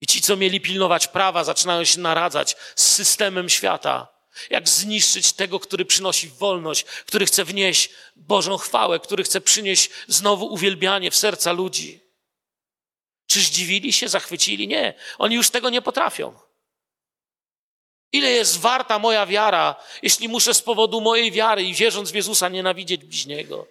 I 0.00 0.06
ci, 0.06 0.22
co 0.22 0.36
mieli 0.36 0.60
pilnować 0.60 1.08
prawa, 1.08 1.44
zaczynają 1.44 1.84
się 1.84 2.00
naradzać 2.00 2.56
z 2.76 2.86
systemem 2.86 3.48
świata. 3.48 4.08
Jak 4.50 4.68
zniszczyć 4.68 5.32
tego, 5.32 5.60
który 5.60 5.84
przynosi 5.84 6.28
wolność, 6.28 6.84
który 6.84 7.26
chce 7.26 7.44
wnieść 7.44 7.90
Bożą 8.16 8.56
chwałę, 8.56 9.00
który 9.00 9.24
chce 9.24 9.40
przynieść 9.40 9.90
znowu 10.08 10.46
uwielbianie 10.46 11.10
w 11.10 11.16
serca 11.16 11.52
ludzi. 11.52 12.00
Czy 13.26 13.40
zdziwili 13.40 13.92
się, 13.92 14.08
zachwycili? 14.08 14.68
Nie, 14.68 14.94
oni 15.18 15.36
już 15.36 15.50
tego 15.50 15.70
nie 15.70 15.82
potrafią. 15.82 16.34
Ile 18.12 18.30
jest 18.30 18.58
warta 18.58 18.98
moja 18.98 19.26
wiara, 19.26 19.76
jeśli 20.02 20.28
muszę 20.28 20.54
z 20.54 20.62
powodu 20.62 21.00
mojej 21.00 21.32
wiary 21.32 21.62
i 21.62 21.74
wierząc 21.74 22.10
w 22.10 22.14
Jezusa 22.14 22.48
nienawidzieć 22.48 23.04
bliźniego? 23.04 23.66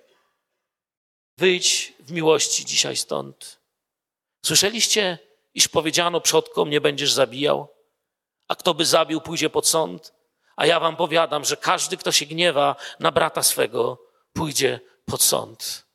Wyjdź 1.37 1.93
w 1.99 2.11
miłości 2.11 2.65
dzisiaj 2.65 2.97
stąd. 2.97 3.59
Słyszeliście, 4.45 5.17
iż 5.53 5.67
powiedziano 5.67 6.21
przodkom, 6.21 6.69
nie 6.69 6.81
będziesz 6.81 7.13
zabijał? 7.13 7.67
A 8.47 8.55
kto 8.55 8.73
by 8.73 8.85
zabił, 8.85 9.21
pójdzie 9.21 9.49
pod 9.49 9.67
sąd? 9.67 10.13
A 10.55 10.65
ja 10.65 10.79
wam 10.79 10.95
powiadam, 10.95 11.45
że 11.45 11.57
każdy, 11.57 11.97
kto 11.97 12.11
się 12.11 12.25
gniewa 12.25 12.75
na 12.99 13.11
brata 13.11 13.43
swego, 13.43 14.01
pójdzie 14.33 14.79
pod 15.05 15.21
sąd. 15.21 15.85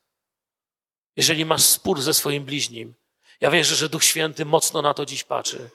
Jeżeli 1.16 1.44
masz 1.44 1.62
spór 1.62 2.02
ze 2.02 2.14
swoim 2.14 2.44
bliźnim, 2.44 2.94
ja 3.40 3.50
wierzę, 3.50 3.74
że 3.74 3.88
Duch 3.88 4.04
Święty 4.04 4.44
mocno 4.44 4.82
na 4.82 4.94
to 4.94 5.06
dziś 5.06 5.24
patrzy. 5.24 5.70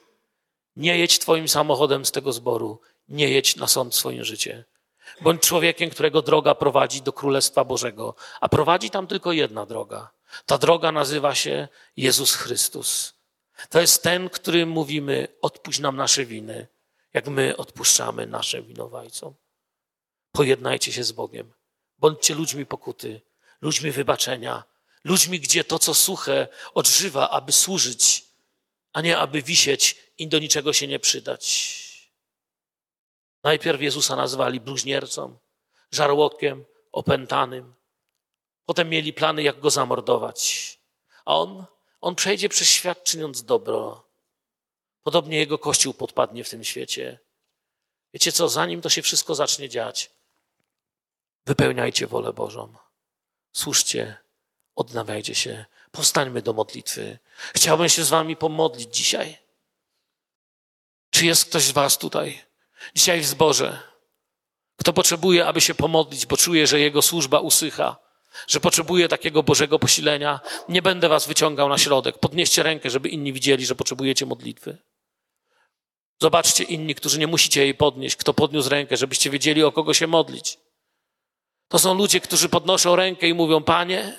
Nie 0.76 0.98
jedź 0.98 1.18
twoim 1.18 1.48
samochodem 1.48 2.06
z 2.06 2.12
tego 2.12 2.32
zboru, 2.32 2.80
nie 3.08 3.28
jedź 3.28 3.56
na 3.56 3.66
sąd 3.66 3.94
swoim 3.94 4.24
życie. 4.24 4.64
Bądź 5.20 5.42
człowiekiem, 5.42 5.90
którego 5.90 6.22
droga 6.22 6.54
prowadzi 6.54 7.02
do 7.02 7.12
Królestwa 7.12 7.64
Bożego, 7.64 8.14
a 8.40 8.48
prowadzi 8.48 8.90
tam 8.90 9.06
tylko 9.06 9.32
jedna 9.32 9.66
droga. 9.66 10.10
Ta 10.46 10.58
droga 10.58 10.92
nazywa 10.92 11.34
się 11.34 11.68
Jezus 11.96 12.34
Chrystus. 12.34 13.19
To 13.68 13.80
jest 13.80 14.02
ten, 14.02 14.30
którym 14.30 14.68
mówimy: 14.68 15.28
odpuść 15.42 15.78
nam 15.78 15.96
nasze 15.96 16.24
winy, 16.24 16.66
jak 17.14 17.28
my 17.28 17.56
odpuszczamy 17.56 18.26
naszym 18.26 18.64
winowajcom. 18.64 19.34
Pojednajcie 20.32 20.92
się 20.92 21.04
z 21.04 21.12
Bogiem. 21.12 21.52
Bądźcie 21.98 22.34
ludźmi 22.34 22.66
pokuty, 22.66 23.20
ludźmi 23.60 23.90
wybaczenia, 23.90 24.64
ludźmi, 25.04 25.40
gdzie 25.40 25.64
to, 25.64 25.78
co 25.78 25.94
suche, 25.94 26.48
odżywa, 26.74 27.30
aby 27.30 27.52
służyć, 27.52 28.24
a 28.92 29.00
nie 29.00 29.18
aby 29.18 29.42
wisieć 29.42 29.96
i 30.18 30.28
do 30.28 30.38
niczego 30.38 30.72
się 30.72 30.86
nie 30.86 30.98
przydać. 30.98 31.80
Najpierw 33.42 33.82
Jezusa 33.82 34.16
nazwali 34.16 34.60
bluźniercą, 34.60 35.38
żarłokiem, 35.90 36.64
opętanym. 36.92 37.74
Potem 38.64 38.88
mieli 38.88 39.12
plany, 39.12 39.42
jak 39.42 39.60
go 39.60 39.70
zamordować. 39.70 40.78
A 41.24 41.36
on, 41.36 41.64
on 42.00 42.14
przejdzie 42.14 42.48
przez 42.48 42.68
świat 42.68 43.04
czyniąc 43.04 43.44
dobro. 43.44 44.04
Podobnie 45.02 45.38
jego 45.38 45.58
kościół 45.58 45.94
podpadnie 45.94 46.44
w 46.44 46.50
tym 46.50 46.64
świecie. 46.64 47.18
Wiecie 48.14 48.32
co, 48.32 48.48
zanim 48.48 48.80
to 48.80 48.88
się 48.88 49.02
wszystko 49.02 49.34
zacznie 49.34 49.68
dziać, 49.68 50.10
wypełniajcie 51.46 52.06
wolę 52.06 52.32
Bożą. 52.32 52.74
Służcie, 53.52 54.16
odnawiajcie 54.74 55.34
się, 55.34 55.64
powstańmy 55.90 56.42
do 56.42 56.52
modlitwy. 56.52 57.18
Chciałbym 57.54 57.88
się 57.88 58.04
z 58.04 58.08
wami 58.08 58.36
pomodlić 58.36 58.96
dzisiaj. 58.96 59.38
Czy 61.10 61.26
jest 61.26 61.44
ktoś 61.44 61.62
z 61.62 61.70
was 61.70 61.98
tutaj, 61.98 62.42
dzisiaj 62.94 63.20
w 63.20 63.26
zborze, 63.26 63.82
kto 64.76 64.92
potrzebuje, 64.92 65.46
aby 65.46 65.60
się 65.60 65.74
pomodlić, 65.74 66.26
bo 66.26 66.36
czuje, 66.36 66.66
że 66.66 66.80
jego 66.80 67.02
służba 67.02 67.40
usycha, 67.40 67.96
że 68.46 68.60
potrzebuje 68.60 69.08
takiego 69.08 69.42
Bożego 69.42 69.78
posilenia? 69.78 70.40
Nie 70.68 70.82
będę 70.82 71.08
was 71.08 71.26
wyciągał 71.26 71.68
na 71.68 71.78
środek. 71.78 72.18
Podnieście 72.18 72.62
rękę, 72.62 72.90
żeby 72.90 73.08
inni 73.08 73.32
widzieli, 73.32 73.66
że 73.66 73.74
potrzebujecie 73.74 74.26
modlitwy. 74.26 74.78
Zobaczcie 76.22 76.64
inni, 76.64 76.94
którzy 76.94 77.18
nie 77.18 77.26
musicie 77.26 77.62
jej 77.62 77.74
podnieść, 77.74 78.16
kto 78.16 78.34
podniósł 78.34 78.68
rękę, 78.68 78.96
żebyście 78.96 79.30
wiedzieli, 79.30 79.64
o 79.64 79.72
kogo 79.72 79.94
się 79.94 80.06
modlić. 80.06 80.58
To 81.68 81.78
są 81.78 81.94
ludzie, 81.94 82.20
którzy 82.20 82.48
podnoszą 82.48 82.96
rękę 82.96 83.28
i 83.28 83.34
mówią: 83.34 83.62
Panie, 83.62 84.16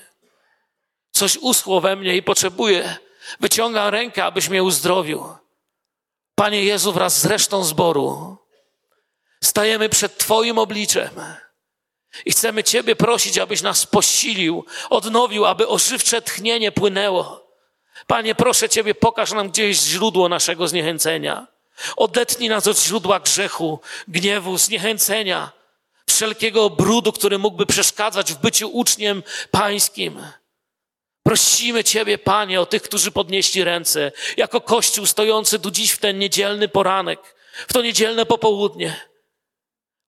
coś 1.12 1.38
uschło 1.38 1.82
we 1.82 1.96
mnie 1.96 2.16
i 2.16 2.24
potrzebuję. 2.24 2.96
Wyciągam 3.40 3.90
rękę, 3.90 4.26
abyś 4.26 4.50
mnie 4.50 4.64
uzdrowił. 4.64 5.26
Panie 6.36 6.64
Jezu, 6.64 6.94
wraz 6.94 7.20
z 7.20 7.26
resztą 7.26 7.64
zboru 7.64 8.38
stajemy 9.44 9.90
przed 9.90 10.18
Twoim 10.18 10.58
obliczem 10.58 11.10
i 12.26 12.32
chcemy 12.32 12.64
Ciebie 12.64 12.96
prosić, 12.96 13.38
abyś 13.38 13.62
nas 13.62 13.86
posilił, 13.86 14.66
odnowił, 14.90 15.46
aby 15.46 15.68
ożywcze 15.68 16.22
tchnienie 16.22 16.72
płynęło. 16.72 17.52
Panie, 18.08 18.36
proszę 18.36 18.70
Ciebie, 18.70 18.96
pokaż 18.96 19.32
nam 19.32 19.50
gdzieś 19.50 19.78
źródło 19.78 20.30
naszego 20.30 20.68
zniechęcenia. 20.68 21.48
Odetnij 21.98 22.50
nas 22.50 22.68
od 22.68 22.80
źródła 22.80 23.20
grzechu, 23.20 23.80
gniewu, 24.08 24.58
zniechęcenia, 24.58 25.52
wszelkiego 26.10 26.70
brudu, 26.70 27.12
który 27.12 27.38
mógłby 27.38 27.66
przeszkadzać 27.66 28.34
w 28.34 28.38
byciu 28.38 28.70
uczniem 28.70 29.24
pańskim. 29.52 30.22
Prosimy 31.24 31.84
Ciebie, 31.84 32.18
Panie, 32.18 32.62
o 32.62 32.66
tych, 32.66 32.82
którzy 32.82 33.12
podnieśli 33.12 33.64
ręce, 33.64 34.12
jako 34.38 34.62
Kościół 34.62 35.06
stojący 35.06 35.60
tu 35.60 35.72
dziś 35.72 35.92
w 35.92 36.00
ten 36.00 36.20
niedzielny 36.20 36.68
poranek, 36.68 37.36
w 37.68 37.74
to 37.74 37.82
niedzielne 37.82 38.26
popołudnie. 38.26 39.11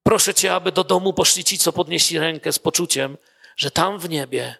Proszę 0.03 0.33
Cię, 0.33 0.53
aby 0.53 0.71
do 0.71 0.83
domu 0.83 1.13
poszli 1.13 1.43
ci, 1.43 1.57
co 1.57 1.73
podnieśli 1.73 2.19
rękę 2.19 2.53
z 2.53 2.59
poczuciem, 2.59 3.17
że 3.57 3.71
tam 3.71 3.99
w 3.99 4.09
niebie, 4.09 4.55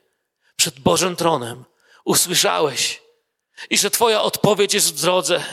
przed 0.56 0.80
Bożym 0.80 1.16
tronem, 1.16 1.66
usłyszałeś 2.06 3.02
i 3.70 3.78
że 3.78 3.92
Twoja 3.92 4.22
odpowiedź 4.22 4.74
jest 4.74 4.94
w 4.94 5.02
drodze 5.02 5.44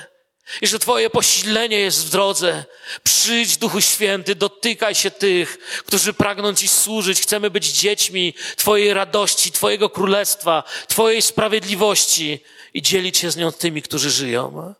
i 0.63 0.67
że 0.67 0.79
Twoje 0.79 1.11
posilenie 1.11 1.79
jest 1.79 2.07
w 2.07 2.11
drodze. 2.11 2.65
Przyjdź, 3.03 3.57
Duchu 3.57 3.81
Święty, 3.81 4.35
dotykaj 4.35 4.95
się 4.95 5.11
tych, 5.11 5.59
którzy 5.87 6.13
pragną 6.13 6.55
Ci 6.55 6.69
służyć. 6.69 7.21
Chcemy 7.21 7.51
być 7.51 7.67
dziećmi 7.67 8.35
Twojej 8.57 8.95
radości, 8.95 9.53
Twojego 9.53 9.91
królestwa, 9.91 10.63
Twojej 10.89 11.23
sprawiedliwości 11.23 12.41
i 12.75 12.83
dzielić 12.83 13.19
się 13.19 13.31
z 13.31 13.37
nią 13.37 13.53
tymi, 13.53 13.83
którzy 13.83 14.11
żyją. 14.11 14.75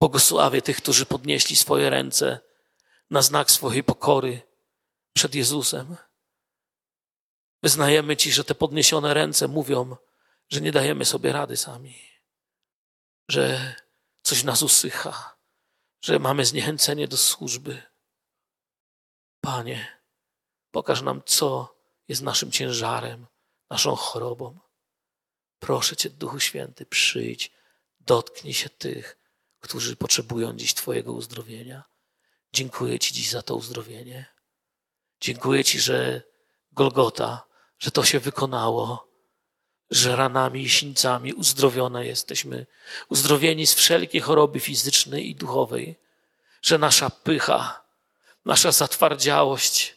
Błogosławię 0.00 0.62
tych, 0.62 0.76
którzy 0.76 1.06
podnieśli 1.06 1.56
swoje 1.56 1.90
ręce 1.90 2.47
na 3.10 3.22
znak 3.22 3.50
swojej 3.50 3.84
pokory 3.84 4.42
przed 5.12 5.34
Jezusem. 5.34 5.96
Wyznajemy 7.62 8.16
Ci, 8.16 8.32
że 8.32 8.44
te 8.44 8.54
podniesione 8.54 9.14
ręce 9.14 9.48
mówią, 9.48 9.96
że 10.48 10.60
nie 10.60 10.72
dajemy 10.72 11.04
sobie 11.04 11.32
rady 11.32 11.56
sami, 11.56 11.96
że 13.30 13.74
coś 14.22 14.44
nas 14.44 14.62
usycha, 14.62 15.36
że 16.00 16.18
mamy 16.18 16.44
zniechęcenie 16.44 17.08
do 17.08 17.16
służby. 17.16 17.82
Panie, 19.40 20.00
pokaż 20.70 21.02
nam, 21.02 21.22
co 21.26 21.76
jest 22.08 22.22
naszym 22.22 22.52
ciężarem, 22.52 23.26
naszą 23.70 23.96
chorobą. 23.96 24.58
Proszę 25.58 25.96
Cię, 25.96 26.10
Duchu 26.10 26.40
Święty, 26.40 26.86
przyjdź, 26.86 27.52
dotknij 28.00 28.54
się 28.54 28.70
tych, 28.70 29.18
którzy 29.60 29.96
potrzebują 29.96 30.56
dziś 30.56 30.74
Twojego 30.74 31.12
uzdrowienia. 31.12 31.84
Dziękuję 32.52 32.98
Ci 32.98 33.12
dziś 33.12 33.30
za 33.30 33.42
to 33.42 33.54
uzdrowienie. 33.54 34.26
Dziękuję 35.20 35.64
Ci, 35.64 35.80
że 35.80 36.22
Golgota, 36.72 37.44
że 37.78 37.90
to 37.90 38.04
się 38.04 38.20
wykonało 38.20 39.08
że 39.90 40.16
ranami 40.16 40.62
i 40.62 40.68
sińcami 40.68 41.32
uzdrowione 41.32 42.06
jesteśmy, 42.06 42.66
uzdrowieni 43.08 43.66
z 43.66 43.74
wszelkiej 43.74 44.20
choroby 44.20 44.60
fizycznej 44.60 45.30
i 45.30 45.34
duchowej, 45.34 45.96
że 46.62 46.78
nasza 46.78 47.10
pycha, 47.10 47.82
nasza 48.44 48.72
zatwardziałość 48.72 49.96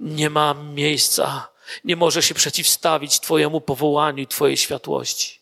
nie 0.00 0.30
ma 0.30 0.54
miejsca, 0.54 1.48
nie 1.84 1.96
może 1.96 2.22
się 2.22 2.34
przeciwstawić 2.34 3.20
Twojemu 3.20 3.60
powołaniu 3.60 4.22
i 4.22 4.26
Twojej 4.26 4.56
światłości. 4.56 5.40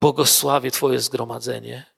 Błogosławię 0.00 0.70
Twoje 0.70 1.00
zgromadzenie 1.00 1.91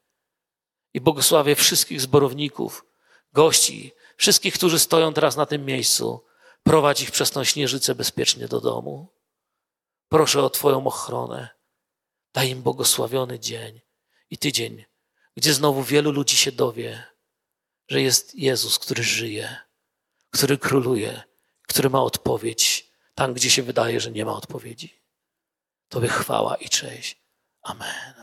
i 0.95 1.01
błogosławię 1.01 1.55
wszystkich 1.55 2.01
zborowników, 2.01 2.85
gości, 3.33 3.93
wszystkich, 4.17 4.55
którzy 4.55 4.79
stoją 4.79 5.15
teraz 5.15 5.37
na 5.37 5.47
tym 5.47 5.65
miejscu. 5.65 6.25
Prowadź 6.63 7.03
ich 7.03 7.11
przez 7.11 7.31
tą 7.31 7.45
śnieżycę 7.45 7.95
bezpiecznie 7.95 8.49
do 8.49 8.61
domu. 8.61 9.09
Proszę 10.09 10.43
o 10.43 10.51
Twoją 10.51 10.87
ochronę. 10.87 11.49
Daj 12.33 12.49
im 12.49 12.63
błogosławiony 12.63 13.39
dzień 13.39 13.81
i 14.31 14.39
tydzień, 14.39 14.85
gdzie 15.37 15.55
znowu 15.55 15.83
wielu 15.83 16.13
ludzi 16.13 16.37
się 16.37 16.53
dowie, 16.53 17.05
że 17.89 18.03
jest 18.03 18.35
Jezus, 18.35 18.79
który 18.79 19.03
żyje, 19.03 19.57
który 20.31 20.59
króluje, 20.59 21.23
który 21.63 21.91
ma 21.91 22.03
odpowiedź 22.03 22.91
tam, 23.15 23.35
gdzie 23.35 23.51
się 23.51 23.63
wydaje, 23.63 24.01
że 24.01 24.11
nie 24.11 24.25
ma 24.25 24.33
odpowiedzi. 24.33 25.01
Tobie 25.89 26.09
chwała 26.09 26.57
i 26.57 26.69
cześć. 26.69 27.23
Amen. 27.63 28.15